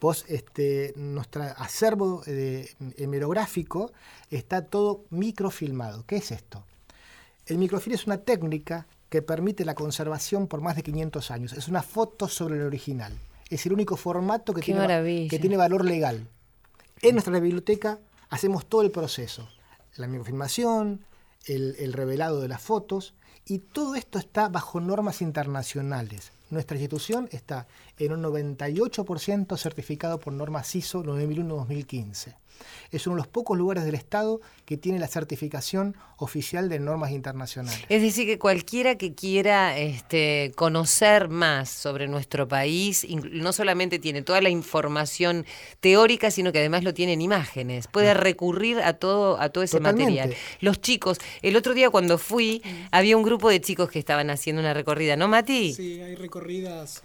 Vos, 0.00 0.24
este, 0.28 0.92
nuestro 0.96 1.42
acervo 1.42 2.22
eh, 2.26 2.72
hemerográfico 2.96 3.92
está 4.30 4.64
todo 4.64 5.04
microfilmado. 5.10 6.04
¿Qué 6.06 6.16
es 6.16 6.30
esto? 6.30 6.64
El 7.46 7.58
microfilm 7.58 7.94
es 7.94 8.06
una 8.06 8.18
técnica 8.18 8.86
que 9.08 9.22
permite 9.22 9.64
la 9.64 9.74
conservación 9.74 10.46
por 10.46 10.60
más 10.60 10.76
de 10.76 10.82
500 10.82 11.30
años. 11.30 11.52
Es 11.52 11.66
una 11.68 11.82
foto 11.82 12.28
sobre 12.28 12.56
el 12.56 12.62
original. 12.62 13.12
Es 13.50 13.64
el 13.66 13.72
único 13.72 13.96
formato 13.96 14.52
que, 14.52 14.60
Qué 14.60 14.66
tiene, 14.66 14.80
maravilla. 14.80 15.30
que 15.30 15.38
tiene 15.38 15.56
valor 15.56 15.84
legal. 15.84 16.28
En 17.00 17.14
nuestra 17.14 17.38
biblioteca 17.40 17.98
hacemos 18.28 18.66
todo 18.66 18.82
el 18.82 18.90
proceso. 18.90 19.48
La 19.96 20.06
microfilmación, 20.06 21.04
el, 21.48 21.74
el 21.78 21.92
revelado 21.92 22.40
de 22.40 22.48
las 22.48 22.62
fotos, 22.62 23.14
y 23.46 23.58
todo 23.58 23.94
esto 23.94 24.18
está 24.18 24.48
bajo 24.48 24.80
normas 24.80 25.22
internacionales. 25.22 26.32
Nuestra 26.50 26.76
institución 26.76 27.28
está 27.32 27.66
en 27.98 28.12
un 28.12 28.22
98% 28.22 29.56
certificado 29.56 30.20
por 30.20 30.32
normas 30.32 30.74
ISO 30.74 31.02
9001-2015. 31.02 32.34
Es 32.90 33.06
uno 33.06 33.16
de 33.16 33.20
los 33.20 33.28
pocos 33.28 33.56
lugares 33.56 33.84
del 33.84 33.94
Estado 33.94 34.40
que 34.64 34.76
tiene 34.76 34.98
la 34.98 35.08
certificación 35.08 35.96
oficial 36.16 36.68
de 36.68 36.78
normas 36.80 37.10
internacionales. 37.10 37.80
Es 37.88 38.02
decir, 38.02 38.26
que 38.26 38.38
cualquiera 38.38 38.96
que 38.96 39.14
quiera 39.14 39.78
este, 39.78 40.52
conocer 40.56 41.28
más 41.28 41.68
sobre 41.70 42.08
nuestro 42.08 42.48
país, 42.48 43.06
no 43.08 43.52
solamente 43.52 43.98
tiene 43.98 44.22
toda 44.22 44.40
la 44.40 44.50
información 44.50 45.46
teórica, 45.80 46.30
sino 46.30 46.52
que 46.52 46.58
además 46.58 46.84
lo 46.84 46.94
tiene 46.94 47.12
en 47.12 47.22
imágenes. 47.22 47.86
Puede 47.86 48.14
recurrir 48.14 48.80
a 48.80 48.94
todo, 48.94 49.40
a 49.40 49.50
todo 49.50 49.64
ese 49.64 49.78
Totalmente. 49.78 50.12
material. 50.12 50.36
Los 50.60 50.80
chicos, 50.80 51.18
el 51.42 51.56
otro 51.56 51.74
día 51.74 51.90
cuando 51.90 52.18
fui, 52.18 52.62
había 52.90 53.16
un 53.16 53.22
grupo 53.22 53.48
de 53.48 53.60
chicos 53.60 53.90
que 53.90 53.98
estaban 53.98 54.30
haciendo 54.30 54.60
una 54.60 54.74
recorrida, 54.74 55.16
¿no, 55.16 55.28
Mati? 55.28 55.74
Sí, 55.74 56.00
hay 56.00 56.14
recorridas. 56.14 57.02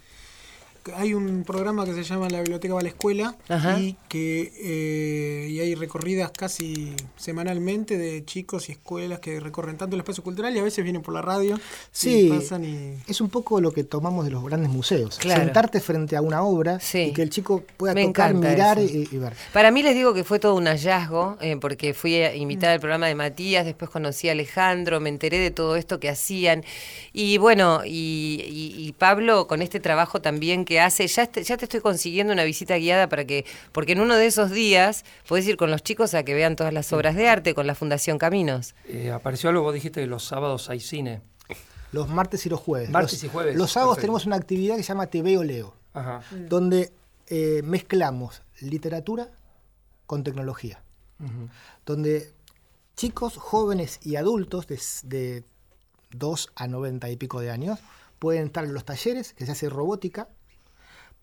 Hay 0.95 1.13
un 1.13 1.43
programa 1.43 1.85
que 1.85 1.93
se 1.93 2.03
llama 2.03 2.27
La 2.29 2.39
Biblioteca 2.39 2.73
va 2.73 2.79
a 2.81 2.83
la 2.83 2.89
Escuela 2.89 3.35
Ajá. 3.47 3.79
y 3.79 3.95
que 4.09 4.51
eh, 4.61 5.47
y 5.49 5.59
hay 5.59 5.75
recorridas 5.75 6.31
casi 6.31 6.93
semanalmente 7.15 7.97
de 7.97 8.25
chicos 8.25 8.67
y 8.69 8.73
escuelas 8.73 9.19
que 9.19 9.39
recorren 9.39 9.77
tanto 9.77 9.95
el 9.95 10.01
espacio 10.01 10.23
cultural 10.23 10.55
y 10.55 10.59
a 10.59 10.63
veces 10.63 10.83
vienen 10.83 11.01
por 11.01 11.13
la 11.13 11.21
radio. 11.21 11.59
Sí, 11.91 12.27
y 12.27 12.29
pasan 12.29 12.65
y 12.65 12.95
es 13.07 13.21
un 13.21 13.29
poco 13.29 13.61
lo 13.61 13.71
que 13.71 13.83
tomamos 13.83 14.25
de 14.25 14.31
los 14.31 14.43
grandes 14.43 14.69
museos. 14.69 15.17
Claro. 15.19 15.41
Sentarte 15.43 15.79
frente 15.79 16.15
a 16.15 16.21
una 16.21 16.43
obra 16.43 16.79
Sí. 16.79 16.99
y 17.09 17.13
que 17.13 17.21
el 17.21 17.29
chico 17.29 17.63
pueda 17.77 17.93
Me 17.93 18.05
tocar, 18.05 18.33
mirar 18.33 18.79
y, 18.79 19.07
y 19.11 19.17
ver. 19.17 19.33
Para 19.53 19.71
mí 19.71 19.83
les 19.83 19.95
digo 19.95 20.13
que 20.13 20.23
fue 20.23 20.39
todo 20.39 20.55
un 20.55 20.65
hallazgo, 20.65 21.37
eh, 21.41 21.57
porque 21.59 21.93
fui 21.93 22.15
invitada 22.23 22.73
al 22.73 22.79
programa 22.79 23.07
de 23.07 23.15
Matías, 23.15 23.65
después 23.65 23.89
conocí 23.89 24.27
a 24.27 24.33
Alejandro, 24.33 24.99
me 24.99 25.09
enteré 25.09 25.37
de 25.39 25.51
todo 25.51 25.75
esto 25.75 25.99
que 25.99 26.09
hacían. 26.09 26.63
Y 27.13 27.37
bueno, 27.37 27.81
y, 27.85 28.43
y- 28.49 28.87
y 28.87 28.91
Pablo 28.93 29.47
con 29.47 29.61
este 29.61 29.79
trabajo 29.79 30.21
también 30.21 30.65
que 30.65 30.72
hace, 30.79 31.07
ya, 31.07 31.23
este- 31.23 31.43
ya 31.43 31.57
te 31.57 31.65
estoy 31.65 31.79
consiguiendo 31.81 32.33
una 32.33 32.43
visita 32.43 32.75
guiada 32.77 33.07
para 33.09 33.25
que, 33.25 33.45
porque 33.71 33.91
en 33.93 34.01
uno 34.01 34.15
de 34.15 34.25
esos 34.25 34.51
días 34.51 35.03
podés 35.27 35.47
ir 35.47 35.57
con 35.57 35.71
los 35.71 35.83
chicos 35.83 36.13
a 36.13 36.23
que 36.23 36.33
vean 36.33 36.55
todas 36.55 36.73
las 36.73 36.91
obras 36.93 37.15
de 37.15 37.27
arte 37.27 37.53
con 37.53 37.67
la 37.67 37.75
Fundación 37.75 38.17
Caminos. 38.17 38.75
Eh, 38.87 39.11
apareció 39.11 39.49
algo, 39.49 39.63
vos 39.63 39.73
dijiste 39.73 40.01
que 40.01 40.07
los 40.07 40.23
sábados 40.23 40.69
hay 40.69 40.79
cine. 40.79 41.21
Los 41.91 42.09
martes 42.09 42.45
y 42.45 42.49
los 42.49 42.59
jueves. 42.59 42.89
Martes 42.89 43.13
los, 43.13 43.23
y 43.23 43.27
jueves, 43.29 43.55
Los 43.55 43.71
sábados 43.71 43.95
perfecto. 43.97 44.01
tenemos 44.07 44.25
una 44.25 44.35
actividad 44.37 44.75
que 44.77 44.83
se 44.83 44.87
llama 44.89 45.07
TV 45.07 45.37
o 45.37 45.43
Leo, 45.43 45.75
Ajá. 45.93 46.21
donde 46.49 46.91
eh, 47.27 47.61
mezclamos 47.63 48.41
literatura 48.61 49.29
con 50.07 50.23
tecnología. 50.23 50.81
Donde 51.85 52.33
chicos, 52.95 53.37
jóvenes 53.37 53.99
y 54.03 54.15
adultos 54.17 54.67
de, 54.67 54.79
de 55.03 55.43
2 56.11 56.51
a 56.55 56.67
90 56.67 57.09
y 57.09 57.15
pico 57.17 57.39
de 57.41 57.49
años 57.51 57.79
pueden 58.19 58.45
estar 58.47 58.63
en 58.65 58.73
los 58.73 58.85
talleres 58.85 59.33
que 59.33 59.45
se 59.45 59.51
hace 59.51 59.69
robótica, 59.69 60.29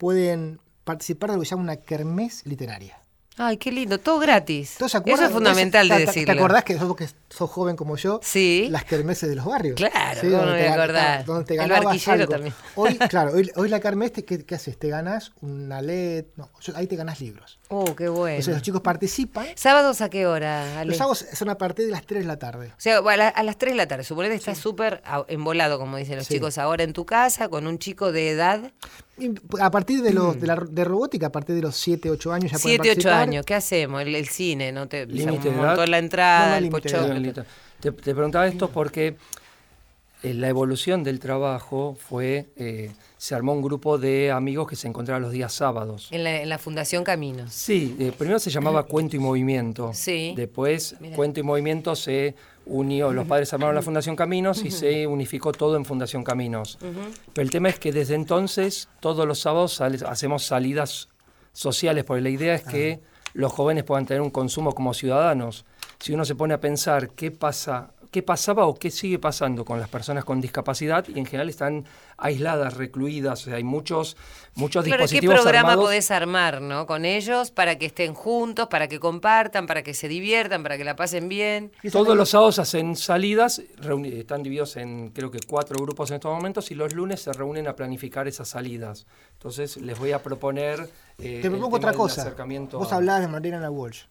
pueden 0.01 0.61
participar 0.85 1.29
de 1.31 1.37
lo 1.37 1.43
que 1.43 1.47
se 1.47 1.51
llama 1.51 1.63
una 1.65 1.77
kermés 1.77 2.41
literaria. 2.47 2.97
Ay, 3.37 3.57
qué 3.57 3.71
lindo, 3.73 3.97
todo 3.99 4.19
gratis. 4.19 4.75
¿Todos 4.77 4.91
se 4.93 4.99
Eso 4.99 5.03
acuerdan? 5.03 5.27
es 5.29 5.33
fundamental 5.33 5.89
de 5.89 5.95
¿Te- 5.95 6.01
te- 6.01 6.07
decirlo. 6.07 6.35
¿Te 6.35 6.39
acordás 6.41 6.65
que 6.65 6.79
sos, 6.79 6.95
que 6.97 7.09
sos 7.31 7.49
joven 7.51 7.75
como 7.77 7.97
yo? 7.97 8.21
Sí. 8.23 8.69
Las 8.71 8.85
kermeses 8.85 9.31
de 9.31 9.37
los 9.37 9.47
barrios. 9.47 9.77
Claro, 9.77 10.21
Sí, 10.21 10.27
¿cómo 10.27 10.43
donde 10.43 10.53
me 10.53 10.59
te 10.59 10.65
voy 10.65 10.69
a 10.69 10.77
gan- 10.77 10.83
acordar? 10.83 11.25
Donde 11.25 11.45
te 11.45 11.55
El 11.55 11.59
ganabas 11.61 11.85
barquillero 11.85 12.13
algo. 12.13 12.33
también. 12.33 12.55
Hoy, 12.75 12.99
claro, 13.09 13.33
hoy, 13.33 13.51
hoy 13.57 13.69
la 13.71 13.81
kermés, 13.81 14.13
te- 14.13 14.25
¿qué, 14.27 14.45
qué 14.45 14.55
haces? 14.57 14.79
Te 14.79 14.89
ganas 14.89 15.33
una 15.41 15.81
LED, 15.81 16.25
no, 16.37 16.51
ahí 16.75 16.87
te 16.87 16.97
ganas 16.97 17.21
libros. 17.21 17.59
Oh, 17.69 17.95
qué 17.97 18.09
bueno. 18.11 18.31
Entonces 18.35 18.53
los 18.55 18.63
chicos 18.63 18.83
participan. 18.83 19.47
¿Sábados 19.55 20.03
a 20.03 20.11
qué 20.11 20.27
hora, 20.27 20.81
Ale? 20.81 20.89
Los 20.91 20.99
sábados 20.99 21.25
son 21.33 21.49
a 21.49 21.57
partir 21.57 21.87
de 21.87 21.93
las 21.93 22.05
3 22.05 22.23
de 22.23 22.27
la 22.27 22.39
tarde. 22.39 22.67
O 22.77 22.81
sea, 22.81 22.99
a, 22.99 23.17
la- 23.17 23.29
a 23.29 23.43
las 23.43 23.57
3 23.57 23.73
de 23.73 23.77
la 23.77 23.87
tarde, 23.87 24.05
suponete 24.05 24.35
que 24.35 24.39
estás 24.41 24.59
súper 24.59 25.01
a- 25.07 25.25
embolado, 25.29 25.79
como 25.79 25.97
dicen 25.97 26.17
los 26.17 26.27
Sí. 26.27 26.35
chicos 26.35 26.59
ahora 26.59 26.83
en 26.85 26.93
tu 26.93 27.07
casa, 27.07 27.49
con 27.49 27.67
un 27.67 27.79
chico 27.79 28.13
de 28.13 28.31
edad, 28.31 28.73
a 29.61 29.71
partir 29.71 30.03
de, 30.03 30.12
los, 30.12 30.41
de, 30.41 30.47
la, 30.47 30.57
de 30.57 30.85
robótica, 30.85 31.27
a 31.27 31.33
partir 31.33 31.55
de 31.57 31.62
los 31.62 31.77
7, 31.77 32.11
8 32.11 32.33
años 32.33 32.53
ya 32.53 32.59
pueden 32.59 32.79
7, 32.79 32.81
8 32.83 32.89
participar. 32.89 33.14
años, 33.23 33.47
¿qué 33.47 33.55
hacemos? 33.55 34.03
El, 34.03 34.14
el 34.14 34.29
cine, 34.29 34.73
¿no? 34.73 34.89
Te, 34.89 35.07
montó 35.07 35.49
edad. 35.49 35.87
la 35.87 35.99
entrada, 35.99 36.61
No, 36.61 36.68
no 36.71 37.12
el. 37.12 37.23
Listo. 37.23 37.45
Te, 37.81 37.93
te 37.93 38.14
preguntaba 38.14 38.47
esto 38.47 38.68
porque 38.71 39.16
eh, 40.23 40.35
la 40.35 40.49
evolución 40.49 41.03
del 41.03 41.18
trabajo 41.18 41.97
fue, 41.99 42.51
eh, 42.57 42.93
se 43.16 43.35
armó 43.35 43.55
un 43.55 43.62
grupo 43.62 43.97
de 43.97 44.31
amigos 44.31 44.68
que 44.68 44.77
se 44.77 44.87
encontraban 44.87 45.23
los 45.23 45.33
días 45.33 45.53
sábados. 45.53 46.09
En 46.11 46.25
la, 46.25 46.43
en 46.43 46.49
la 46.49 46.59
Fundación 46.59 47.05
Caminos. 47.05 47.53
Sí, 47.55 47.97
eh, 47.99 48.12
primero 48.16 48.39
se 48.39 48.51
llamaba 48.51 48.83
Cuento 48.87 49.16
y 49.16 49.18
Movimiento. 49.18 49.93
Sí. 49.95 50.35
Después. 50.37 50.95
Cuento 51.16 51.41
y 51.41 51.43
Movimiento 51.43 51.97
se 51.97 52.35
unió, 52.71 53.12
los 53.12 53.27
padres 53.27 53.53
armaron 53.53 53.75
la 53.75 53.83
Fundación 53.83 54.16
Caminos 54.16 54.64
y 54.64 54.71
se 54.71 55.07
unificó 55.07 55.53
todo 55.53 55.77
en 55.77 55.85
Fundación 55.85 56.23
Caminos. 56.25 56.79
Pero 57.33 57.45
el 57.45 57.51
tema 57.51 57.68
es 57.68 57.79
que 57.79 57.93
desde 57.93 58.14
entonces 58.14 58.89
todos 59.01 59.27
los 59.27 59.41
sábados 59.41 59.81
hacemos 59.81 60.45
salidas 60.45 61.09
sociales, 61.53 62.05
porque 62.05 62.23
la 62.23 62.31
idea 62.31 62.55
es 62.55 62.62
que 62.62 63.01
los 63.35 63.53
jóvenes 63.53 63.85
puedan 63.85 64.07
tener 64.07 64.21
un 64.21 64.31
consumo 64.31 64.73
como 64.75 64.95
ciudadanos. 64.95 65.64
Si 65.99 66.12
uno 66.12 66.25
se 66.25 66.35
pone 66.35 66.55
a 66.55 66.61
pensar 66.61 67.11
qué 67.11 67.31
pasa, 67.31 67.91
qué 68.11 68.23
pasaba 68.23 68.67
o 68.67 68.75
qué 68.75 68.91
sigue 68.91 69.19
pasando 69.19 69.65
con 69.65 69.79
las 69.79 69.89
personas 69.89 70.25
con 70.25 70.41
discapacidad 70.41 71.07
y 71.09 71.19
en 71.19 71.27
general 71.27 71.49
están 71.49 71.85
aisladas, 72.19 72.75
recluidas, 72.77 73.43
o 73.43 73.45
sea, 73.47 73.57
hay 73.57 73.65
muchos, 73.65 74.17
muchos 74.57 74.85
Claro, 74.85 74.99
¿qué 74.99 75.03
dispositivos 75.05 75.41
programa 75.41 75.71
armados. 75.71 75.85
podés 75.87 76.11
armar, 76.11 76.61
no? 76.61 76.87
Con 76.87 77.05
ellos, 77.05 77.51
para 77.51 77.79
que 77.79 77.87
estén 77.87 78.15
juntos, 78.15 78.67
para 78.69 78.89
que 78.89 78.99
compartan, 79.01 79.67
para 79.67 79.83
que 79.83 79.95
se 79.95 80.09
diviertan, 80.09 80.63
para 80.63 80.77
que 80.77 80.85
la 80.85 80.97
pasen 80.97 81.29
bien. 81.29 81.73
Todos 81.93 82.17
los 82.17 82.29
sábados 82.31 82.59
hacen 82.59 82.97
salidas, 82.97 83.59
están 83.61 84.43
divididos 84.43 84.77
en 84.77 85.11
creo 85.11 85.31
que 85.31 85.39
cuatro 85.47 85.77
grupos 85.81 86.11
en 86.11 86.17
estos 86.17 86.33
momentos 86.35 86.71
y 86.71 86.75
los 86.75 86.93
lunes 86.95 87.23
se 87.23 87.33
reúnen 87.33 87.69
a 87.69 87.77
planificar 87.77 88.27
esas 88.29 88.49
salidas. 88.49 89.07
Entonces 89.35 89.77
les 89.79 89.99
voy 89.99 90.13
a 90.13 90.23
proponer... 90.23 90.89
eh, 91.19 91.39
Te 91.43 91.51
propongo 91.51 91.77
otra 91.77 91.93
cosa. 91.93 92.23
acercamiento 92.23 92.79
Vos 92.79 92.93
a- 92.93 92.97
hablabas 92.97 93.23
de 93.23 93.29
Mariana 93.29 93.71
Walsh. 93.71 94.03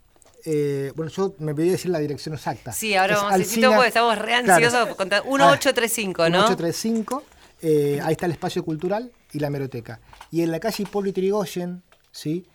Eh, 0.52 0.92
bueno, 0.96 1.12
yo 1.12 1.36
me 1.38 1.54
pedí 1.54 1.70
decir 1.70 1.92
la 1.92 2.00
dirección 2.00 2.34
exacta. 2.34 2.72
Sí, 2.72 2.96
ahora 2.96 3.14
Es 3.14 3.20
vamos 3.20 3.34
a 3.34 3.38
necesito 3.38 3.68
Alsina- 3.68 3.76
porque 3.78 3.88
estamos 3.90 4.18
re 4.18 4.26
Claro. 4.44 4.54
ansiosos 4.54 4.88
por 4.88 4.98
contar. 4.98 5.24
1835, 5.26 6.24
¿no? 6.24 6.30
1835, 6.40 7.24
eh, 7.62 8.00
ahí 8.04 8.14
está 8.14 8.26
el 8.26 8.32
espacio 8.32 8.66
cultural 8.66 9.12
y 9.32 9.38
la 9.40 9.46
hemeroteca. 9.48 10.00
Y 10.32 10.42
en 10.42 10.50
la 10.52 10.60
calle 10.60 10.82
Hipólito 10.84 11.22
Yrigoyen, 11.22 11.84
¿sí? 12.12 12.48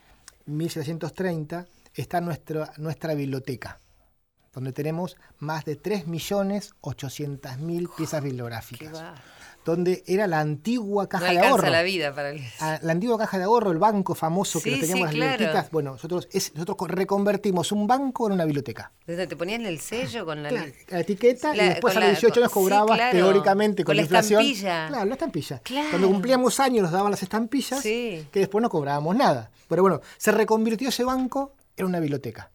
1730, 0.47 1.67
está 1.95 2.21
nuestra, 2.21 2.73
nuestra 2.79 3.15
biblioteca, 3.15 3.79
donde 4.53 4.73
tenemos 4.73 5.17
más 5.39 5.65
de 5.65 5.77
3.800.000 5.77 7.89
piezas 7.97 8.23
bibliográficas. 8.25 8.91
Donde 9.65 10.03
era 10.07 10.27
la 10.27 10.41
antigua 10.41 11.05
No 11.05 11.09
caja 11.09 11.31
de 11.31 11.39
ahorro. 11.39 11.71
la 11.71 11.83
vida 11.83 12.15
para 12.15 12.31
el... 12.31 12.43
Ah, 12.61 12.79
la 12.83 12.93
antigua 12.93 13.17
caja 13.19 13.39
de 13.39 13.45
ahorro, 13.45 13.71
el 13.71 13.79
banco 13.79 14.15
famoso 14.15 14.61
que 14.61 14.71
Sí, 14.71 14.77
lo 14.77 14.81
teníamos 14.81 14.99
sí, 14.99 15.05
las 15.05 15.15
claro. 15.15 15.31
libretitas. 15.39 15.71
Bueno, 15.71 15.93
nosotros, 15.93 16.29
es- 16.33 16.53
nosotros 16.55 16.77
co- 16.77 16.87
reconvertimos 16.87 17.73
un 17.73 17.87
banco 17.87 18.27
en 18.27 18.35
una 18.35 18.45
biblioteca. 18.45 18.93
Desde 19.07 19.27
te 19.27 19.37
ponían 19.37 19.65
el 19.65 19.81
sello 19.81 20.25
con 20.27 20.43
la... 20.43 20.51
Claro, 20.51 20.73
la 20.89 21.01
etiqueta 21.01 21.55
La- 21.55 21.65
y 21.65 21.69
después 21.71 21.97
a 21.97 22.01
los 22.01 22.05
la- 22.09 22.11
18 22.11 22.41
años 22.41 22.53
con- 22.53 22.63
cobrabas 22.63 22.91
sí, 22.91 22.97
claro. 22.97 23.19
teóricamente 23.19 23.85
con, 23.85 23.87
Con 23.91 23.97
la 23.97 24.03
inflación. 24.03 24.41
estampilla. 24.43 24.89
Claro, 24.89 25.05
la 25.07 25.15
estampilla. 25.15 25.59
Claro. 25.61 25.89
Cuando 25.91 26.09
cumplíamos 26.09 26.61
años 26.61 26.83
nos 26.83 26.93
daban 26.93 27.11
las 27.11 27.23
estampillas 27.23 27.83
que 27.83 28.27
después 28.35 28.61
no 28.63 28.69
cobrábamos 28.69 29.17
nada. 29.17 29.51
Pero 29.69 29.81
bueno, 29.83 30.01
se 30.19 30.31
reconvirtió 30.31 30.91
ese 30.91 31.05
banco 31.05 31.55
en 31.77 31.87
una 31.87 32.01
biblioteca. 32.01 32.51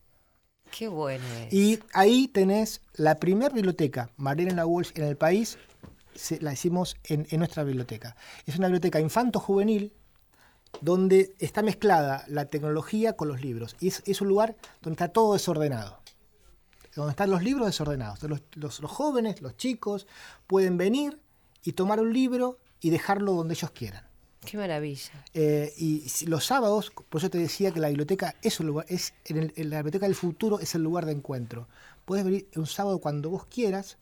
Qué 0.77 0.87
bueno 0.87 1.25
es. 1.47 1.51
Y 1.53 1.79
ahí 1.93 2.27
tenés 2.27 2.81
la 2.93 3.15
primera 3.15 3.49
biblioteca, 3.51 4.11
Mariana 4.17 4.67
Walsh, 4.67 4.91
en 4.93 5.05
el 5.05 5.17
país, 5.17 5.57
se- 6.19 6.39
la 6.41 6.53
hicimos 6.53 6.95
en, 7.05 7.25
en 7.31 7.39
nuestra 7.39 7.63
biblioteca. 7.63 8.15
Es 8.45 8.57
una 8.57 8.67
biblioteca 8.67 8.99
infanto-juvenil 8.99 9.93
donde 10.81 11.35
está 11.39 11.61
mezclada 11.63 12.23
la 12.27 12.45
tecnología 12.45 13.13
con 13.13 13.27
los 13.27 13.41
libros. 13.41 13.75
Y 13.79 13.87
es, 13.87 14.03
es 14.05 14.21
un 14.21 14.27
lugar 14.27 14.55
donde 14.81 14.93
está 14.93 15.07
todo 15.11 15.33
desordenado. 15.33 15.99
Donde 16.95 17.11
están 17.11 17.29
los 17.31 17.41
libros 17.43 17.65
desordenados. 17.67 18.21
Los, 18.23 18.41
los- 18.55 18.79
los 18.79 18.91
jóvenes, 18.91 19.41
los 19.41 19.57
chicos, 19.57 20.05
pueden 20.47 20.77
venir 20.77 21.19
y 21.63 21.73
tomar 21.73 21.99
un 21.99 22.13
libro 22.13 22.59
y 22.81 22.89
dejarlo 22.91 23.33
donde 23.33 23.53
ellos 23.55 23.71
quieran. 23.71 24.03
Qué 24.45 24.57
maravilla. 24.57 25.11
Eh, 25.33 25.73
y 25.77 26.05
los 26.25 26.45
sábados, 26.45 26.91
por 27.09 27.19
eso 27.19 27.29
te 27.29 27.37
decía 27.37 27.71
que 27.71 27.79
la 27.79 27.89
biblioteca 27.89 28.35
es 28.41 28.59
un 28.59 28.67
lugar, 28.67 28.85
es 28.89 29.13
en, 29.25 29.37
el- 29.37 29.53
en 29.55 29.69
la 29.69 29.77
biblioteca 29.77 30.05
del 30.05 30.15
futuro 30.15 30.59
es 30.59 30.75
el 30.75 30.81
lugar 30.83 31.05
de 31.05 31.11
encuentro. 31.13 31.67
Puedes 32.05 32.23
venir 32.25 32.47
un 32.55 32.65
sábado 32.65 32.99
cuando 32.99 33.29
vos 33.29 33.45
quieras 33.45 33.97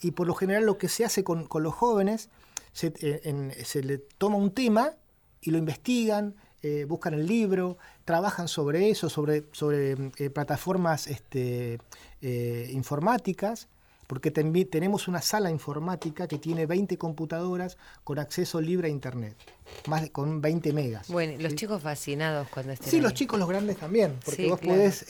y 0.00 0.12
por 0.12 0.26
lo 0.26 0.34
general 0.34 0.64
lo 0.64 0.78
que 0.78 0.88
se 0.88 1.04
hace 1.04 1.24
con, 1.24 1.46
con 1.46 1.62
los 1.62 1.74
jóvenes, 1.74 2.28
se, 2.72 2.92
eh, 3.00 3.20
en- 3.24 3.52
se 3.64 3.82
le 3.82 3.98
toma 3.98 4.36
un 4.36 4.50
tema 4.52 4.92
y 5.40 5.50
lo 5.50 5.58
investigan, 5.58 6.34
eh, 6.62 6.84
buscan 6.88 7.14
el 7.14 7.26
libro, 7.26 7.78
trabajan 8.04 8.48
sobre 8.48 8.90
eso, 8.90 9.08
sobre, 9.08 9.44
sobre 9.52 9.92
eh, 10.18 10.30
plataformas 10.30 11.06
este, 11.06 11.78
eh, 12.20 12.70
informáticas, 12.72 13.68
porque 14.06 14.30
tenemos 14.30 15.06
una 15.06 15.20
sala 15.20 15.50
informática 15.50 16.26
que 16.26 16.38
tiene 16.38 16.64
20 16.64 16.96
computadoras 16.96 17.76
con 18.04 18.18
acceso 18.18 18.58
libre 18.60 18.88
a 18.88 18.90
Internet, 18.90 19.36
más 19.86 20.02
de- 20.02 20.10
con 20.10 20.40
20 20.40 20.72
megas. 20.72 21.08
Bueno, 21.08 21.34
los 21.40 21.54
chicos 21.54 21.82
fascinados 21.82 22.48
cuando 22.48 22.72
estén 22.72 22.90
Sí, 22.90 23.00
los 23.00 23.12
chicos, 23.14 23.38
los 23.38 23.48
grandes 23.48 23.76
también, 23.76 24.16
porque 24.24 24.44
Sí, 24.44 24.48
vos 24.48 24.58
claro. 24.60 24.78
podés, 24.78 25.04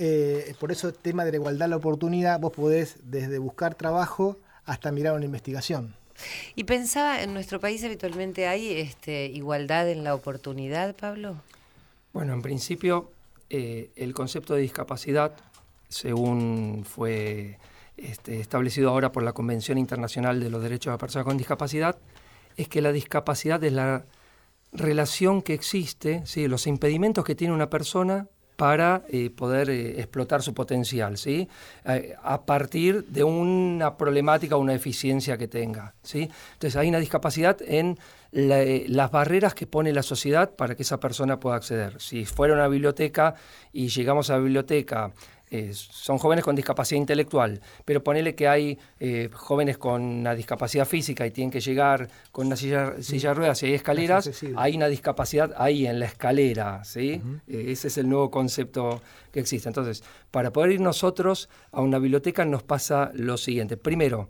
por 0.58 0.72
eso 0.72 0.88
el 0.88 0.94
tema 0.94 1.24
de 1.24 1.30
la 1.30 1.36
igualdad 1.36 1.66
de 1.66 1.70
la 1.70 1.76
oportunidad, 1.76 2.40
vos 2.40 2.52
podés 2.52 2.96
desde 3.04 3.38
buscar 3.38 3.74
trabajo 3.76 4.36
hasta 4.68 4.92
mirar 4.92 5.14
una 5.14 5.24
investigación. 5.24 5.94
Y 6.54 6.64
pensaba, 6.64 7.22
en 7.22 7.32
nuestro 7.32 7.58
país 7.58 7.82
habitualmente 7.84 8.46
hay 8.48 8.72
este, 8.72 9.26
igualdad 9.26 9.88
en 9.88 10.04
la 10.04 10.14
oportunidad, 10.14 10.94
Pablo. 10.94 11.36
Bueno, 12.12 12.34
en 12.34 12.42
principio, 12.42 13.10
eh, 13.48 13.90
el 13.96 14.12
concepto 14.12 14.54
de 14.54 14.62
discapacidad, 14.62 15.32
según 15.88 16.84
fue 16.84 17.58
este, 17.96 18.40
establecido 18.40 18.90
ahora 18.90 19.10
por 19.10 19.22
la 19.22 19.32
Convención 19.32 19.78
Internacional 19.78 20.38
de 20.40 20.50
los 20.50 20.62
Derechos 20.62 20.90
de 20.90 20.92
las 20.92 21.00
Personas 21.00 21.24
con 21.24 21.38
Discapacidad, 21.38 21.96
es 22.56 22.68
que 22.68 22.82
la 22.82 22.92
discapacidad 22.92 23.62
es 23.64 23.72
la 23.72 24.04
relación 24.72 25.40
que 25.40 25.54
existe, 25.54 26.26
¿sí? 26.26 26.46
los 26.46 26.66
impedimentos 26.66 27.24
que 27.24 27.34
tiene 27.34 27.54
una 27.54 27.70
persona 27.70 28.26
para 28.58 29.04
eh, 29.08 29.30
poder 29.30 29.70
eh, 29.70 30.00
explotar 30.00 30.42
su 30.42 30.52
potencial, 30.52 31.16
¿sí? 31.16 31.48
Eh, 31.84 32.16
a 32.20 32.44
partir 32.44 33.04
de 33.04 33.22
una 33.22 33.96
problemática 33.96 34.56
o 34.56 34.58
una 34.58 34.72
deficiencia 34.72 35.38
que 35.38 35.46
tenga. 35.46 35.94
¿sí? 36.02 36.28
Entonces 36.54 36.74
hay 36.74 36.88
una 36.88 36.98
discapacidad 36.98 37.56
en 37.62 37.96
la- 38.32 38.60
eh, 38.60 38.86
las 38.88 39.12
barreras 39.12 39.54
que 39.54 39.68
pone 39.68 39.92
la 39.92 40.02
sociedad 40.02 40.50
para 40.56 40.74
que 40.74 40.82
esa 40.82 40.98
persona 40.98 41.38
pueda 41.38 41.54
acceder. 41.54 42.00
Si 42.00 42.24
fuera 42.24 42.52
una 42.54 42.66
biblioteca 42.66 43.36
y 43.72 43.86
llegamos 43.90 44.28
a 44.28 44.32
la 44.32 44.40
biblioteca, 44.40 45.12
eh, 45.50 45.72
son 45.72 46.18
jóvenes 46.18 46.44
con 46.44 46.54
discapacidad 46.54 46.98
intelectual, 46.98 47.60
pero 47.84 48.02
ponele 48.02 48.34
que 48.34 48.48
hay 48.48 48.78
eh, 49.00 49.30
jóvenes 49.32 49.78
con 49.78 50.02
una 50.02 50.34
discapacidad 50.34 50.86
física 50.86 51.26
y 51.26 51.30
tienen 51.30 51.50
que 51.50 51.60
llegar 51.60 52.08
con 52.32 52.46
una 52.46 52.56
silla, 52.56 52.94
silla 53.00 53.30
de 53.30 53.34
ruedas 53.34 53.62
y 53.62 53.66
hay 53.66 53.74
escaleras, 53.74 54.30
hay 54.56 54.76
una 54.76 54.88
discapacidad 54.88 55.54
ahí 55.56 55.86
en 55.86 56.00
la 56.00 56.06
escalera, 56.06 56.84
¿sí? 56.84 57.20
Eh, 57.46 57.66
ese 57.68 57.88
es 57.88 57.98
el 57.98 58.08
nuevo 58.08 58.30
concepto 58.30 59.02
que 59.32 59.40
existe. 59.40 59.68
Entonces, 59.68 60.02
para 60.30 60.52
poder 60.52 60.72
ir 60.72 60.80
nosotros 60.80 61.48
a 61.72 61.80
una 61.80 61.98
biblioteca 61.98 62.44
nos 62.44 62.62
pasa 62.62 63.10
lo 63.14 63.36
siguiente. 63.36 63.76
Primero, 63.76 64.28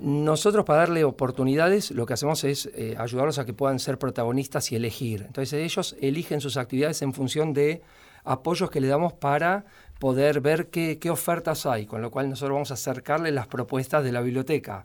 nosotros 0.00 0.64
para 0.64 0.80
darle 0.80 1.04
oportunidades 1.04 1.90
lo 1.90 2.06
que 2.06 2.14
hacemos 2.14 2.44
es 2.44 2.70
eh, 2.74 2.94
ayudarlos 2.98 3.38
a 3.38 3.44
que 3.44 3.52
puedan 3.52 3.78
ser 3.78 3.98
protagonistas 3.98 4.70
y 4.70 4.76
elegir. 4.76 5.24
Entonces 5.26 5.54
ellos 5.54 5.96
eligen 6.00 6.40
sus 6.40 6.56
actividades 6.56 7.02
en 7.02 7.12
función 7.12 7.52
de 7.52 7.82
apoyos 8.24 8.70
que 8.70 8.80
le 8.80 8.88
damos 8.88 9.12
para 9.12 9.64
poder 9.98 10.40
ver 10.40 10.68
qué, 10.68 10.98
qué 10.98 11.10
ofertas 11.10 11.66
hay, 11.66 11.86
con 11.86 12.02
lo 12.02 12.10
cual 12.10 12.28
nosotros 12.30 12.54
vamos 12.54 12.70
a 12.70 12.74
acercarle 12.74 13.30
las 13.30 13.46
propuestas 13.46 14.04
de 14.04 14.12
la 14.12 14.20
biblioteca. 14.20 14.84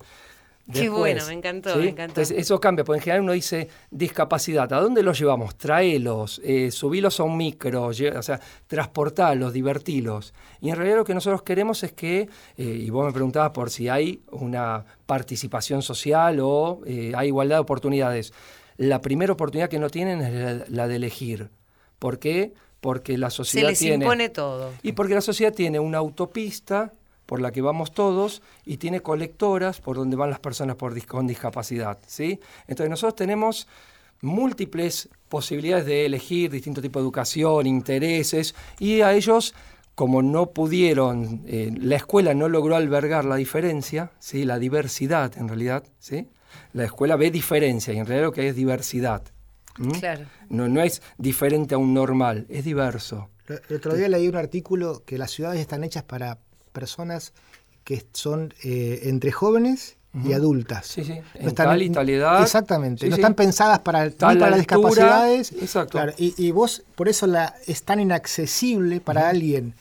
Qué 0.71 0.87
bueno, 0.87 1.25
me 1.27 1.33
encantó, 1.33 1.75
me 1.75 1.89
encantó. 1.89 2.21
Entonces, 2.21 2.37
eso 2.37 2.57
cambia, 2.61 2.85
porque 2.85 2.99
en 2.99 3.03
general 3.03 3.21
uno 3.23 3.33
dice 3.33 3.67
discapacidad, 3.91 4.71
¿a 4.71 4.79
dónde 4.79 5.03
los 5.03 5.19
llevamos? 5.19 5.57
Traelos, 5.57 6.39
eh, 6.41 6.71
subilos 6.71 7.19
a 7.19 7.23
un 7.23 7.35
micro, 7.35 7.83
o 7.83 7.93
sea, 7.93 8.39
transportalos, 8.67 9.51
divertilos. 9.51 10.33
Y 10.61 10.69
en 10.69 10.77
realidad 10.77 10.97
lo 10.97 11.03
que 11.03 11.13
nosotros 11.13 11.43
queremos 11.43 11.83
es 11.83 11.91
que, 11.91 12.29
eh, 12.55 12.63
y 12.63 12.89
vos 12.89 13.05
me 13.05 13.11
preguntabas 13.11 13.51
por 13.51 13.69
si 13.69 13.89
hay 13.89 14.21
una 14.31 14.85
participación 15.05 15.81
social 15.81 16.39
o 16.41 16.79
eh, 16.85 17.11
hay 17.13 17.27
igualdad 17.27 17.57
de 17.57 17.61
oportunidades. 17.61 18.31
La 18.77 19.01
primera 19.01 19.33
oportunidad 19.33 19.67
que 19.67 19.79
no 19.79 19.89
tienen 19.89 20.21
es 20.21 20.33
la, 20.33 20.65
la 20.69 20.87
de 20.87 20.95
elegir. 20.95 21.49
¿Por 21.99 22.19
qué? 22.19 22.53
Porque 22.83 23.17
la 23.17 23.29
Se 23.29 23.37
sociedad 23.37 23.69
les 23.69 23.79
tiene... 23.79 24.03
impone 24.03 24.27
todo. 24.27 24.71
Y 24.83 24.91
porque 24.91 25.13
la 25.15 25.21
sociedad 25.21 25.53
tiene 25.53 25.79
una 25.79 25.99
autopista 25.99 26.91
por 27.25 27.39
la 27.39 27.53
que 27.53 27.61
vamos 27.61 27.93
todos 27.93 28.41
y 28.65 28.75
tiene 28.75 28.99
colectoras 28.99 29.79
por 29.79 29.95
donde 29.95 30.17
van 30.17 30.29
las 30.29 30.39
personas 30.39 30.75
por 30.75 30.93
con 31.05 31.25
discapacidad. 31.25 31.97
¿sí? 32.05 32.41
Entonces 32.67 32.89
nosotros 32.89 33.15
tenemos 33.15 33.69
múltiples 34.19 35.07
posibilidades 35.29 35.85
de 35.85 36.05
elegir 36.05 36.51
distintos 36.51 36.81
tipos 36.81 37.01
de 37.01 37.05
educación, 37.05 37.67
intereses, 37.67 38.53
y 38.79 38.99
a 38.99 39.13
ellos, 39.13 39.55
como 39.95 40.21
no 40.21 40.47
pudieron, 40.47 41.41
eh, 41.47 41.71
la 41.77 41.95
escuela 41.95 42.33
no 42.33 42.49
logró 42.49 42.75
albergar 42.75 43.23
la 43.23 43.37
diferencia, 43.37 44.11
¿sí? 44.19 44.43
la 44.43 44.59
diversidad 44.59 45.37
en 45.37 45.47
realidad, 45.47 45.85
¿sí? 45.99 46.27
la 46.73 46.83
escuela 46.83 47.15
ve 47.15 47.31
diferencia 47.31 47.93
y 47.93 47.97
en 47.97 48.05
realidad 48.05 48.27
lo 48.27 48.33
que 48.33 48.49
es 48.49 48.55
diversidad. 48.57 49.23
¿M? 49.79 49.99
Claro. 49.99 50.25
No, 50.49 50.67
no 50.67 50.81
es 50.81 51.01
diferente 51.17 51.75
a 51.75 51.77
un 51.77 51.93
normal, 51.93 52.45
es 52.49 52.65
diverso. 52.65 53.29
El 53.69 53.75
otro 53.77 53.93
día 53.95 54.07
leí 54.07 54.27
un 54.27 54.35
artículo 54.37 55.03
que 55.05 55.17
las 55.17 55.31
ciudades 55.31 55.59
están 55.59 55.83
hechas 55.83 56.03
para 56.03 56.37
personas 56.71 57.33
que 57.83 58.05
son 58.13 58.53
eh, 58.63 59.01
entre 59.03 59.31
jóvenes 59.31 59.97
y 60.23 60.33
adultas. 60.33 60.85
Sí, 60.85 61.03
sí. 61.03 61.19
No 61.41 61.49
En 61.49 61.55
tal 61.55 61.81
y 61.81 61.89
tal 61.89 62.07
edad. 62.09 62.41
Exactamente. 62.43 63.01
Sí, 63.05 63.09
no 63.09 63.15
sí. 63.15 63.21
están 63.21 63.33
pensadas 63.33 63.79
para, 63.79 64.09
para 64.11 64.35
las 64.51 64.59
discapacidades. 64.59 65.51
exacto. 65.53 65.91
Claro, 65.93 66.13
y, 66.17 66.33
y 66.37 66.51
vos, 66.51 66.83
por 66.95 67.09
eso 67.09 67.25
la, 67.27 67.55
es 67.65 67.83
tan 67.83 67.99
inaccesible 67.99 69.01
para 69.01 69.27
alguien 69.27 69.73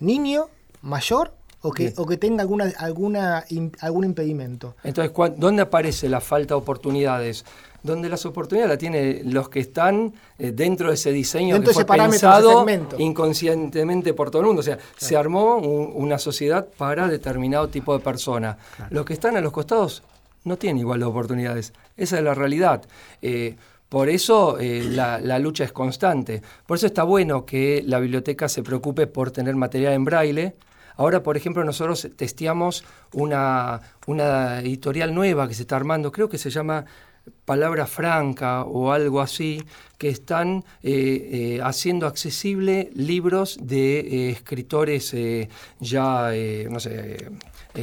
niño, 0.00 0.46
mayor 0.82 1.34
o 1.60 1.70
que, 1.70 1.92
o 1.96 2.06
que 2.06 2.16
tenga 2.16 2.42
alguna, 2.42 2.72
alguna, 2.78 3.44
algún 3.80 4.04
impedimento. 4.04 4.74
Entonces, 4.84 5.12
¿cuán- 5.12 5.34
¿dónde 5.38 5.62
aparece 5.62 6.08
la 6.08 6.20
falta 6.20 6.54
de 6.54 6.58
oportunidades? 6.60 7.44
Donde 7.84 8.08
las 8.08 8.24
oportunidades 8.26 8.70
las 8.70 8.78
tienen 8.78 9.32
los 9.32 9.48
que 9.48 9.60
están 9.60 10.12
eh, 10.38 10.50
dentro 10.52 10.88
de 10.88 10.94
ese 10.94 11.12
diseño 11.12 11.54
Dentro 11.54 11.68
de 11.72 11.78
que 11.78 11.84
fue 11.86 11.96
pensado 12.10 12.64
inconscientemente 12.98 14.14
por 14.14 14.30
todo 14.30 14.40
el 14.42 14.46
mundo. 14.46 14.60
O 14.60 14.62
sea, 14.64 14.78
se 14.96 15.16
armó 15.16 15.56
un- 15.56 15.92
una 15.94 16.18
sociedad 16.18 16.66
para 16.76 17.08
determinado 17.08 17.68
tipo 17.68 17.96
de 17.96 18.02
persona. 18.02 18.56
Los 18.90 19.04
que 19.04 19.12
están 19.12 19.36
a 19.36 19.40
los 19.40 19.52
costados 19.52 20.02
no 20.44 20.56
tienen 20.56 20.78
igual 20.78 21.00
de 21.00 21.06
oportunidades. 21.06 21.72
Esa 21.96 22.18
es 22.18 22.24
la 22.24 22.34
realidad. 22.34 22.82
Eh, 23.22 23.56
por 23.88 24.08
eso 24.08 24.58
eh, 24.58 24.82
la, 24.88 25.20
la 25.20 25.38
lucha 25.38 25.64
es 25.64 25.72
constante. 25.72 26.42
Por 26.66 26.78
eso 26.78 26.86
está 26.86 27.02
bueno 27.04 27.44
que 27.44 27.82
la 27.86 28.00
biblioteca 28.00 28.48
se 28.48 28.62
preocupe 28.62 29.06
por 29.06 29.30
tener 29.30 29.54
material 29.56 29.92
en 29.92 30.04
braille. 30.04 30.54
Ahora, 30.96 31.22
por 31.22 31.36
ejemplo, 31.36 31.64
nosotros 31.64 32.08
testeamos 32.16 32.84
una, 33.12 33.80
una 34.06 34.60
editorial 34.60 35.14
nueva 35.14 35.48
que 35.48 35.54
se 35.54 35.62
está 35.62 35.76
armando, 35.76 36.10
creo 36.12 36.28
que 36.28 36.38
se 36.38 36.50
llama 36.50 36.84
Palabra 37.44 37.86
Franca 37.86 38.64
o 38.64 38.92
algo 38.92 39.20
así, 39.20 39.62
que 39.98 40.08
están 40.08 40.64
eh, 40.82 41.56
eh, 41.56 41.60
haciendo 41.62 42.06
accesible 42.06 42.90
libros 42.94 43.58
de 43.60 44.00
eh, 44.00 44.30
escritores 44.30 45.14
ya, 45.80 46.30
no 46.70 46.80
sé, 46.80 47.30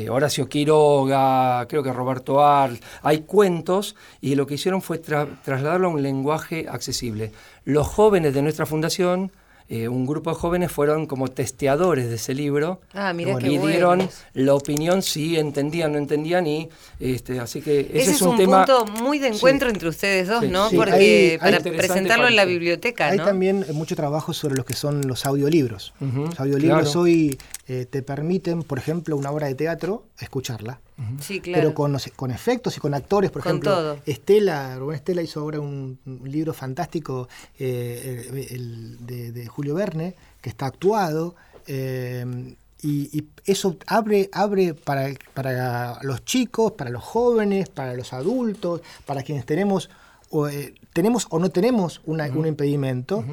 Horacio 0.09 0.47
Quiroga, 0.47 1.65
creo 1.67 1.83
que 1.83 1.91
Roberto 1.91 2.43
Arl, 2.43 2.79
hay 3.01 3.21
cuentos 3.21 3.95
y 4.21 4.35
lo 4.35 4.47
que 4.47 4.55
hicieron 4.55 4.81
fue 4.81 5.01
tra- 5.01 5.41
trasladarlo 5.43 5.87
a 5.87 5.91
un 5.91 6.01
lenguaje 6.01 6.67
accesible. 6.69 7.31
Los 7.65 7.87
jóvenes 7.87 8.33
de 8.33 8.41
nuestra 8.41 8.65
fundación, 8.65 9.31
eh, 9.73 9.87
un 9.87 10.05
grupo 10.05 10.31
de 10.31 10.35
jóvenes 10.35 10.69
fueron 10.69 11.05
como 11.05 11.29
testeadores 11.29 12.09
de 12.09 12.15
ese 12.15 12.33
libro 12.33 12.81
Ah, 12.93 13.13
mira 13.13 13.31
y 13.31 13.35
qué 13.37 13.49
dieron 13.57 14.09
la 14.33 14.53
opinión 14.53 15.01
si 15.01 15.37
entendían 15.37 15.91
o 15.91 15.93
no 15.93 15.97
entendían 15.99 16.45
y 16.45 16.67
este, 16.99 17.39
así 17.39 17.61
que 17.61 17.79
ese, 17.79 17.97
Ese, 17.99 18.11
es, 18.11 18.15
es 18.17 18.21
un, 18.21 18.29
un 18.31 18.37
tema 18.37 18.65
punto 18.65 18.85
muy 19.01 19.17
de 19.17 19.29
encuentro 19.29 19.69
entre 19.69 19.87
ustedes 19.87 20.27
dos, 20.27 20.41
Sí. 20.41 20.49
¿no? 20.49 20.69
Sí, 20.69 20.75
Porque 20.75 20.93
hay- 20.93 21.37
para 21.37 21.59
presentarlo 21.61 22.27
en 22.27 22.35
la 22.35 22.43
biblioteca, 22.45 23.07
Hay 23.07 23.17
¿no? 23.17 23.23
también 23.23 23.65
mucho 23.73 23.95
trabajo 23.95 24.33
sobre 24.33 24.55
lo 24.55 24.65
que 24.65 24.73
son 24.73 25.07
los 25.07 25.25
audiolibros. 25.25 25.93
Los 26.01 26.37
audiolibros 26.39 26.81
claro. 26.83 26.99
hoy 27.01 27.37
eh, 27.67 27.85
te 27.89 28.01
permiten, 28.01 28.63
por 28.63 28.77
ejemplo, 28.77 29.15
una 29.15 29.31
obra 29.31 29.47
de 29.47 29.55
teatro, 29.55 30.03
escucharla. 30.19 30.81
Sí, 31.19 31.39
claro. 31.41 31.61
Pero 31.61 31.73
con, 31.73 31.97
con 32.15 32.31
efectos 32.31 32.77
y 32.77 32.79
con 32.79 32.93
actores, 32.93 33.31
por 33.31 33.41
Con 33.41 33.49
ejemplo, 33.51 33.71
todo. 33.73 33.97
Estela, 34.05 34.77
Rubén 34.77 34.95
Estela 34.97 35.21
hizo 35.21 35.39
ahora 35.39 35.59
un, 35.59 35.99
un 36.05 36.31
libro 36.31 36.53
fantástico 36.53 37.27
eh, 37.59 38.27
el- 38.29 38.37
el 38.55 39.05
de, 39.05 39.31
de 39.31 39.47
Julio 39.47 39.75
Verne, 39.75 40.15
que 40.41 40.49
está 40.49 40.65
actuado, 40.67 41.35
eh, 41.67 42.55
Y, 42.83 43.15
y 43.15 43.27
eso 43.45 43.77
abre, 43.85 44.27
abre 44.33 44.73
para, 44.73 45.09
para 45.35 45.99
los 46.01 46.25
chicos, 46.25 46.71
para 46.71 46.89
los 46.89 47.03
jóvenes, 47.03 47.69
para 47.69 47.93
los 47.93 48.11
adultos, 48.11 48.81
para 49.05 49.21
quienes 49.21 49.45
tenemos 49.45 49.87
o, 50.31 50.47
eh, 50.47 50.73
tenemos 50.91 51.27
o 51.29 51.37
no 51.37 51.49
tenemos 51.51 52.01
una- 52.05 52.25
un 52.29 52.47
impedimento, 52.47 53.23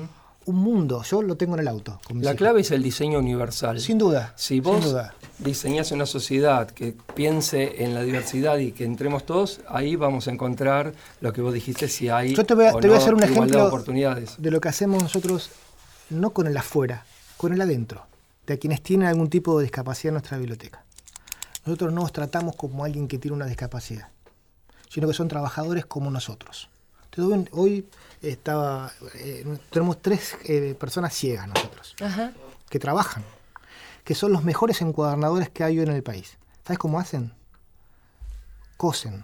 un 0.45 0.57
mundo. 0.57 1.03
Yo 1.03 1.23
lo 1.23 1.37
tengo 1.37 1.55
en 1.55 1.61
el 1.61 1.69
auto. 1.69 1.99
La 2.11 2.17
hijos. 2.21 2.35
clave 2.37 2.61
es 2.61 2.71
el 2.73 2.83
diseño 2.83 3.19
universal. 3.21 3.81
Sin 3.81 3.97
duda. 3.97 4.35
Si 4.37 4.61
vos 4.61 4.83
sin 4.83 4.91
duda. 4.93 5.15
Diseñás 5.39 5.93
una 5.93 6.07
sociedad 6.07 6.69
que 6.71 6.95
piense 7.15 7.85
en 7.85 7.95
la 7.95 8.03
diversidad 8.03 8.59
y 8.59 8.73
que 8.73 8.85
entremos 8.85 9.25
todos, 9.25 9.61
ahí 9.69 9.95
vamos 9.97 10.27
a 10.29 10.33
encontrar 10.33 10.93
lo 11.21 11.33
que 11.33 11.41
vos 11.41 11.55
dijiste, 11.55 11.89
si 11.89 12.09
hay 12.09 12.35
Yo 12.35 12.45
te 12.45 12.55
voy 12.55 12.67
a, 12.67 12.75
o 12.75 12.81
te 12.81 12.89
voy 12.89 12.97
a 12.97 13.01
hacer 13.01 13.15
un 13.15 13.21
igualdad 13.23 13.35
de 13.41 13.45
ejemplo 13.47 13.67
oportunidades. 13.67 14.35
de 14.39 14.51
lo 14.51 14.61
que 14.61 14.69
hacemos 14.69 15.03
nosotros, 15.03 15.51
no 16.11 16.31
con 16.31 16.47
el 16.47 16.57
afuera, 16.57 17.05
con 17.37 17.53
el 17.53 17.61
adentro, 17.61 18.05
de 18.47 18.59
quienes 18.59 18.83
tienen 18.83 19.07
algún 19.09 19.31
tipo 19.31 19.59
de 19.59 19.65
discapacidad 19.65 20.09
en 20.11 20.15
nuestra 20.15 20.39
biblioteca. 20.39 20.85
Nosotros 21.67 21.93
no 21.93 22.01
nos 22.03 22.13
tratamos 22.13 22.57
como 22.57 22.85
alguien 22.85 23.07
que 23.09 23.19
tiene 23.19 23.37
una 23.37 23.47
discapacidad, 23.47 24.09
sino 24.89 25.07
que 25.07 25.15
son 25.15 25.29
trabajadores 25.29 25.87
como 25.87 26.11
nosotros. 26.11 26.69
Un- 27.17 27.49
hoy 27.53 27.85
estaba, 28.23 28.93
eh, 29.17 29.45
tenemos 29.71 30.01
tres 30.01 30.37
eh, 30.45 30.77
personas 30.79 31.13
ciegas 31.15 31.49
nosotros, 31.49 31.97
Ajá. 32.01 32.33
que 32.71 32.79
trabajan, 32.79 33.25
que 34.09 34.15
son 34.15 34.33
los 34.33 34.43
mejores 34.43 34.81
encuadernadores 34.81 35.51
que 35.51 35.65
hay 35.65 35.79
hoy 35.79 35.85
en 35.85 35.93
el 35.93 36.03
país. 36.03 36.39
¿Sabes 36.65 36.79
cómo 36.79 36.99
hacen? 36.99 37.35
Cosen. 38.79 39.23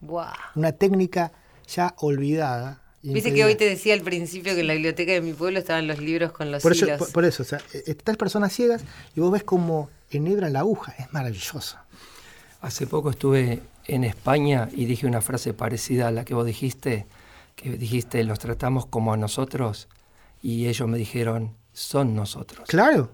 Guau. 0.00 0.34
Una 0.56 0.72
técnica 0.72 1.30
ya 1.68 1.94
olvidada. 1.98 2.82
Viste 3.00 3.32
que 3.32 3.44
hoy 3.44 3.54
te 3.54 3.66
decía 3.66 3.94
al 3.94 4.00
principio 4.00 4.56
que 4.56 4.62
en 4.62 4.66
la 4.66 4.72
biblioteca 4.72 5.12
de 5.12 5.20
mi 5.20 5.34
pueblo 5.34 5.60
estaban 5.60 5.86
los 5.86 6.00
libros 6.00 6.32
con 6.32 6.50
los 6.50 6.64
Por 6.64 6.72
eso, 6.72 6.88
por, 6.98 7.12
por 7.12 7.24
eso, 7.24 7.44
o 7.44 7.46
sea, 7.46 7.60
eh, 7.72 7.84
estas 7.86 8.16
personas 8.16 8.52
ciegas 8.52 8.82
y 9.14 9.20
vos 9.20 9.30
ves 9.30 9.44
como 9.44 9.88
enhebra 10.10 10.50
la 10.50 10.58
aguja, 10.58 10.96
es 10.98 11.12
maravilloso. 11.12 11.78
Hace 12.60 12.88
poco 12.88 13.10
estuve 13.10 13.62
en 13.84 14.02
España 14.02 14.68
y 14.72 14.86
dije 14.86 15.06
una 15.06 15.20
frase 15.20 15.54
parecida 15.54 16.08
a 16.08 16.10
la 16.10 16.24
que 16.24 16.34
vos 16.34 16.44
dijiste, 16.44 17.06
que 17.54 17.70
dijiste, 17.70 18.24
los 18.24 18.40
tratamos 18.40 18.84
como 18.84 19.12
a 19.12 19.16
nosotros, 19.16 19.86
y 20.42 20.66
ellos 20.66 20.88
me 20.88 20.98
dijeron, 20.98 21.54
son 21.72 22.16
nosotros. 22.16 22.66
Claro, 22.66 23.12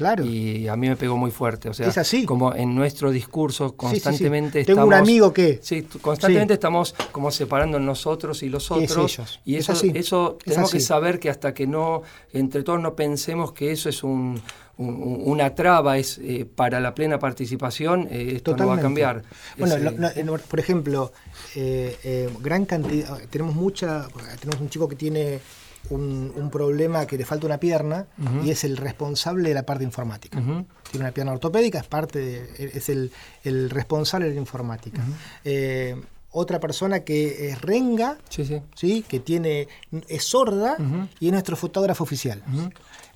claro. 0.00 0.24
Y 0.24 0.66
a 0.66 0.76
mí 0.76 0.88
me 0.88 0.96
pegó 0.96 1.16
muy 1.18 1.30
fuerte. 1.30 1.68
O 1.68 1.74
sea, 1.74 1.86
Es 1.86 1.98
así. 1.98 2.24
como 2.24 2.54
en 2.54 2.74
nuestro 2.74 3.10
discurso 3.10 3.66
sí, 3.68 3.70
sí. 3.72 3.76
constantemente 3.76 4.64
Tengo 4.64 4.86
un 4.86 4.94
amigo 4.94 5.32
que- 5.32 5.60
Sí, 5.62 5.82
constantemente 6.00 6.54
Sí. 6.54 6.56
estamos 6.56 6.94
como 7.12 7.30
separando 7.30 7.78
nosotros 7.78 8.42
y 8.42 8.48
los 8.48 8.64
Es 8.64 8.70
otros. 8.70 9.12
ellos. 9.18 9.40
Y 9.44 9.56
Es 9.56 9.60
eso, 9.64 9.72
así. 9.72 9.92
eso 9.94 10.38
Es 10.40 10.44
tenemos 10.46 10.72
que 10.72 10.80
saber 10.80 11.20
que 11.20 11.28
hasta 11.28 11.52
que 11.52 11.66
no, 11.66 12.00
entre 12.32 12.62
todos 12.62 12.80
no 12.80 12.94
pensemos 12.96 13.52
que 13.52 13.72
eso 13.72 13.88
es 13.90 14.02
un, 14.02 14.40
un- 14.78 15.22
una 15.26 15.54
traba 15.54 15.98
es 15.98 16.18
eh, 16.22 16.46
para 16.46 16.80
la 16.80 16.94
plena 16.94 17.18
participación, 17.18 18.08
eh, 18.10 18.32
esto 18.36 18.56
no 18.56 18.66
va 18.66 18.76
a 18.76 18.80
cambiar. 18.80 19.22
Bueno, 19.58 19.74
Es, 19.76 19.82
lo- 19.82 20.08
eh, 20.08 20.24
no, 20.24 20.38
por 20.38 20.58
ejemplo, 20.58 21.12
eh, 21.54 22.30
gran 22.40 22.64
cantidad, 22.64 23.18
tenemos 23.28 23.54
mucha, 23.54 24.08
tenemos 24.40 24.60
un 24.62 24.70
chico 24.70 24.88
que 24.88 24.96
tiene 24.96 25.40
un, 25.88 26.32
un 26.36 26.50
problema 26.50 27.06
que 27.06 27.16
le 27.16 27.24
falta 27.24 27.46
una 27.46 27.58
pierna 27.58 28.06
y 28.44 28.50
es 28.50 28.64
el 28.64 28.76
responsable 28.76 29.48
de 29.48 29.54
la 29.54 29.64
parte 29.64 29.82
informática. 29.84 30.38
Tiene 30.90 31.04
una 31.06 31.12
pierna 31.12 31.32
ortopédica, 31.32 31.78
es 31.80 31.86
parte 31.86 32.18
de- 32.18 32.70
es 32.74 32.88
el, 32.88 33.10
el 33.44 33.70
responsable 33.70 34.28
de 34.28 34.34
la 34.34 34.40
informática. 34.40 35.02
Eh, 35.44 35.96
otra 36.32 36.60
persona 36.60 37.00
que 37.00 37.48
es 37.50 37.60
renga, 37.60 38.18
sí, 38.28 38.44
sí. 38.44 38.60
¿sí? 38.74 39.04
que 39.08 39.18
tiene 39.18 39.66
es 40.08 40.22
sorda 40.24 40.76
y 41.18 41.26
es 41.26 41.32
nuestro 41.32 41.56
fotógrafo 41.56 42.04
oficial. 42.04 42.42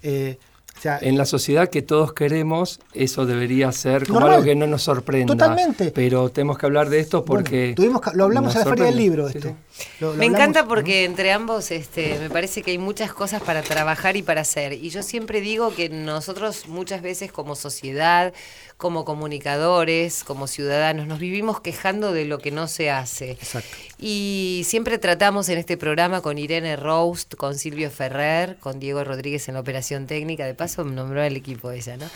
Eh, 0.03 0.39
o 0.77 0.81
sea, 0.85 0.99
En 1.01 1.17
la 1.17 1.25
sociedad 1.25 1.69
que 1.71 1.81
todos 1.83 2.13
queremos, 2.13 2.79
eso 2.93 3.25
debería 3.27 3.73
ser 3.73 4.07
como 4.07 4.21
Normal. 4.21 4.35
algo 4.37 4.45
que 4.45 4.55
no 4.55 4.67
nos 4.67 4.83
sorprenda. 4.83 5.33
Totalmente. 5.33 5.91
Pero 5.93 6.29
tenemos 6.29 6.59
que 6.59 6.67
hablar 6.67 6.91
de 6.91 7.01
esto 7.01 7.23
bueno, 7.23 7.43
porque. 7.43 7.73
tuvimos 7.75 8.03
que- 8.03 8.11
lo 8.15 8.25
hablamos 8.25 8.55
en 8.55 8.61
la 8.61 8.67
Feria 8.67 8.85
del. 8.87 8.97
Libro. 8.97 9.29
Sí, 9.31 9.39
esto. 9.39 9.49
sí. 9.51 9.55
Lo- 10.01 10.09
lo 10.13 10.15
Me 10.17 10.27
hablamos, 10.27 10.41
encanta 10.41 10.63
¿no? 10.63 10.69
porque 10.69 11.05
entre 11.05 11.33
ambos 11.33 11.71
este, 11.71 12.19
me 12.21 12.29
parece 12.31 12.63
que 12.63 12.71
hay 12.73 12.79
muchas 12.79 13.13
cosas 13.13 13.43
para 13.43 13.63
trabajar 13.63 14.17
y 14.17 14.23
para 14.23 14.43
hacer. 14.43 14.73
Y 14.75 14.91
yo 14.91 15.03
siempre 15.03 15.41
digo 15.41 15.75
que 15.75 15.89
nosotros 15.89 16.69
muchas 16.69 17.03
veces 17.03 17.33
como 17.33 17.57
sociedad, 17.57 18.33
como 18.77 19.05
comunicadores, 19.05 20.25
como 20.25 20.47
ciudadanos, 20.47 21.07
nos 21.07 21.19
vivimos 21.19 21.61
quejando 21.61 22.13
de 22.13 22.25
lo 22.25 22.39
que 22.39 22.51
no 22.51 22.67
se 22.69 22.91
hace. 22.91 23.33
Exacto. 23.33 23.69
Y 23.99 24.63
siempre 24.67 24.99
tratamos 24.99 25.49
en 25.49 25.59
este 25.59 25.77
programa 25.77 26.21
con 26.21 26.39
Irene 26.39 26.77
Roast, 26.77 27.35
con 27.37 27.57
Silvio 27.59 27.91
Ferrer, 27.91 28.57
con 28.61 28.81
Diego 28.81 29.03
Rodríguez 29.05 29.49
en 29.49 29.55
la 29.55 29.61
operación 29.61 30.07
técnica, 30.07 30.45
de 30.45 30.55
paso 30.65 30.83
nombró 30.83 31.21
al 31.21 31.37
equipo 31.37 31.71
ella, 31.71 31.99
¿no? 31.99 32.07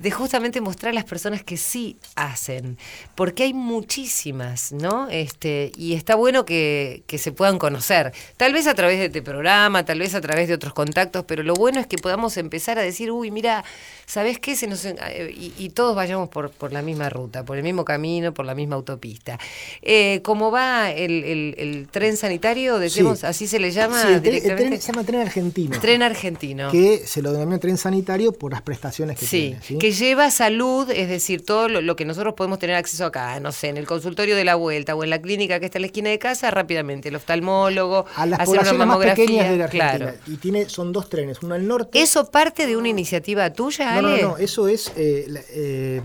De 0.00 0.10
justamente 0.10 0.60
mostrar 0.62 0.90
a 0.90 0.94
las 0.94 1.04
personas 1.04 1.44
que 1.44 1.56
sí 1.58 1.96
hacen, 2.16 2.78
porque 3.14 3.42
hay 3.44 3.52
muchísimas, 3.52 4.72
¿no? 4.72 5.08
Este, 5.10 5.72
y 5.76 5.92
está 5.92 6.14
bueno 6.14 6.46
que, 6.46 7.02
que 7.06 7.18
se 7.18 7.32
puedan 7.32 7.58
conocer, 7.58 8.12
tal 8.38 8.54
vez 8.54 8.66
a 8.66 8.74
través 8.74 8.98
de 8.98 9.06
este 9.06 9.20
programa, 9.20 9.84
tal 9.84 9.98
vez 9.98 10.14
a 10.14 10.20
través 10.22 10.48
de 10.48 10.54
otros 10.54 10.72
contactos, 10.72 11.24
pero 11.26 11.42
lo 11.42 11.52
bueno 11.52 11.80
es 11.80 11.86
que 11.86 11.98
podamos 11.98 12.36
empezar 12.38 12.78
a 12.78 12.82
decir, 12.82 13.10
uy, 13.10 13.30
mira, 13.30 13.62
¿sabes 14.06 14.38
qué? 14.38 14.56
Se 14.56 14.66
nos, 14.66 14.86
eh, 14.86 14.96
y, 15.36 15.52
y 15.58 15.68
todos 15.68 15.94
vayamos 15.94 16.30
por, 16.30 16.50
por 16.50 16.72
la 16.72 16.80
misma 16.80 17.10
ruta, 17.10 17.44
por 17.44 17.58
el 17.58 17.62
mismo 17.62 17.84
camino, 17.84 18.32
por 18.32 18.46
la 18.46 18.54
misma 18.54 18.76
autopista. 18.76 19.38
Eh, 19.82 20.20
¿Cómo 20.24 20.50
va 20.50 20.90
el, 20.92 21.24
el- 21.24 21.54
el 21.58 21.88
tren 21.90 22.16
sanitario? 22.16 22.78
Decimos, 22.78 23.20
Sí. 23.20 23.26
así 23.26 23.46
se 23.46 23.58
le 23.58 23.70
llama 23.70 24.00
Sí, 24.00 24.08
el 24.08 24.20
tren- 24.20 24.22
directamente. 24.22 24.80
se 24.80 24.92
llama 24.92 25.04
tren 25.04 25.20
argentino. 25.20 25.78
Tren 25.78 26.02
argentino. 26.02 26.70
Que 26.70 27.02
se 27.06 27.20
lo 27.20 27.32
denomina 27.32 27.58
tren 27.58 27.76
sanitario 27.76 28.32
por 28.32 28.52
las 28.52 28.62
prestaciones 28.62 29.18
que 29.18 29.26
Sí, 29.26 29.40
tiene. 29.50 29.62
¿sí? 29.62 29.78
que 29.78 29.89
lleva 29.92 30.30
salud, 30.30 30.90
es 30.90 31.08
decir, 31.08 31.44
todo 31.44 31.68
lo, 31.68 31.80
lo 31.80 31.96
que 31.96 32.04
nosotros 32.04 32.34
podemos 32.34 32.58
tener 32.58 32.76
acceso 32.76 33.04
acá, 33.06 33.38
no 33.40 33.52
sé, 33.52 33.68
en 33.68 33.76
el 33.76 33.86
consultorio 33.86 34.36
de 34.36 34.44
la 34.44 34.54
vuelta 34.54 34.94
o 34.94 35.04
en 35.04 35.10
la 35.10 35.20
clínica 35.20 35.60
que 35.60 35.66
está 35.66 35.78
en 35.78 35.82
la 35.82 35.86
esquina 35.86 36.10
de 36.10 36.18
casa, 36.18 36.50
rápidamente, 36.50 37.08
el 37.08 37.16
oftalmólogo, 37.16 38.06
a 38.16 38.26
las 38.26 38.40
hacer 38.40 38.48
una 38.54 38.60
poblaciones 38.62 38.86
más 38.86 38.98
pequeñas 38.98 39.48
de 39.50 39.56
la 39.56 39.64
Argentina. 39.64 39.96
claro. 39.98 40.14
Y 40.26 40.36
tiene, 40.36 40.68
son 40.68 40.92
dos 40.92 41.08
trenes, 41.08 41.38
uno 41.42 41.54
al 41.54 41.66
norte. 41.66 42.00
¿Eso 42.00 42.30
parte 42.30 42.66
de 42.66 42.76
una 42.76 42.88
iniciativa 42.88 43.52
tuya, 43.52 43.94
no, 43.96 44.02
no, 44.02 44.08
Ale? 44.08 44.22
no, 44.22 44.36
eso 44.38 44.68
es. 44.68 44.92
eh, 44.96 45.24
la- 45.28 45.40
eh, 45.50 46.02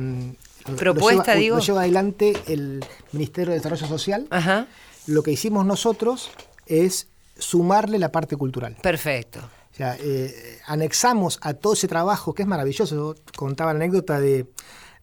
Propuesta, 0.77 1.13
lo 1.15 1.21
lleva, 1.21 1.35
digo. 1.35 1.55
Lo 1.57 1.61
lleva 1.63 1.81
adelante 1.81 2.33
el 2.47 2.83
Ministerio 3.11 3.51
de 3.51 3.57
Desarrollo 3.59 3.85
Social. 3.87 4.25
Ajá, 4.31 4.67
Lo 5.05 5.21
que 5.21 5.31
hicimos 5.31 5.63
nosotros 5.65 6.31
es 6.65 7.07
sumarle 7.37 7.99
la 7.99 8.11
parte 8.11 8.35
cultural. 8.35 8.75
perfecto. 8.81 9.41
O 9.75 9.77
sea, 9.77 9.97
eh, 9.99 10.59
anexamos 10.67 11.37
a 11.41 11.53
todo 11.53 11.73
ese 11.73 11.89
trabajo 11.89 12.33
que 12.33 12.43
es 12.43 12.47
maravilloso. 12.47 12.95
Yo 12.95 13.15
contaba 13.35 13.73
la 13.73 13.79
anécdota 13.83 14.21
de, 14.21 14.47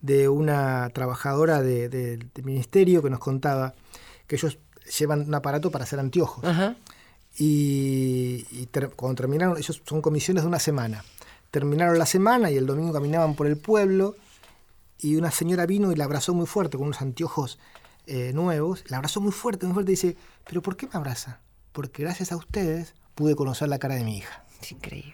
de 0.01 0.31
una 0.31 0.89
trabajadora 0.95 1.61
de- 1.61 1.91
de- 1.91 2.17
del 2.17 2.45
ministerio 2.45 3.03
que 3.03 3.11
nos 3.11 3.21
contaba 3.21 3.75
que 4.27 4.37
ellos 4.37 4.57
llevan 4.99 5.27
un 5.29 5.35
aparato 5.35 5.71
para 5.71 5.85
hacer 5.85 6.01
anteojos. 6.01 6.43
Ajá. 6.43 6.75
Y, 7.39 8.47
y 8.51 8.67
ter- 8.71 8.91
cuando 8.97 9.17
terminaron, 9.17 9.59
ellos 9.59 9.83
son 9.85 10.01
comisiones 10.01 10.43
de 10.45 10.49
una 10.49 10.59
semana. 10.59 11.05
Terminaron 11.51 11.99
la 11.99 12.07
semana 12.07 12.51
y 12.51 12.57
el 12.57 12.67
domingo 12.67 12.95
caminaban 12.95 13.35
por 13.35 13.47
el 13.47 13.59
pueblo 13.59 14.17
y 14.99 15.17
una 15.17 15.31
señora 15.31 15.67
vino 15.67 15.93
y 15.93 15.97
la 15.97 16.05
abrazó 16.05 16.33
muy 16.33 16.47
fuerte 16.47 16.79
con 16.79 16.87
unos 16.87 17.03
anteojos 17.03 17.59
eh, 18.07 18.33
nuevos. 18.33 18.85
La 18.89 18.97
abrazó 18.97 19.21
muy 19.21 19.33
fuerte, 19.33 19.67
muy 19.67 19.75
fuerte 19.75 19.93
y 19.93 19.97
dice, 19.97 20.17
pero 20.47 20.63
¿por 20.63 20.77
qué 20.79 20.87
me 20.87 20.93
abraza? 20.95 21.41
Porque 21.73 22.03
gracias 22.05 22.33
a 22.33 22.37
ustedes 22.37 22.95
pude 23.15 23.37
conocer 23.37 23.69
la 23.69 23.79
cara 23.79 23.97
de 23.97 24.05
mi 24.05 24.17
hija. 24.17 24.45
Es 24.63 24.73
increíble. 24.73 25.13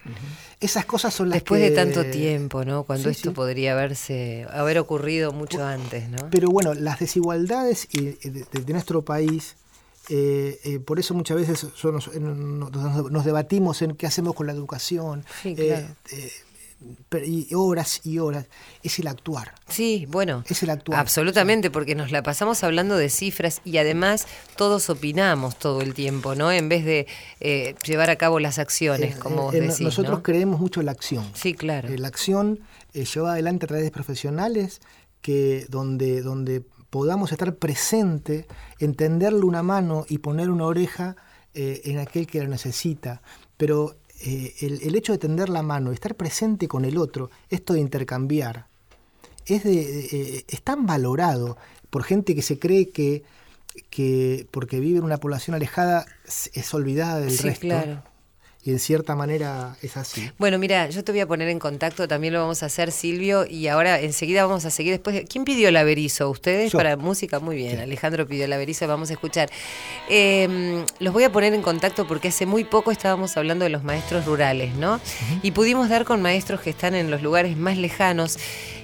Esas 0.59 0.85
cosas 0.85 1.13
son 1.13 1.29
las 1.29 1.37
Después 1.37 1.61
que- 1.61 1.69
de 1.71 1.75
tanto 1.75 2.05
tiempo, 2.05 2.63
¿no? 2.65 2.83
Cuando 2.83 3.05
Sí, 3.09 3.15
esto 3.15 3.29
sí. 3.31 3.35
podría 3.35 3.73
haberse, 3.73 4.45
haber 4.51 4.77
ocurrido 4.79 5.31
mucho 5.31 5.63
antes, 5.65 6.07
¿no? 6.09 6.29
Pero 6.29 6.49
bueno, 6.49 6.73
las 6.73 6.99
desigualdades 6.99 7.87
de, 7.91 8.17
de 8.51 8.73
nuestro 8.73 9.03
país, 9.03 9.55
eh, 10.09 10.59
eh, 10.63 10.79
por 10.79 10.99
eso 10.99 11.13
muchas 11.13 11.37
veces 11.37 11.65
son- 11.75 11.99
nos, 12.59 13.25
debatimos 13.25 13.81
en 13.81 13.95
qué 13.95 14.05
hacemos 14.07 14.33
con 14.35 14.47
la 14.47 14.53
educación, 14.53 15.23
Sí, 15.41 15.55
eh, 15.57 15.67
claro. 15.67 15.87
eh, 16.11 16.31
y 17.25 17.53
horas 17.53 18.01
y 18.05 18.19
horas, 18.19 18.45
es 18.83 18.99
el 18.99 19.07
actuar. 19.07 19.53
Sí, 19.67 20.05
bueno. 20.09 20.43
Es 20.47 20.63
el 20.63 20.69
actuar. 20.69 20.99
Absolutamente, 20.99 21.69
porque 21.69 21.95
nos 21.95 22.11
la 22.11 22.23
pasamos 22.23 22.63
hablando 22.63 22.95
de 22.95 23.09
cifras 23.09 23.61
y 23.65 23.77
además 23.77 24.27
todos 24.55 24.89
opinamos 24.89 25.57
todo 25.59 25.81
el 25.81 25.93
tiempo, 25.93 26.35
¿no? 26.35 26.51
En 26.51 26.69
vez 26.69 26.85
de 26.85 27.07
eh, 27.39 27.75
llevar 27.85 28.09
a 28.09 28.15
cabo 28.15 28.39
las 28.39 28.59
acciones, 28.59 29.15
Eh, 29.15 29.19
como 29.19 29.43
vos 29.43 29.53
eh, 29.53 29.61
decís, 29.61 29.81
nosotros 29.81 30.19
¿no? 30.19 30.23
creemos 30.23 30.59
mucho 30.59 30.79
en 30.79 30.85
la 30.85 30.93
acción. 30.93 31.29
Sí, 31.33 31.53
claro. 31.53 31.89
Eh, 31.89 31.97
La 31.97 32.07
acción 32.07 32.59
eh, 32.93 33.05
llevada 33.05 33.33
adelante 33.33 33.65
a 33.65 33.67
través 33.67 33.85
de 33.85 33.91
profesionales 33.91 34.79
que 35.21 35.65
donde, 35.69 36.21
donde 36.21 36.63
podamos 36.89 37.31
estar 37.31 37.53
presente, 37.55 38.47
entenderle 38.79 39.41
una 39.41 39.63
mano 39.63 40.05
y 40.07 40.19
poner 40.19 40.49
una 40.49 40.65
oreja 40.65 41.15
eh, 41.53 41.81
en 41.85 41.99
aquel 41.99 42.25
que 42.25 42.39
la 42.39 42.47
necesita. 42.47 43.21
Pero 43.57 43.97
eh, 44.21 44.53
el, 44.61 44.81
el 44.81 44.95
hecho 44.95 45.11
de 45.13 45.17
tender 45.19 45.49
la 45.49 45.63
mano 45.63 45.91
y 45.91 45.93
estar 45.93 46.15
presente 46.15 46.67
con 46.67 46.85
el 46.85 46.97
otro, 46.97 47.29
esto 47.49 47.73
de 47.73 47.79
intercambiar, 47.79 48.67
es, 49.45 49.63
de, 49.63 49.79
eh, 50.11 50.45
es 50.47 50.61
tan 50.61 50.85
valorado 50.85 51.57
por 51.89 52.03
gente 52.03 52.35
que 52.35 52.41
se 52.41 52.59
cree 52.59 52.89
que, 52.89 53.23
que 53.89 54.47
porque 54.51 54.79
vive 54.79 54.99
en 54.99 55.05
una 55.05 55.17
población 55.17 55.55
alejada 55.55 56.05
es 56.53 56.73
olvidada 56.73 57.19
del 57.19 57.31
Sí, 57.31 57.43
resto. 57.43 57.61
claro. 57.61 58.03
Y 58.69 58.73
en 58.73 58.79
cierta 58.79 59.15
manera 59.15 59.75
es 59.81 59.97
así. 59.97 60.29
Bueno, 60.37 60.57
mira, 60.59 60.89
yo 60.89 61.03
te 61.03 61.11
voy 61.11 61.21
a 61.21 61.27
poner 61.27 61.49
en 61.49 61.59
contacto, 61.59 62.07
también 62.07 62.33
lo 62.33 62.41
vamos 62.41 62.61
a 62.63 62.67
hacer 62.67 62.91
Silvio, 62.91 63.45
y 63.49 63.67
ahora 63.67 63.99
enseguida 63.99 64.45
vamos 64.45 64.65
a 64.65 64.69
seguir 64.69 64.93
después. 64.93 65.15
de- 65.15 65.25
¿Quién 65.25 65.43
pidió 65.43 65.69
el 65.69 65.77
averizo? 65.77 66.29
¿Ustedes? 66.29 66.71
Yo. 66.71 66.77
Para 66.77 66.95
música, 66.97 67.39
muy 67.39 67.55
bien. 67.55 67.79
Alejandro 67.79 68.27
pidió 68.27 68.45
el 68.45 68.53
averizo, 68.53 68.87
vamos 68.87 69.09
a 69.09 69.13
escuchar. 69.13 69.49
Eh, 70.09 70.83
los 70.99 71.13
voy 71.13 71.23
a 71.23 71.31
poner 71.31 71.53
en 71.53 71.61
contacto 71.61 72.07
porque 72.07 72.29
hace 72.29 72.45
muy 72.45 72.63
poco 72.63 72.91
estábamos 72.91 73.35
hablando 73.37 73.63
de 73.63 73.69
los 73.69 73.83
maestros 73.83 74.25
rurales, 74.25 74.73
¿no? 74.75 74.99
Y 75.43 75.51
pudimos 75.51 75.89
dar 75.89 76.05
con 76.05 76.21
maestros 76.21 76.61
que 76.61 76.69
están 76.69 76.95
en 76.95 77.09
los 77.11 77.21
lugares 77.21 77.57
más 77.57 77.77
lejanos 77.77 78.37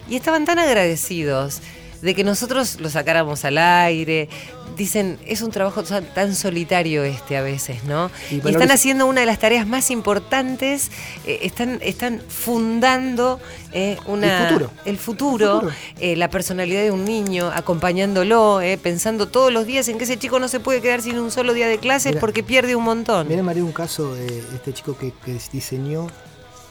y 0.09 0.15
estaban 0.15 0.45
tan 0.45 0.59
agradecidos 0.59 1.61
de 2.05 2.13
que 2.15 2.23
nosotros 2.23 2.79
lo 2.79 2.89
sacáramos 2.89 3.43
al 3.43 3.57
aire. 3.57 4.29
Dicen, 4.77 5.17
es 5.25 5.41
un 5.41 5.51
trabajo 5.51 5.83
tan 5.83 6.03
tan 6.13 6.35
solitario 6.35 7.03
este 7.03 7.37
a 7.37 7.41
veces, 7.41 7.83
¿no? 7.85 8.11
Y 8.29 8.47
están 8.47 8.71
haciendo 8.71 9.05
una 9.07 9.21
de 9.21 9.25
las 9.25 9.39
tareas 9.39 9.65
más 9.65 9.89
importantes, 9.89 10.91
eh, 11.25 11.39
están, 11.43 11.79
están 11.81 12.21
fundando 12.27 13.39
eh, 13.71 13.97
una, 14.05 14.37
El 14.41 14.47
futuro. 14.47 14.71
el 14.85 14.97
futuro, 14.97 15.45
El 15.45 15.59
futuro. 15.61 15.75
eh, 15.99 16.15
la 16.15 16.29
personalidad 16.29 16.81
de 16.83 16.91
un 16.91 17.05
niño, 17.05 17.51
acompañándolo, 17.53 18.59
pensando 18.83 19.27
todos 19.27 19.51
los 19.51 19.65
días 19.65 19.87
en 19.87 19.97
que 19.97 20.03
ese 20.03 20.17
chico 20.17 20.39
no 20.39 20.47
se 20.47 20.59
puede 20.59 20.81
quedar 20.81 21.01
sin 21.01 21.17
un 21.19 21.31
solo 21.31 21.53
día 21.53 21.67
de 21.67 21.77
clases 21.77 22.11
Mira. 22.11 22.19
porque 22.21 22.43
pierde 22.43 22.75
un 22.75 22.83
montón. 22.83 23.27
Miren, 23.27 23.45
María, 23.45 23.63
un 23.63 23.71
caso 23.71 24.13
de 24.13 24.39
este 24.53 24.73
chico 24.73 24.97
que, 24.97 25.11
que 25.23 25.37
diseñó 25.51 26.07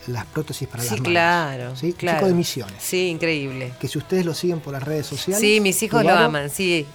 las 0.07 0.27
prótesis 0.27 0.69
para 0.69 0.83
sí, 0.83 0.91
las 0.91 1.01
manos. 1.01 1.11
claro, 1.11 1.77
¿sí? 1.77 1.93
claro. 1.93 2.19
Chico 2.19 2.29
de 2.29 2.35
Misiones. 2.35 2.83
Sí, 2.83 3.09
increíble. 3.09 3.73
Que 3.81 3.89
si 3.89 3.99
ustedes 3.99 4.25
lo 4.25 4.35
siguen 4.35 4.61
por 4.61 4.73
las 4.73 4.83
redes 4.83 5.07
sociales. 5.07 5.41
Sí, 5.41 5.61
mis 5.61 5.83
hijos 5.83 6.05
lo 6.05 6.13
aman, 6.13 6.51
sí. 6.51 6.87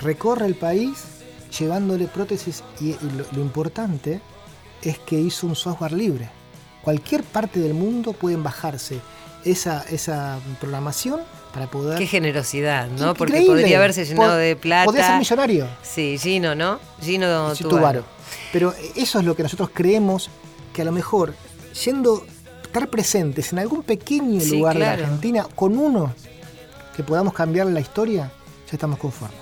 Recorre 0.00 0.46
el 0.46 0.54
país 0.54 0.98
llevándole 1.58 2.06
prótesis 2.06 2.62
y, 2.80 2.90
y 2.90 2.98
lo, 3.16 3.26
lo 3.32 3.42
importante 3.42 4.20
es 4.82 4.98
que 4.98 5.18
hizo 5.20 5.46
un 5.46 5.56
software 5.56 5.92
libre. 5.92 6.28
Cualquier 6.82 7.22
parte 7.22 7.60
del 7.60 7.74
mundo 7.74 8.12
pueden 8.12 8.42
bajarse 8.42 9.00
esa, 9.44 9.84
esa 9.90 10.38
programación 10.60 11.20
para 11.52 11.70
poder... 11.70 11.98
Qué 11.98 12.06
generosidad, 12.06 12.88
¿no? 12.88 13.14
Porque 13.14 13.42
podría 13.42 13.78
haberse 13.78 14.04
llenado 14.04 14.36
de 14.36 14.56
plata. 14.56 14.86
Podría 14.86 15.06
ser 15.06 15.18
millonario. 15.18 15.68
Sí, 15.82 16.18
Gino, 16.18 16.54
¿no? 16.54 16.80
Gino 17.00 17.54
Tubaro. 17.54 17.68
Tubaro. 17.68 18.04
Pero 18.52 18.74
eso 18.96 19.18
es 19.18 19.24
lo 19.24 19.36
que 19.36 19.42
nosotros 19.42 19.70
creemos 19.72 20.30
que 20.72 20.82
a 20.82 20.84
lo 20.84 20.92
mejor, 20.92 21.34
yendo, 21.84 22.24
estar 22.72 22.88
presentes 22.88 23.52
en 23.52 23.58
algún 23.58 23.82
pequeño 23.82 24.40
Sí, 24.40 24.56
lugar 24.56 24.74
de 24.74 24.80
claro. 24.80 24.96
la 25.02 25.04
Argentina, 25.06 25.46
con 25.54 25.76
uno 25.76 26.14
que 26.96 27.02
podamos 27.02 27.34
cambiar 27.34 27.66
la 27.66 27.80
historia, 27.80 28.30
ya 28.66 28.72
estamos 28.72 28.98
conformes. 28.98 29.36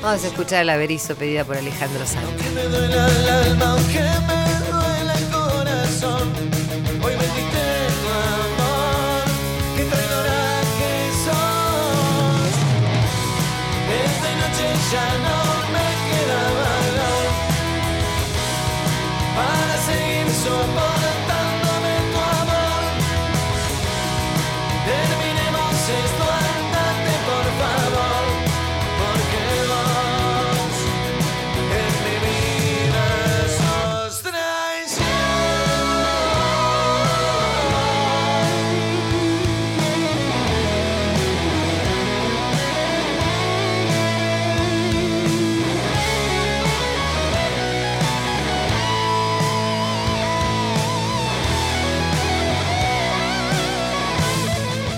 Vamos 0.00 0.22
a 0.22 0.26
escuchar 0.28 0.62
el 0.62 0.70
averizo 0.70 1.16
pedida 1.16 1.44
por 1.44 1.56
Alejandro 1.56 2.06
Santos. 2.06 2.32
me 2.54 2.62
duele 2.62 2.94
el 2.94 3.28
alma, 3.28 3.70
aunque 3.72 4.00
me 4.28 4.44
duele 4.70 5.12
el 5.18 5.26
corazón. 5.32 6.28
Hoy 7.02 7.12
me 7.16 7.24
diste 7.24 7.64
tu 8.02 8.08
amor, 8.30 9.24
que 9.76 9.84
traidora 9.84 10.60
que 10.78 10.92
sos. 11.24 12.54
Esta 14.04 14.30
noche 14.40 14.66
ya 14.92 15.08
no 15.24 15.43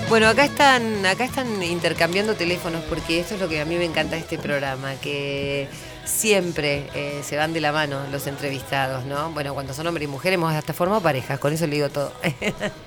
Bueno, 0.08 0.28
acá 0.28 0.44
están, 0.44 1.04
acá 1.04 1.24
están 1.24 1.60
intercambiando 1.64 2.36
teléfonos 2.36 2.84
porque 2.84 3.18
esto 3.18 3.34
es 3.34 3.40
lo 3.40 3.48
que 3.48 3.60
a 3.60 3.64
mí 3.64 3.74
me 3.74 3.84
encanta 3.84 4.14
de 4.14 4.20
este 4.20 4.38
programa, 4.38 4.94
que 5.00 5.66
siempre 6.04 6.88
eh, 6.94 7.22
se 7.24 7.36
van 7.36 7.52
de 7.52 7.60
la 7.60 7.72
mano 7.72 8.06
los 8.12 8.28
entrevistados, 8.28 9.04
¿no? 9.04 9.32
Bueno, 9.32 9.52
cuando 9.52 9.74
son 9.74 9.84
hombres 9.88 10.06
y 10.06 10.10
mujeres 10.10 10.36
hemos 10.36 10.54
hasta 10.54 10.72
formado 10.72 11.00
parejas, 11.00 11.40
con 11.40 11.52
eso 11.52 11.66
le 11.66 11.74
digo 11.74 11.88
todo. 11.88 12.12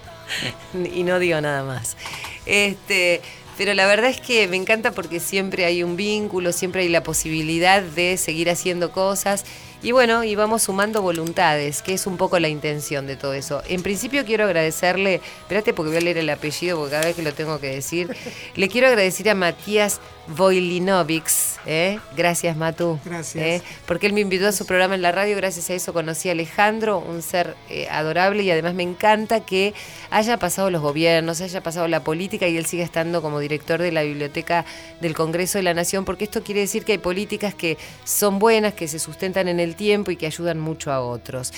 y 0.93 1.03
no 1.03 1.19
digo 1.19 1.41
nada 1.41 1.61
más. 1.63 1.97
Este, 2.45 3.21
pero 3.57 3.73
la 3.73 3.85
verdad 3.85 4.09
es 4.09 4.21
que 4.21 4.47
me 4.47 4.55
encanta 4.55 4.91
porque 4.91 5.19
siempre 5.19 5.65
hay 5.65 5.83
un 5.83 5.97
vínculo, 5.97 6.53
siempre 6.53 6.83
hay 6.83 6.89
la 6.89 7.03
posibilidad 7.03 7.81
de 7.81 8.15
seguir 8.15 8.49
haciendo 8.49 8.93
cosas. 8.93 9.43
Y 9.81 9.93
bueno, 9.93 10.25
y 10.25 10.35
vamos 10.35 10.63
sumando 10.63 11.01
voluntades, 11.01 11.81
que 11.81 11.93
es 11.93 12.05
un 12.05 12.17
poco 12.17 12.37
la 12.37 12.49
intención 12.49 13.07
de 13.07 13.15
todo 13.15 13.33
eso. 13.33 13.63
En 13.69 13.81
principio 13.81 14.25
quiero 14.25 14.43
agradecerle, 14.43 15.21
espérate 15.41 15.73
porque 15.73 15.89
voy 15.89 15.97
a 15.97 16.01
leer 16.01 16.17
el 16.17 16.29
apellido 16.29 16.77
porque 16.77 16.91
cada 16.91 17.05
vez 17.05 17.15
que 17.15 17.23
lo 17.23 17.33
tengo 17.33 17.59
que 17.61 17.67
decir, 17.67 18.13
le 18.55 18.67
quiero 18.67 18.87
agradecer 18.87 19.29
a 19.29 19.35
Matías 19.35 20.01
Voilinovics, 20.35 21.59
¿eh? 21.65 21.97
gracias 22.15 22.55
Matu, 22.55 22.99
Gracias. 23.03 23.43
¿eh? 23.43 23.63
porque 23.87 24.05
él 24.05 24.13
me 24.13 24.21
invitó 24.21 24.47
a 24.47 24.51
su 24.51 24.67
programa 24.67 24.93
en 24.93 25.01
la 25.01 25.11
radio, 25.11 25.35
gracias 25.35 25.69
a 25.71 25.73
eso 25.73 25.91
conocí 25.91 26.29
a 26.29 26.33
Alejandro, 26.33 26.99
un 26.99 27.23
ser 27.23 27.55
eh, 27.69 27.87
adorable 27.89 28.43
y 28.43 28.51
además 28.51 28.75
me 28.75 28.83
encanta 28.83 29.39
que 29.39 29.73
haya 30.11 30.37
pasado 30.37 30.69
los 30.69 30.83
gobiernos, 30.83 31.41
haya 31.41 31.63
pasado 31.63 31.87
la 31.87 32.03
política 32.03 32.47
y 32.47 32.57
él 32.57 32.67
siga 32.67 32.83
estando 32.83 33.23
como 33.23 33.39
director 33.39 33.81
de 33.81 33.91
la 33.91 34.03
Biblioteca 34.03 34.65
del 35.01 35.15
Congreso 35.15 35.57
de 35.57 35.63
la 35.63 35.73
Nación, 35.73 36.05
porque 36.05 36.25
esto 36.25 36.43
quiere 36.43 36.61
decir 36.61 36.85
que 36.85 36.91
hay 36.91 36.97
políticas 36.99 37.55
que 37.55 37.77
son 38.03 38.37
buenas, 38.37 38.75
que 38.75 38.87
se 38.87 38.99
sustentan 38.99 39.47
en 39.47 39.59
el 39.59 39.68
tiempo 39.75 40.11
y 40.11 40.15
que 40.15 40.25
ayudan 40.25 40.59
mucho 40.59 40.91
a 40.91 41.01
otros. 41.01 41.53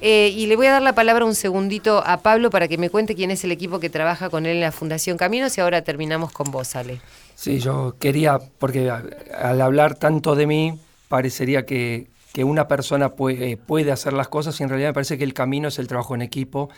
Eh, 0.00 0.32
y 0.34 0.46
le 0.46 0.56
voy 0.56 0.66
a 0.66 0.72
dar 0.72 0.82
la 0.82 0.94
palabra 0.94 1.24
un 1.24 1.34
segundito 1.34 2.02
a 2.04 2.18
Pablo 2.18 2.50
para 2.50 2.68
que 2.68 2.76
me 2.76 2.90
cuente 2.90 3.14
quién 3.14 3.30
es 3.30 3.44
el 3.44 3.52
equipo 3.52 3.80
que 3.80 3.90
trabaja 3.90 4.28
con 4.28 4.44
él 4.46 4.56
en 4.56 4.60
la 4.60 4.72
Fundación 4.72 5.16
Caminos 5.16 5.56
y 5.56 5.60
ahora 5.60 5.82
terminamos 5.82 6.32
con 6.32 6.50
vos, 6.50 6.76
Ale. 6.76 7.00
Sí, 7.34 7.58
yo 7.58 7.96
quería, 7.98 8.38
porque 8.58 8.90
al 8.90 9.60
hablar 9.60 9.94
tanto 9.94 10.34
de 10.34 10.46
mí, 10.46 10.78
parecería 11.08 11.64
que, 11.64 12.08
que 12.34 12.44
una 12.44 12.68
persona 12.68 13.10
puede, 13.10 13.56
puede 13.56 13.92
hacer 13.92 14.12
las 14.12 14.28
cosas 14.28 14.58
y 14.58 14.64
en 14.64 14.68
realidad 14.68 14.90
me 14.90 14.94
parece 14.94 15.16
que 15.16 15.24
el 15.24 15.34
camino 15.34 15.68
es 15.68 15.78
el 15.78 15.86
trabajo 15.86 16.14
en 16.14 16.22
equipo 16.22 16.68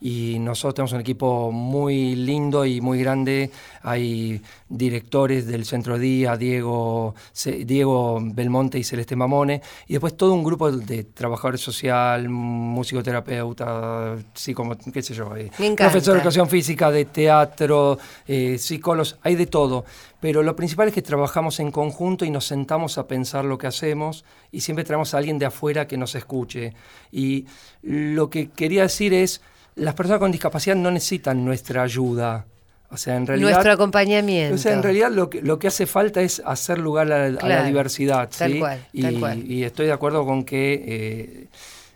y 0.00 0.38
nosotros 0.38 0.74
tenemos 0.74 0.92
un 0.92 1.00
equipo 1.00 1.50
muy 1.50 2.14
lindo 2.14 2.64
y 2.64 2.80
muy 2.80 2.98
grande. 3.00 3.50
Hay 3.82 4.42
directores 4.68 5.46
del 5.46 5.64
Centro 5.64 5.98
Día, 5.98 6.36
Diego, 6.36 7.14
Diego 7.64 8.18
Belmonte 8.20 8.78
y 8.78 8.84
Celeste 8.84 9.16
Mamone, 9.16 9.62
y 9.86 9.94
después 9.94 10.16
todo 10.16 10.32
un 10.34 10.44
grupo 10.44 10.70
de 10.70 11.04
trabajadores 11.04 11.60
social, 11.60 12.28
musicoterapeuta, 12.28 14.16
psicomo, 14.34 14.76
qué 14.92 15.02
sé 15.02 15.14
yo, 15.14 15.34
eh, 15.36 15.50
profesor 15.76 16.14
de 16.14 16.20
educación 16.20 16.48
física, 16.48 16.90
de 16.90 17.06
teatro, 17.06 17.98
eh, 18.26 18.58
psicólogos, 18.58 19.18
hay 19.22 19.34
de 19.34 19.46
todo. 19.46 19.84
Pero 20.20 20.42
lo 20.42 20.56
principal 20.56 20.88
es 20.88 20.94
que 20.94 21.02
trabajamos 21.02 21.60
en 21.60 21.70
conjunto 21.70 22.24
y 22.24 22.30
nos 22.30 22.46
sentamos 22.46 22.98
a 22.98 23.06
pensar 23.06 23.44
lo 23.44 23.58
que 23.58 23.66
hacemos 23.66 24.24
y 24.50 24.62
siempre 24.62 24.84
traemos 24.84 25.14
a 25.14 25.18
alguien 25.18 25.38
de 25.38 25.46
afuera 25.46 25.86
que 25.86 25.96
nos 25.96 26.14
escuche. 26.14 26.72
Y 27.12 27.46
lo 27.82 28.30
que 28.30 28.50
quería 28.50 28.82
decir 28.82 29.12
es, 29.12 29.40
las 29.76 29.94
personas 29.94 30.18
con 30.20 30.32
discapacidad 30.32 30.76
no 30.76 30.90
necesitan 30.90 31.44
nuestra 31.44 31.82
ayuda. 31.82 32.46
O 32.90 32.96
sea, 32.96 33.16
en 33.16 33.26
realidad... 33.26 33.50
Nuestro 33.50 33.72
acompañamiento. 33.72 34.54
O 34.54 34.58
sea, 34.58 34.72
en 34.72 34.82
realidad 34.82 35.10
lo 35.10 35.28
que, 35.28 35.42
lo 35.42 35.58
que 35.58 35.66
hace 35.68 35.86
falta 35.86 36.20
es 36.22 36.40
hacer 36.44 36.78
lugar 36.78 37.10
a, 37.10 37.18
la- 37.18 37.26
a 37.26 37.30
la 37.30 37.38
Claro, 37.38 37.66
diversidad. 37.66 38.30
tal 38.36 38.52
¿sí? 38.52 38.58
cual, 38.60 38.86
y, 38.92 39.02
tal 39.02 39.18
cual. 39.20 39.50
y 39.50 39.64
estoy 39.64 39.86
de 39.86 39.92
acuerdo 39.92 40.24
con 40.24 40.44
que 40.44 40.84
eh, 40.86 41.46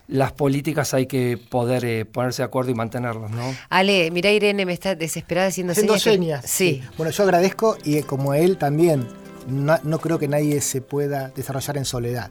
las 0.09 0.33
políticas 0.33 0.93
hay 0.93 1.05
que 1.05 1.37
poder 1.37 1.85
eh, 1.85 2.03
ponerse 2.05 2.41
de 2.41 2.45
acuerdo 2.47 2.71
y 2.71 2.73
mantenerlas, 2.75 3.31
¿no? 3.31 3.55
Ale, 3.69 4.11
mira 4.11 4.29
Irene, 4.31 4.65
me 4.65 4.73
está 4.73 4.93
desesperada 4.95 5.47
haciendo, 5.47 5.71
Haciendo 5.71 5.97
señas. 5.97 6.41
señas. 6.41 6.45
Sí. 6.51 6.83
Bueno, 6.97 7.11
yo 7.11 7.23
agradezco 7.23 7.77
y 7.85 7.97
eh, 7.97 8.03
como 8.03 8.33
él 8.33 8.57
también, 8.57 9.07
no, 9.47 9.79
no 9.83 9.99
creo 9.99 10.19
que 10.19 10.27
nadie 10.27 10.59
se 10.59 10.81
pueda 10.81 11.29
desarrollar 11.29 11.77
en 11.77 11.85
soledad. 11.85 12.29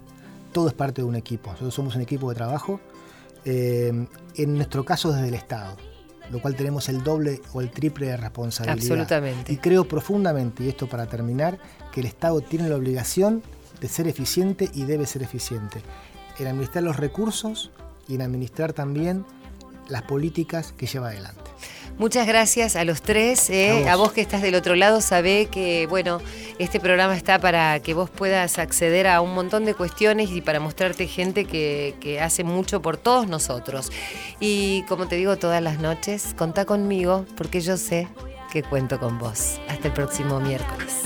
Todo 0.52 0.68
es 0.68 0.74
parte 0.74 1.00
de 1.00 1.08
un 1.08 1.16
equipo. 1.16 1.50
Nosotros 1.52 1.72
somos 1.74 1.94
un 1.96 2.02
equipo 2.02 2.28
de 2.28 2.34
trabajo. 2.36 2.78
Eh, 3.44 4.06
en 4.36 4.54
nuestro 4.54 4.84
caso 4.84 5.12
desde 5.12 5.28
el 5.28 5.34
Estado, 5.34 5.76
lo 6.30 6.40
cual 6.40 6.54
tenemos 6.56 6.88
el 6.88 7.02
doble 7.02 7.40
o 7.52 7.60
el 7.60 7.70
triple 7.70 8.06
de 8.06 8.16
responsabilidad. 8.16 8.78
Absolutamente. 8.78 9.52
Y 9.52 9.56
creo 9.56 9.86
profundamente, 9.86 10.64
y 10.64 10.68
esto 10.68 10.88
para 10.88 11.06
terminar, 11.06 11.58
que 11.92 12.00
el 12.00 12.06
Estado 12.06 12.40
tiene 12.40 12.68
la 12.68 12.76
obligación 12.76 13.42
de 13.80 13.88
ser 13.88 14.06
eficiente 14.08 14.70
y 14.74 14.84
debe 14.84 15.06
ser 15.06 15.22
eficiente 15.22 15.82
en 16.38 16.46
administrar 16.46 16.84
los 16.84 16.96
recursos 16.96 17.70
y 18.08 18.14
en 18.14 18.22
administrar 18.22 18.72
también 18.72 19.24
las 19.88 20.02
políticas 20.02 20.72
que 20.72 20.86
lleva 20.86 21.08
adelante. 21.08 21.50
Muchas 22.00 22.26
gracias 22.26 22.76
a 22.76 22.84
los 22.86 23.02
tres. 23.02 23.50
eh. 23.50 23.72
A 23.72 23.74
vos. 23.74 23.88
A, 23.88 23.96
vos. 23.96 24.12
que 24.12 24.22
estás 24.22 24.40
del 24.40 24.54
otro 24.54 24.74
lado, 24.74 25.02
sabé 25.02 25.48
que, 25.50 25.86
bueno, 25.86 26.18
este 26.58 26.80
programa 26.80 27.14
está 27.14 27.38
para 27.38 27.78
que 27.80 27.92
vos 27.92 28.08
puedas 28.08 28.58
acceder 28.58 29.06
a 29.06 29.20
un 29.20 29.34
montón 29.34 29.66
de 29.66 29.74
cuestiones 29.74 30.30
y 30.30 30.40
para 30.40 30.60
mostrarte 30.60 31.06
gente 31.06 31.44
que, 31.44 31.94
que 32.00 32.18
hace 32.18 32.42
mucho 32.42 32.80
por 32.80 32.96
todos 32.96 33.28
nosotros. 33.28 33.92
Y 34.40 34.82
como 34.88 35.08
te 35.08 35.16
digo 35.16 35.36
todas 35.36 35.62
las 35.62 35.78
noches, 35.78 36.34
contá 36.38 36.64
conmigo 36.64 37.26
porque 37.36 37.60
yo 37.60 37.76
sé 37.76 38.08
que 38.50 38.62
cuento 38.62 38.98
con 38.98 39.18
vos. 39.18 39.60
Hasta 39.68 39.88
el 39.88 39.92
próximo 39.92 40.40
miércoles. 40.40 41.02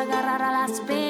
agarrar 0.00 0.42
a 0.42 0.52
las 0.52 0.80
penas. 0.80 1.09